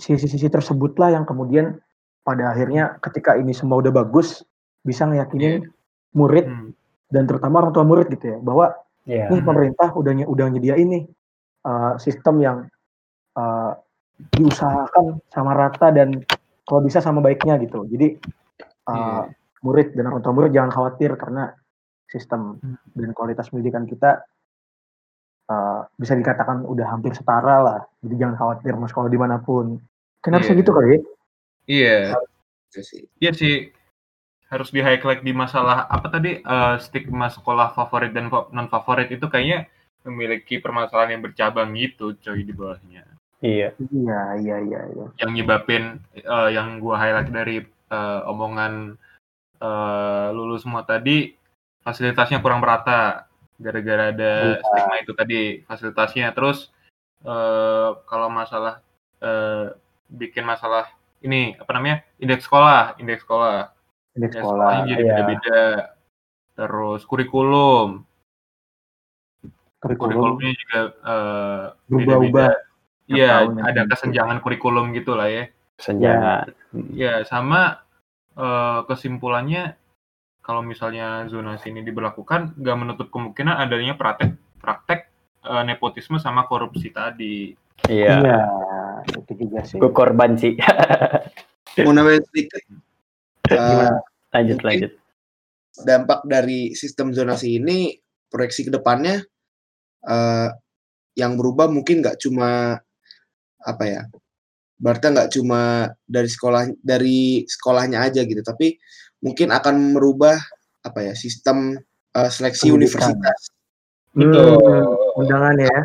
sisi-sisi 0.00 0.48
tersebutlah 0.48 1.12
yang 1.12 1.28
kemudian 1.28 1.76
pada 2.24 2.54
akhirnya 2.54 2.96
ketika 3.02 3.36
ini 3.36 3.52
semua 3.52 3.78
udah 3.78 3.92
bagus 3.92 4.42
bisa 4.82 5.04
ngeyakinin 5.06 5.68
murid 6.16 6.46
hmm, 6.48 6.70
dan 7.12 7.28
terutama 7.28 7.62
orang 7.62 7.74
tua 7.76 7.84
murid 7.84 8.08
gitu 8.10 8.34
ya 8.34 8.38
bahwa 8.40 8.72
nih 9.06 9.42
pemerintah 9.42 9.94
udah 9.94 10.26
udah 10.26 10.46
nyediain 10.50 10.88
nih 10.90 11.04
uh, 11.66 11.94
sistem 12.00 12.34
yang 12.42 12.58
uh, 13.38 13.78
diusahakan 14.16 15.20
sama 15.28 15.52
rata 15.52 15.92
dan 15.92 16.24
kalau 16.66 16.80
bisa 16.82 16.98
sama 17.04 17.20
baiknya 17.20 17.60
gitu. 17.62 17.84
Jadi 17.86 18.16
uh, 18.88 19.28
murid 19.62 19.94
dan 19.94 20.10
orang 20.10 20.22
tua 20.24 20.34
murid 20.34 20.52
jangan 20.52 20.72
khawatir 20.72 21.14
karena 21.14 21.52
sistem 22.06 22.58
dan 22.96 23.10
kualitas 23.12 23.50
pendidikan 23.50 23.84
kita 23.84 24.24
uh, 25.50 25.86
bisa 25.94 26.16
dikatakan 26.16 26.64
udah 26.64 26.86
hampir 26.90 27.12
setara 27.12 27.62
lah. 27.62 27.80
Jadi 28.00 28.14
jangan 28.18 28.36
khawatir 28.40 28.72
mau 28.74 28.88
sekolah 28.88 29.10
di 29.10 29.18
mana 29.20 29.36
pun. 29.38 29.78
Harusnya 30.26 30.58
Iya. 30.58 30.62
gitu 30.66 30.70
kali 30.74 30.88
ya. 30.90 30.98
iya. 31.70 31.98
Sih. 32.74 33.06
Iya 33.22 33.32
sih 33.32 33.54
harus 34.46 34.70
di 34.70 34.78
highlight 34.78 35.26
di 35.26 35.34
masalah 35.34 35.90
apa 35.90 36.06
tadi 36.06 36.38
eh, 36.38 36.74
stigma 36.78 37.26
sekolah 37.26 37.74
favorit 37.74 38.14
dan 38.14 38.30
non 38.30 38.70
favorit 38.70 39.10
itu 39.10 39.26
kayaknya 39.26 39.66
memiliki 40.06 40.62
permasalahan 40.62 41.18
yang 41.18 41.22
bercabang 41.26 41.74
gitu 41.74 42.14
coy 42.22 42.46
di 42.46 42.54
bawahnya. 42.54 43.15
Iya. 43.40 43.68
Iya, 43.92 44.20
iya, 44.40 44.56
iya, 44.64 44.80
iya. 44.90 45.06
yang 45.20 45.30
nyebabin 45.36 46.00
eh, 46.14 46.48
yang 46.56 46.80
gua 46.80 46.96
highlight 46.96 47.28
dari 47.28 47.60
eh, 47.64 48.20
omongan 48.24 48.96
eh, 49.60 50.26
lulus 50.32 50.64
semua 50.64 50.82
tadi 50.82 51.36
fasilitasnya 51.84 52.40
kurang 52.40 52.64
merata 52.64 53.28
gara-gara 53.60 54.12
ada 54.12 54.32
Iya. 54.56 54.64
stigma 54.64 54.96
itu 55.00 55.12
tadi 55.12 55.40
fasilitasnya 55.64 56.32
terus 56.32 56.72
eh, 57.24 57.88
kalau 58.08 58.32
masalah 58.32 58.80
eh, 59.20 59.72
bikin 60.08 60.44
masalah 60.44 60.88
ini 61.20 61.56
apa 61.56 61.70
namanya 61.76 62.04
indeks 62.16 62.44
sekolah 62.48 62.96
indeks 62.96 63.24
sekolah 63.24 63.68
Indeks 64.16 64.32
indeks 64.32 64.34
sekolah. 64.40 64.68
sekolahnya 64.72 64.84
jadi 64.88 65.02
iya. 65.04 65.08
beda-beda 65.12 65.60
terus 66.56 67.00
kurikulum 67.04 67.88
Kurikulum. 69.76 70.00
kurikulumnya 70.00 70.52
juga 70.56 70.80
eh, 71.04 71.64
Berubah-ubah. 71.92 72.50
Iya 73.06 73.46
ya. 73.46 73.62
ada 73.62 73.82
kesenjangan 73.86 74.38
kurikulum 74.42 74.94
gitu 74.94 75.14
lah 75.14 75.30
ya 75.30 75.46
Senjangan. 75.76 76.56
Ya, 76.96 77.24
sama 77.28 77.84
eh, 78.36 78.80
kesimpulannya 78.88 79.76
kalau 80.40 80.62
misalnya 80.62 81.26
zonasi 81.28 81.74
ini 81.74 81.82
diberlakukan, 81.84 82.56
nggak 82.56 82.76
menutup 82.78 83.08
kemungkinan 83.12 83.56
adanya 83.60 83.98
praktek 83.98 84.40
praktek 84.60 85.12
eh, 85.44 85.62
nepotisme 85.68 86.16
sama 86.16 86.48
korupsi 86.48 86.88
tadi. 86.92 87.52
Iya. 87.92 88.14
Iya, 88.24 88.40
itu 89.20 89.32
juga 89.36 89.60
sih. 89.68 89.76
Gue 89.76 89.92
korban 89.92 90.40
sih. 90.40 90.56
Mau 91.84 91.92
nambahin 91.92 92.24
sedikit. 92.32 92.62
Eh, 93.52 93.92
lanjut 94.32 94.60
lanjut. 94.64 94.92
dampak 95.76 96.24
dari 96.24 96.72
sistem 96.72 97.12
zonasi 97.12 97.60
ini 97.60 97.92
proyeksi 98.32 98.64
ke 98.64 98.72
depannya 98.72 99.20
eh, 100.08 100.48
yang 101.20 101.36
berubah 101.36 101.68
mungkin 101.68 102.00
nggak 102.00 102.16
cuma 102.16 102.80
apa 103.66 103.84
ya 103.84 104.02
berarti 104.78 105.04
nggak 105.10 105.30
cuma 105.34 105.90
dari 106.06 106.28
sekolah 106.30 106.70
dari 106.78 107.42
sekolahnya 107.48 108.06
aja 108.06 108.22
gitu 108.22 108.40
tapi 108.46 108.78
mungkin 109.24 109.50
akan 109.50 109.96
merubah 109.96 110.36
apa 110.86 111.00
ya 111.02 111.14
sistem 111.18 111.74
eh, 112.14 112.30
seleksi 112.30 112.70
Pendidikan. 112.70 112.78
universitas 113.10 113.40
Betul. 114.16 114.56
Hmm, 114.56 115.20
undangan 115.20 115.56
ya, 115.60 115.76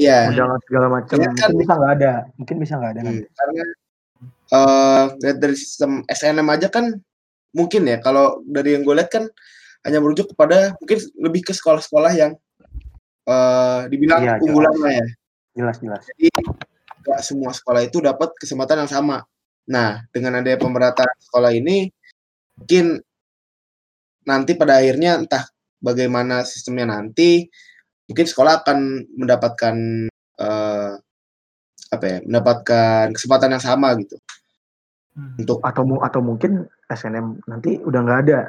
ya 0.00 0.18
undangan 0.32 0.60
segala 0.64 0.86
macam. 0.88 1.16
Iya, 1.20 1.28
kan? 1.36 1.52
Mungkin 1.52 1.60
bisa 1.60 1.72
nggak 1.76 1.92
ada, 2.00 2.12
mungkin 2.40 2.56
bisa 2.56 2.72
nggak 2.80 2.92
ada 2.96 3.00
kan. 3.04 3.12
Hmm, 3.12 3.24
karena 3.28 3.62
eh 4.44 5.04
lihat 5.20 5.38
dari 5.40 5.56
sistem 5.56 5.90
SNM 6.08 6.48
aja 6.48 6.68
kan 6.72 6.96
mungkin 7.52 7.82
ya 7.84 8.00
kalau 8.00 8.40
dari 8.48 8.72
yang 8.76 8.88
gue 8.88 8.96
lihat 8.96 9.12
kan 9.12 9.24
hanya 9.84 10.00
merujuk 10.00 10.32
kepada 10.32 10.72
mungkin 10.80 10.98
lebih 11.20 11.44
ke 11.44 11.52
sekolah-sekolah 11.52 12.12
yang 12.16 12.32
eh 13.28 13.80
dibilang 13.92 14.20
Iya, 14.24 14.34
unggulan 14.40 14.76
lah 14.80 14.92
ya 15.04 15.06
Jelas 15.54 15.76
jelas. 15.84 16.02
jadi 16.16 16.28
nggak 17.04 17.20
semua 17.20 17.52
sekolah 17.52 17.84
itu 17.84 18.00
dapat 18.00 18.32
kesempatan 18.40 18.88
yang 18.88 18.90
sama. 18.90 19.20
Nah, 19.68 20.00
dengan 20.08 20.40
adanya 20.40 20.56
pemerataan 20.56 21.16
sekolah 21.20 21.52
ini, 21.52 21.92
mungkin 22.56 22.96
nanti 24.24 24.56
pada 24.56 24.80
akhirnya 24.80 25.20
entah 25.20 25.44
bagaimana 25.84 26.48
sistemnya 26.48 26.96
nanti, 26.96 27.44
mungkin 28.08 28.24
sekolah 28.24 28.64
akan 28.64 28.78
mendapatkan 29.20 29.76
eh, 30.40 30.92
apa 31.92 32.04
ya, 32.08 32.18
mendapatkan 32.24 33.12
kesempatan 33.12 33.52
yang 33.52 33.64
sama 33.64 33.92
gitu. 34.00 34.16
Untuk 35.14 35.60
Atau 35.62 35.86
atau 36.00 36.20
mungkin 36.24 36.66
SNM 36.90 37.46
nanti 37.46 37.78
udah 37.84 38.00
nggak 38.02 38.20
ada 38.26 38.40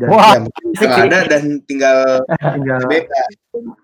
dan 0.00 0.08
Wah, 0.08 0.32
ya, 0.80 0.88
ada 0.96 1.18
dan 1.28 1.60
tinggal 1.68 2.24
tinggal 2.56 2.80
BK. 2.88 3.12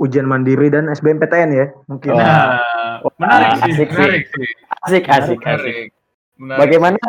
ujian 0.01 0.25
mandiri 0.25 0.73
dan 0.73 0.89
SBMPTN 0.89 1.51
ya 1.53 1.67
mungkin. 1.87 2.17
Wah. 2.17 2.25
Nah, 2.25 2.57
menarik 3.21 3.49
Wah, 3.53 3.61
sih, 3.61 3.73
asik 3.77 3.89
sih. 3.89 3.97
menarik 4.01 4.25
sih. 4.27 4.49
Asik 4.83 5.05
asik 5.05 5.39
asik. 5.39 5.39
Menarik. 5.45 5.87
Menarik. 6.37 6.59
Bagaimana 6.59 7.01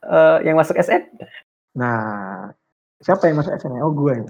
eh, 0.00 0.38
yang 0.42 0.54
masuk 0.54 0.78
SM? 0.78 1.02
Nah, 1.74 1.98
siapa 2.98 3.26
yang 3.26 3.36
masuk 3.36 3.52
SNM? 3.52 3.82
Oh 3.82 3.90
gue. 3.90 4.14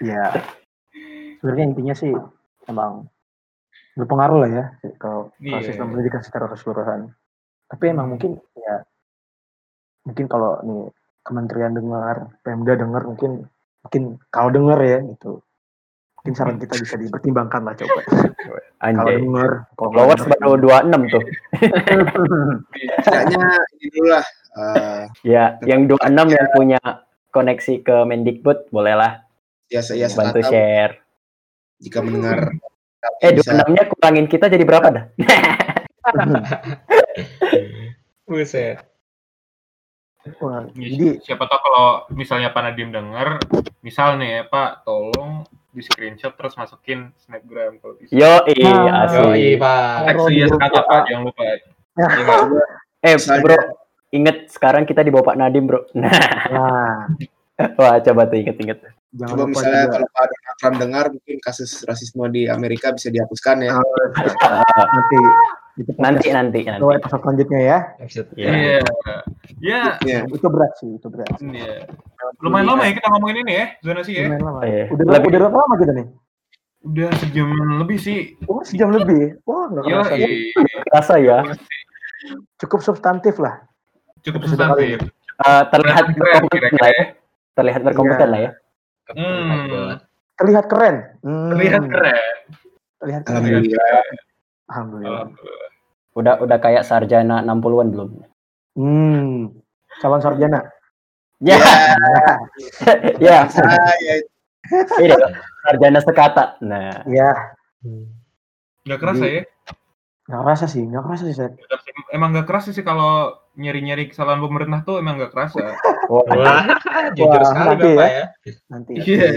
ya. 0.00 0.24
Sebenarnya 1.40 1.64
intinya 1.66 1.94
sih 1.96 2.12
emang 2.68 3.08
berpengaruh 3.96 4.38
lah 4.38 4.50
ya 4.50 4.64
kalau, 4.96 5.32
kalau 5.32 5.60
Iya. 5.60 5.66
sistem 5.66 5.90
pendidikan 5.90 6.20
secara 6.20 6.46
keseluruhan. 6.46 7.10
Tapi 7.66 7.84
emang 7.88 8.12
mungkin 8.12 8.36
ya 8.54 8.84
mungkin 10.10 10.26
kalau 10.26 10.58
nih 10.66 10.90
kementerian 11.22 11.72
dengar, 11.72 12.34
Pemda 12.42 12.74
dengar 12.74 13.02
mungkin 13.06 13.46
mungkin 13.86 14.02
kalau 14.34 14.50
dengar 14.50 14.78
ya 14.82 14.98
gitu. 15.06 15.38
Mungkin 16.20 16.32
saran 16.36 16.58
kita 16.60 16.76
bisa 16.76 17.00
dipertimbangkan 17.00 17.64
lah 17.64 17.72
coba. 17.78 18.00
Kalau 18.04 18.60
Anjay. 18.82 19.24
dengar, 19.24 19.50
kalau 19.72 19.88
Followers 19.94 20.22
baru 20.28 20.52
26 20.60 21.08
tuh. 21.08 21.22
Setidaknya 23.00 23.40
ini 23.78 23.86
dulu 23.88 24.06
lah. 24.10 24.24
eh, 24.50 25.02
Ya, 25.24 25.56
yang 25.64 25.88
26 25.88 26.26
yang 26.28 26.48
punya 26.52 26.80
koneksi 27.30 27.74
ke 27.86 27.96
Mendikbud 28.04 28.68
bolehlah 28.74 29.22
ya 29.70 29.78
saya 29.80 30.10
bantu 30.10 30.42
sekata 30.42 30.50
share. 30.50 30.94
jika 31.78 32.02
mendengar 32.02 32.50
Eh, 33.22 33.32
bisa 33.32 33.54
26-nya 33.56 33.82
kurangin 33.88 34.26
kita 34.28 34.50
jadi 34.52 34.64
berapa 34.66 34.88
dah? 34.92 35.04
Buset. 38.28 38.76
Wah, 40.20 40.68
Ya, 40.76 40.86
jadi 40.92 41.08
siapa 41.24 41.48
tahu 41.48 41.60
kalau 41.64 41.86
misalnya 42.12 42.52
Pak 42.52 42.60
Nadim 42.60 42.92
denger, 42.92 43.40
misal 43.80 44.20
nih 44.20 44.28
ya 44.28 44.42
Pak, 44.52 44.84
tolong 44.84 45.48
di 45.72 45.80
screenshot 45.80 46.36
terus 46.36 46.58
masukin 46.60 47.14
snapgram 47.16 47.80
kalau 47.80 47.96
bisa. 47.96 48.12
Yo, 48.12 48.44
Nah, 48.44 49.08
asli. 49.08 49.16
Yoi, 49.16 49.46
Pak. 49.56 49.80
Tag 50.04 50.16
Taruh 50.18 50.26
di 50.28 50.34
Suyas 50.36 50.50
grup 50.52 50.60
kata. 50.60 50.80
Pak, 50.84 51.00
jangan 51.08 51.22
lupa. 51.24 51.42
Ya? 51.44 51.56
Eh, 53.00 53.16
bro, 53.16 53.56
inget 54.12 54.52
sekarang 54.52 54.84
kita 54.84 55.00
di 55.00 55.08
bawah 55.08 55.32
Pak 55.32 55.38
Nadim, 55.40 55.64
bro. 55.64 55.88
Nah, 55.96 56.12
nah, 56.52 57.08
wah, 57.80 57.96
coba 57.96 58.28
tuh 58.28 58.44
inget-inget. 58.44 58.76
jangan 59.16 59.32
Coba 59.32 59.42
lupa 59.48 59.50
misalnya 59.56 59.80
juga 59.80 59.92
kalau 59.96 60.08
Pak 60.12 60.24
Donald 60.28 60.56
Trump 60.60 60.76
dengar 60.76 61.04
mungkin 61.08 61.36
kasus 61.40 61.70
rasisme 61.88 62.24
di 62.28 62.44
Amerika 62.44 62.92
bisa 62.92 63.08
dihapuskan 63.08 63.56
ya. 63.64 63.72
nanti 64.94 65.18
itu 65.80 65.90
Nanti, 65.96 66.28
nanti, 66.28 66.60
Itu 66.62 66.70
nanti. 66.76 66.96
episode 67.00 67.20
selanjutnya 67.24 67.60
ya. 67.60 67.78
Iya. 67.98 68.22
Iya. 68.36 68.78
Ya, 69.60 69.80
Ya. 70.00 70.18
Itu 70.24 70.46
berat 70.46 70.72
sih, 70.76 70.94
itu 70.94 71.06
berat. 71.08 71.28
iya. 71.40 71.88
Lumayan 72.38 72.68
lama 72.68 72.84
ya 72.84 72.92
kita 72.94 73.08
ngomongin 73.10 73.36
ini 73.42 73.52
ya, 73.54 73.66
zonasi 73.80 74.10
ya. 74.12 74.24
Lumayan 74.28 74.44
lama. 74.44 74.60
Iya. 74.62 74.84
Udah, 74.88 75.04
Lebih- 75.10 75.28
udah 75.28 75.38
berapa 75.40 75.56
lama 75.58 75.74
kita 75.76 75.92
nih? 75.92 76.06
Udah 76.80 77.08
sejam 77.16 77.48
lebih 77.76 77.98
sih. 77.98 78.18
Oh, 78.44 78.60
sejam 78.62 78.88
lebih. 78.88 79.36
Wah, 79.44 79.68
nggak 79.68 79.84
kerasa. 79.84 80.14
Kerasa 80.86 81.14
ya. 81.18 81.38
Cukup 82.56 82.80
substantif 82.80 83.36
lah. 83.36 83.64
cukup 84.20 84.44
substantif. 84.44 85.00
Eh, 85.40 85.64
terlihat 85.72 86.04
berkompeten 86.12 86.76
lah 86.76 86.88
ya. 86.88 86.94
ya. 86.94 87.04
Terlihat 87.50 87.80
berkompeten 87.82 88.20
Iya. 88.22 88.32
lah 88.32 88.40
ya. 88.40 88.50
Hmm. 89.10 89.88
Terlihat 90.36 90.64
keren. 90.68 90.96
Hmm, 91.20 91.48
Terlihat 91.52 91.82
keren. 91.82 92.16
Terlihat 92.96 93.22
keren. 93.24 93.40
Alhamdulillah. 93.40 94.00
Alhamdulillah. 94.68 95.20
Alhamdulillah. 95.24 95.59
Udah 96.14 96.42
udah 96.42 96.58
kayak 96.58 96.82
sarjana 96.82 97.38
60-an 97.42 97.88
belum? 97.94 98.08
Hmm. 98.74 99.54
Calon 100.00 100.20
sarjana. 100.20 100.60
Ya, 101.40 101.56
ya. 103.16 103.48
Ah, 103.48 103.94
ya, 104.04 104.14
Ini 105.00 105.14
sarjana 105.64 106.00
sekata. 106.02 106.44
Nah, 106.60 107.00
Ya, 107.08 107.30
Nggak 108.84 109.00
kerasa 109.00 109.24
ya? 109.24 109.42
nggak 110.30 110.42
kerasa 110.46 110.66
sih, 110.70 110.86
nggak 110.86 111.02
kerasa 111.02 111.22
sih, 111.26 111.34
Seth. 111.34 111.58
Emang 112.14 112.30
nggak 112.30 112.46
kerasa 112.46 112.70
sih 112.70 112.86
kalau 112.86 113.34
nyari-nyari 113.58 114.06
kesalahan 114.06 114.38
pemerintah 114.38 114.86
tuh 114.86 115.02
emang 115.02 115.18
nggak 115.18 115.34
kerasa. 115.34 115.74
wah, 116.06 116.22
Wah, 116.22 116.62
jujur 117.18 117.34
Wah, 117.34 117.50
sekali 117.50 117.66
nanti 117.74 117.88
Bapak 117.90 118.06
ya. 118.06 118.14
ya. 118.14 118.26
Nanti. 118.70 118.92
Iya. 118.94 119.28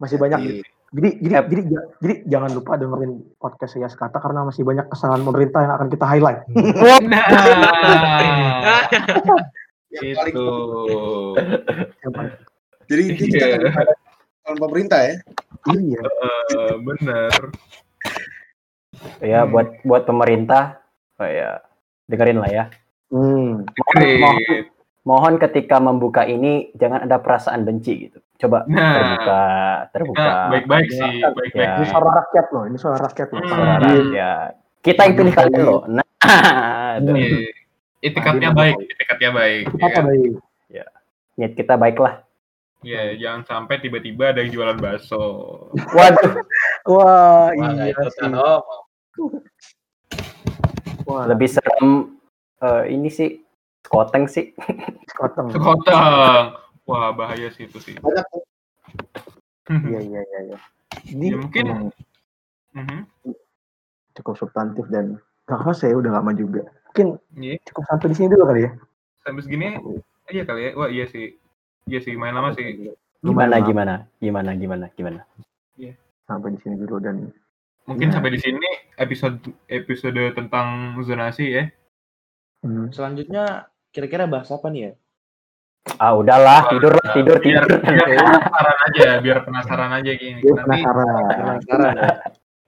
Masih 0.00 0.16
banyak. 0.16 0.38
Iya. 0.40 0.62
Jadi, 0.90 1.22
jadi, 1.22 1.34
jadi, 1.46 1.62
jadi, 2.02 2.14
jangan 2.26 2.50
lupa 2.50 2.74
dengerin 2.74 3.22
podcast 3.38 3.78
Yas 3.78 3.94
Kata 3.94 4.18
karena 4.18 4.42
masih 4.42 4.62
banyak 4.62 4.90
kesalahan 4.90 5.22
pemerintah 5.22 5.62
yang 5.62 5.72
akan 5.72 5.86
kita 5.86 6.02
highlight. 6.02 6.42
Nah, 6.50 8.82
yang 9.94 10.02
paling 10.16 10.34
itu. 10.34 10.46
Yang 11.96 12.10
paling- 12.10 12.34
Jadi 12.90 13.00
ini 13.00 13.12
kita 13.16 13.36
Iya. 13.38 13.70
kan 14.42 14.54
pemerintah 14.58 14.98
ya. 15.00 15.14
Iya. 15.68 16.00
Eh, 16.50 16.74
bener. 16.80 17.32
ya 19.22 19.40
Hmm. 19.40 19.50
buat 19.54 19.68
buat 19.80 20.02
pemerintah 20.04 20.76
oh 21.16 21.24
ya 21.24 21.56
dengerin 22.04 22.36
lah 22.36 22.50
ya. 22.50 22.64
Hmm. 23.08 23.64
Great. 23.94 24.68
Mohon 25.10 25.42
ketika 25.42 25.82
membuka 25.82 26.22
ini 26.22 26.70
jangan 26.78 27.02
ada 27.02 27.18
perasaan 27.18 27.66
benci 27.66 28.06
gitu. 28.06 28.22
Coba 28.38 28.62
Nah, 28.64 28.94
terbuka, 28.94 29.42
terbuka. 29.90 30.22
kita 30.22 30.34
baik-baik 30.48 30.88
sih, 30.88 31.14
baik-baik. 31.18 31.50
Ya. 31.58 31.74
Ini 31.76 31.86
suara 31.90 32.10
rakyat 32.14 32.46
loh, 32.48 32.64
ini 32.64 32.76
suara 32.78 32.96
rakyat 33.00 33.28
loh. 33.28 33.40
Hmm. 33.40 33.50
Suara 33.50 33.74
rakyat. 33.82 34.50
Kita 34.80 35.00
yang 35.02 35.14
pilih 35.18 35.34
kalian 35.34 35.60
loh. 35.60 35.80
Nah, 35.90 36.06
tuh. 37.02 37.16
Iya. 37.18 37.50
Itikatnya 38.00 38.50
baik, 38.54 38.74
itikatnya 38.86 39.30
baik. 39.30 39.64
ya 39.68 39.82
Apa 39.82 39.88
kan? 39.92 40.04
baik? 40.06 40.32
niat 41.36 41.52
kita 41.56 41.74
baiklah. 41.74 42.14
Iya, 42.80 43.16
jangan 43.18 43.42
sampai 43.44 43.76
tiba-tiba 43.76 44.30
ada 44.30 44.40
yang 44.40 44.52
jualan 44.52 44.76
bakso. 44.76 45.20
Waduh, 45.90 46.32
Wah, 46.86 47.48
Wah, 47.56 47.72
iya 47.76 47.92
ikutan. 47.92 48.30
sih. 48.30 49.40
Wah, 51.04 51.24
Lebih 51.26 51.48
serem 51.48 51.88
eh, 52.60 52.82
ini 52.88 53.08
sih 53.08 53.40
skoteng 53.90 54.24
sih. 54.30 54.54
sekoteng. 55.10 55.50
Sekoteng. 55.50 56.54
Wah, 56.86 57.10
bahaya 57.10 57.50
sih 57.50 57.66
itu 57.66 57.82
sih. 57.82 57.98
Banyak 57.98 58.22
tuh. 58.30 58.42
Iya, 59.70 59.98
iya, 60.00 60.20
iya, 60.22 60.40
iya. 60.46 60.58
Ini 61.06 61.26
Ya, 61.26 61.36
mungkin- 61.38 61.66
emang 61.66 61.90
Mhm. 62.70 63.00
cukup 64.14 64.34
substantif 64.38 64.86
dan 64.90 65.18
gak 65.46 65.58
kerasa 65.60 65.90
ya 65.90 65.98
udah 65.98 66.14
lama 66.14 66.30
juga. 66.34 66.66
Mungkin 66.90 67.18
Iya, 67.34 67.58
cukup 67.66 67.82
sampai 67.86 68.06
di 68.10 68.16
sini 68.16 68.28
dulu 68.30 68.46
kali 68.46 68.66
ya. 68.66 68.70
sampai 69.20 69.42
segini 69.42 69.74
iya 70.30 70.42
kali 70.42 70.60
ya. 70.64 70.70
Wah, 70.74 70.88
iya 70.88 71.06
sih. 71.06 71.34
Iya 71.86 71.98
sih, 71.98 72.14
main 72.14 72.34
lama 72.34 72.54
sih. 72.54 72.94
Gimana 73.20 73.58
gimana? 73.60 74.06
Gimana 74.18 74.54
gimana 74.54 74.86
gimana? 74.94 75.26
Sampai 76.24 76.54
di 76.54 76.62
sini 76.62 76.78
dulu 76.78 77.02
dan 77.02 77.26
Mungkin 77.88 78.06
Ya. 78.10 78.14
sampai 78.14 78.30
di 78.30 78.38
sini 78.38 78.68
episode 78.94 79.42
episode 79.66 80.30
tentang 80.30 80.94
zonasi 81.02 81.58
ya. 81.58 81.64
hmm, 82.62 82.94
Selanjutnya 82.94 83.66
kira-kira 83.90 84.24
bahas 84.26 84.50
apa 84.50 84.66
nih 84.70 84.80
ya? 84.80 84.92
Ah 85.96 86.12
udahlah 86.12 86.68
tidur 86.70 86.92
lah 86.92 87.08
tidur 87.16 87.36
biar, 87.40 87.64
tidur. 87.64 87.80
biar 87.80 88.06
penasaran 88.36 88.78
aja, 88.86 89.08
biar 89.24 89.38
penasaran 89.42 89.90
aja 89.96 90.10
gini. 90.14 90.38
gue 90.44 90.52
Nanti 90.54 90.64
penasaran. 90.64 91.08
Penasaran 91.64 91.92
ya? 91.96 92.10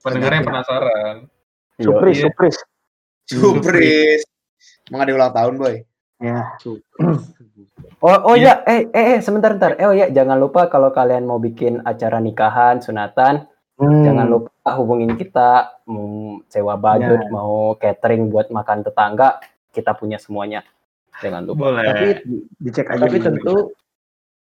pendengarnya 0.02 0.42
penasaran. 0.42 1.14
Yo, 1.78 1.84
Surprise, 1.88 2.18
iya. 2.18 2.24
surprise. 2.26 2.58
Surprise. 3.30 4.24
Emang 4.90 5.00
ada 5.06 5.12
ulang 5.14 5.32
tahun, 5.32 5.54
boy. 5.56 5.76
Ya, 6.22 6.54
Oh 8.02 8.18
oh 8.30 8.36
ya 8.38 8.62
eh 8.66 8.86
eh 8.90 9.18
eh 9.18 9.20
sebentar 9.22 9.54
sebentar. 9.54 9.74
Eh 9.78 9.86
oh 9.86 9.94
ya 9.94 10.10
jangan 10.10 10.38
lupa 10.38 10.66
kalau 10.66 10.90
kalian 10.90 11.26
mau 11.26 11.38
bikin 11.38 11.82
acara 11.86 12.18
nikahan, 12.18 12.82
sunatan, 12.82 13.46
Hmm, 13.82 14.04
jangan 14.06 14.26
lupa 14.30 14.68
hubungin 14.78 15.18
kita 15.18 15.80
mau 15.90 16.38
sewa 16.46 16.78
baju, 16.78 17.14
Ya. 17.18 17.26
mau 17.32 17.74
catering 17.74 18.30
buat 18.30 18.52
makan 18.52 18.84
tetangga, 18.86 19.42
kita 19.74 19.96
punya 19.98 20.22
semuanya. 20.22 20.62
Jangan 21.18 21.42
lupa. 21.44 21.58
Boleh. 21.68 21.84
Tapi 21.84 22.06
di- 22.24 22.46
dicek 22.58 22.86
aja. 22.88 23.02
tapi 23.02 23.16
tentu 23.18 23.56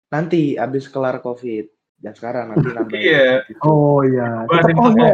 nanti 0.09 0.40
abis 0.55 0.86
kelar 0.86 1.18
covid 1.18 1.64
dan 1.96 2.12
sekarang 2.12 2.53
nanti 2.53 2.68
nambah 2.76 2.92
Iya. 2.94 3.48
Oh 3.62 4.03
iya. 4.03 4.44
Tetap, 4.44 4.76
oh, 4.76 4.90
iya. 4.92 5.12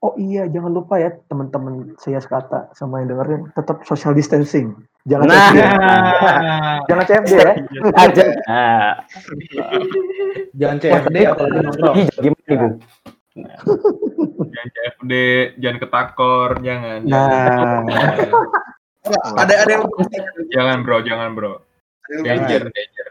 oh 0.00 0.14
iya, 0.16 0.42
jangan 0.46 0.72
lupa 0.72 0.98
ya 0.98 1.14
teman-teman 1.24 1.94
saya 1.96 2.18
sekata 2.18 2.68
sama 2.72 2.98
yang 2.98 3.12
dengerin 3.12 3.48
tetap 3.50 3.84
social 3.84 4.10
distancing. 4.10 4.74
Jangan 5.04 5.28
Nah. 5.28 5.36
CFD. 5.36 5.60
Nah, 5.60 6.76
Jangan 6.88 7.04
CFD 7.04 7.32
ya. 7.36 7.52
Aja. 7.94 8.24
Nah, 8.42 8.92
jangan 10.54 10.76
CFD 10.78 11.16
apalagi 11.24 11.58
nongkrong 11.60 11.96
gimana 12.14 12.42
nih, 12.42 12.56
Bung? 12.56 12.74
jangan 14.46 14.68
CFD, 14.70 15.12
jangan 15.58 15.78
ketakor, 15.78 16.50
jangan. 16.60 16.98
Nah, 17.04 17.82
Enggak, 17.82 18.28
ada 19.36 19.54
ada 19.60 19.70
yang 19.70 19.84
Jangan, 19.84 20.32
jangan 20.50 20.76
bro, 20.80 20.98
jangan 21.02 21.28
bro. 21.32 21.52
yang 22.10 22.24
Danger, 22.44 22.62
danger. 22.68 23.06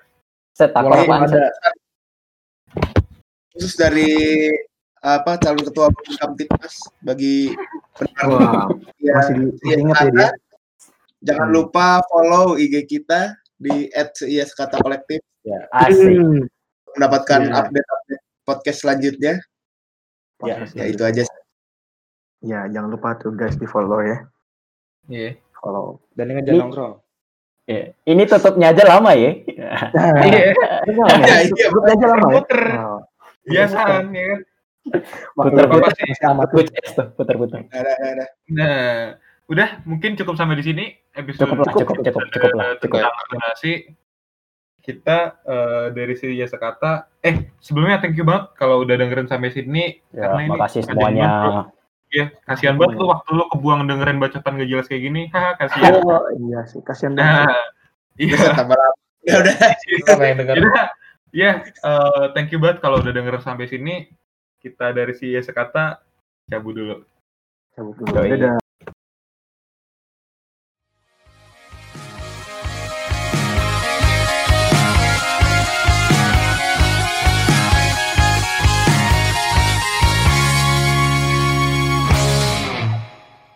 Set 0.53 0.69
takut 0.69 0.93
Walaupun 0.93 1.13
apaan? 1.15 1.29
ada 1.29 1.43
khusus 3.53 3.73
dari 3.73 4.09
apa 4.99 5.35
calon 5.37 5.61
ketua 5.61 5.89
umum 5.91 6.13
Kamtipmas 6.15 6.75
bagi 7.01 7.53
pendengar 7.93 8.25
wah, 8.31 8.65
ya, 8.97 9.11
masih 9.13 9.33
di- 9.35 9.45
masih 9.51 9.67
ya, 9.67 9.75
ingat 9.77 9.97
ya 9.99 10.09
dia. 10.09 10.29
jangan 11.23 11.47
Hmm. 11.49 11.55
lupa 11.55 11.87
follow 12.07 12.55
IG 12.55 12.85
kita 12.87 13.35
di 13.59 13.89
@kata 14.49 14.77
kolektif 14.79 15.19
Asik. 15.69 16.17
Hmm. 16.17 16.47
mendapatkan 16.93 17.41
Iya. 17.43 17.53
update-update 17.59 18.23
podcast 18.43 18.79
selanjutnya. 18.79 19.33
Ya, 20.39 20.55
Ya 20.71 20.85
itu 20.85 21.01
aja. 21.01 21.23
Ya, 22.39 22.67
jangan 22.69 22.91
lupa 22.91 23.15
tuh 23.15 23.33
guys 23.33 23.55
di 23.55 23.65
follow 23.65 23.99
ya. 23.99 24.23
Iya. 25.07 25.35
Follow. 25.63 26.03
dan 26.11 26.25
ingat 26.27 26.43
Ini- 26.43 26.49
jangan 26.51 26.63
nongkrong 26.67 26.95
Ya, 27.63 27.95
Ini 28.03 28.27
tutupnya 28.27 28.75
aja 28.75 28.83
lama 28.83 29.15
ya. 29.15 29.39
Iya, 29.39 29.71
Iya, 30.19 30.51
ya. 30.51 31.37
iya. 31.47 31.47
Sebut 31.47 31.83
aja 31.87 32.05
lama 32.11 32.27
ya. 32.27 32.35
Muter. 32.35 32.61
Oh, 32.75 32.99
biasaan 33.47 34.03
ya 34.11 34.23
kan. 34.27 34.39
Puter-puter. 35.31 35.91
Puter 36.51 37.05
puter-puter. 37.15 37.59
Ada. 37.71 38.25
Nah, 38.51 39.15
udah 39.47 39.79
mungkin 39.83 40.19
cukup 40.19 40.35
sampai 40.35 40.59
di 40.59 40.65
sini 40.65 40.85
episode 41.09 41.47
Cukup 41.47 41.63
lah, 41.63 41.71
cukup, 41.71 41.95
cukup, 42.03 42.23
cukup 42.29 42.51
lah, 42.51 42.75
cukup. 42.83 42.99
donasi. 43.31 43.95
Kita 44.83 45.39
eh, 45.39 45.85
dari 45.95 46.19
si 46.19 46.35
ya 46.35 46.43
sekata. 46.43 47.07
Eh, 47.23 47.47
sebelumnya 47.63 48.03
thank 48.03 48.19
you 48.19 48.27
banget 48.27 48.51
kalau 48.59 48.83
udah 48.83 48.99
dengerin 48.99 49.31
sampai 49.31 49.55
sini. 49.55 50.03
Ya, 50.11 50.27
Karena 50.27 50.39
ini 50.43 50.51
makasih 50.51 50.83
semuanya. 50.83 51.27
Ya, 52.13 52.29
kasihan 52.45 52.77
banget 52.77 53.01
lu 53.01 53.09
waktu 53.09 53.29
lu 53.33 53.49
kebuang 53.49 53.89
dengerin 53.89 54.21
bacotan 54.21 54.61
gak 54.61 54.69
jelas 54.69 54.85
kayak 54.85 55.01
gini. 55.09 55.21
Haha, 55.33 55.57
kasihan. 55.57 55.97
Oh, 56.05 56.21
iya 56.37 56.61
sih, 56.69 56.77
kasihan 56.85 57.17
Nah, 57.17 57.49
banget. 57.49 57.57
iya. 58.21 58.33
Bisa 58.37 58.49
tambah 58.53 58.77
lama. 58.77 58.95
Ya 59.23 59.39
udah. 59.39 59.55
Ya, 61.33 61.49
thank 62.37 62.51
you 62.53 62.59
banget 62.61 62.83
kalau 62.83 63.01
udah 63.01 63.09
denger 63.15 63.39
sampai 63.41 63.65
sini. 63.65 64.11
Kita 64.61 64.93
dari 64.93 65.15
si 65.17 65.33
ya 65.33 65.41
sekata 65.41 66.03
cabut 66.47 66.75
dulu. 66.75 66.95
Cabut 67.73 67.95
dulu. 67.97 68.13
Dadah. 68.13 68.62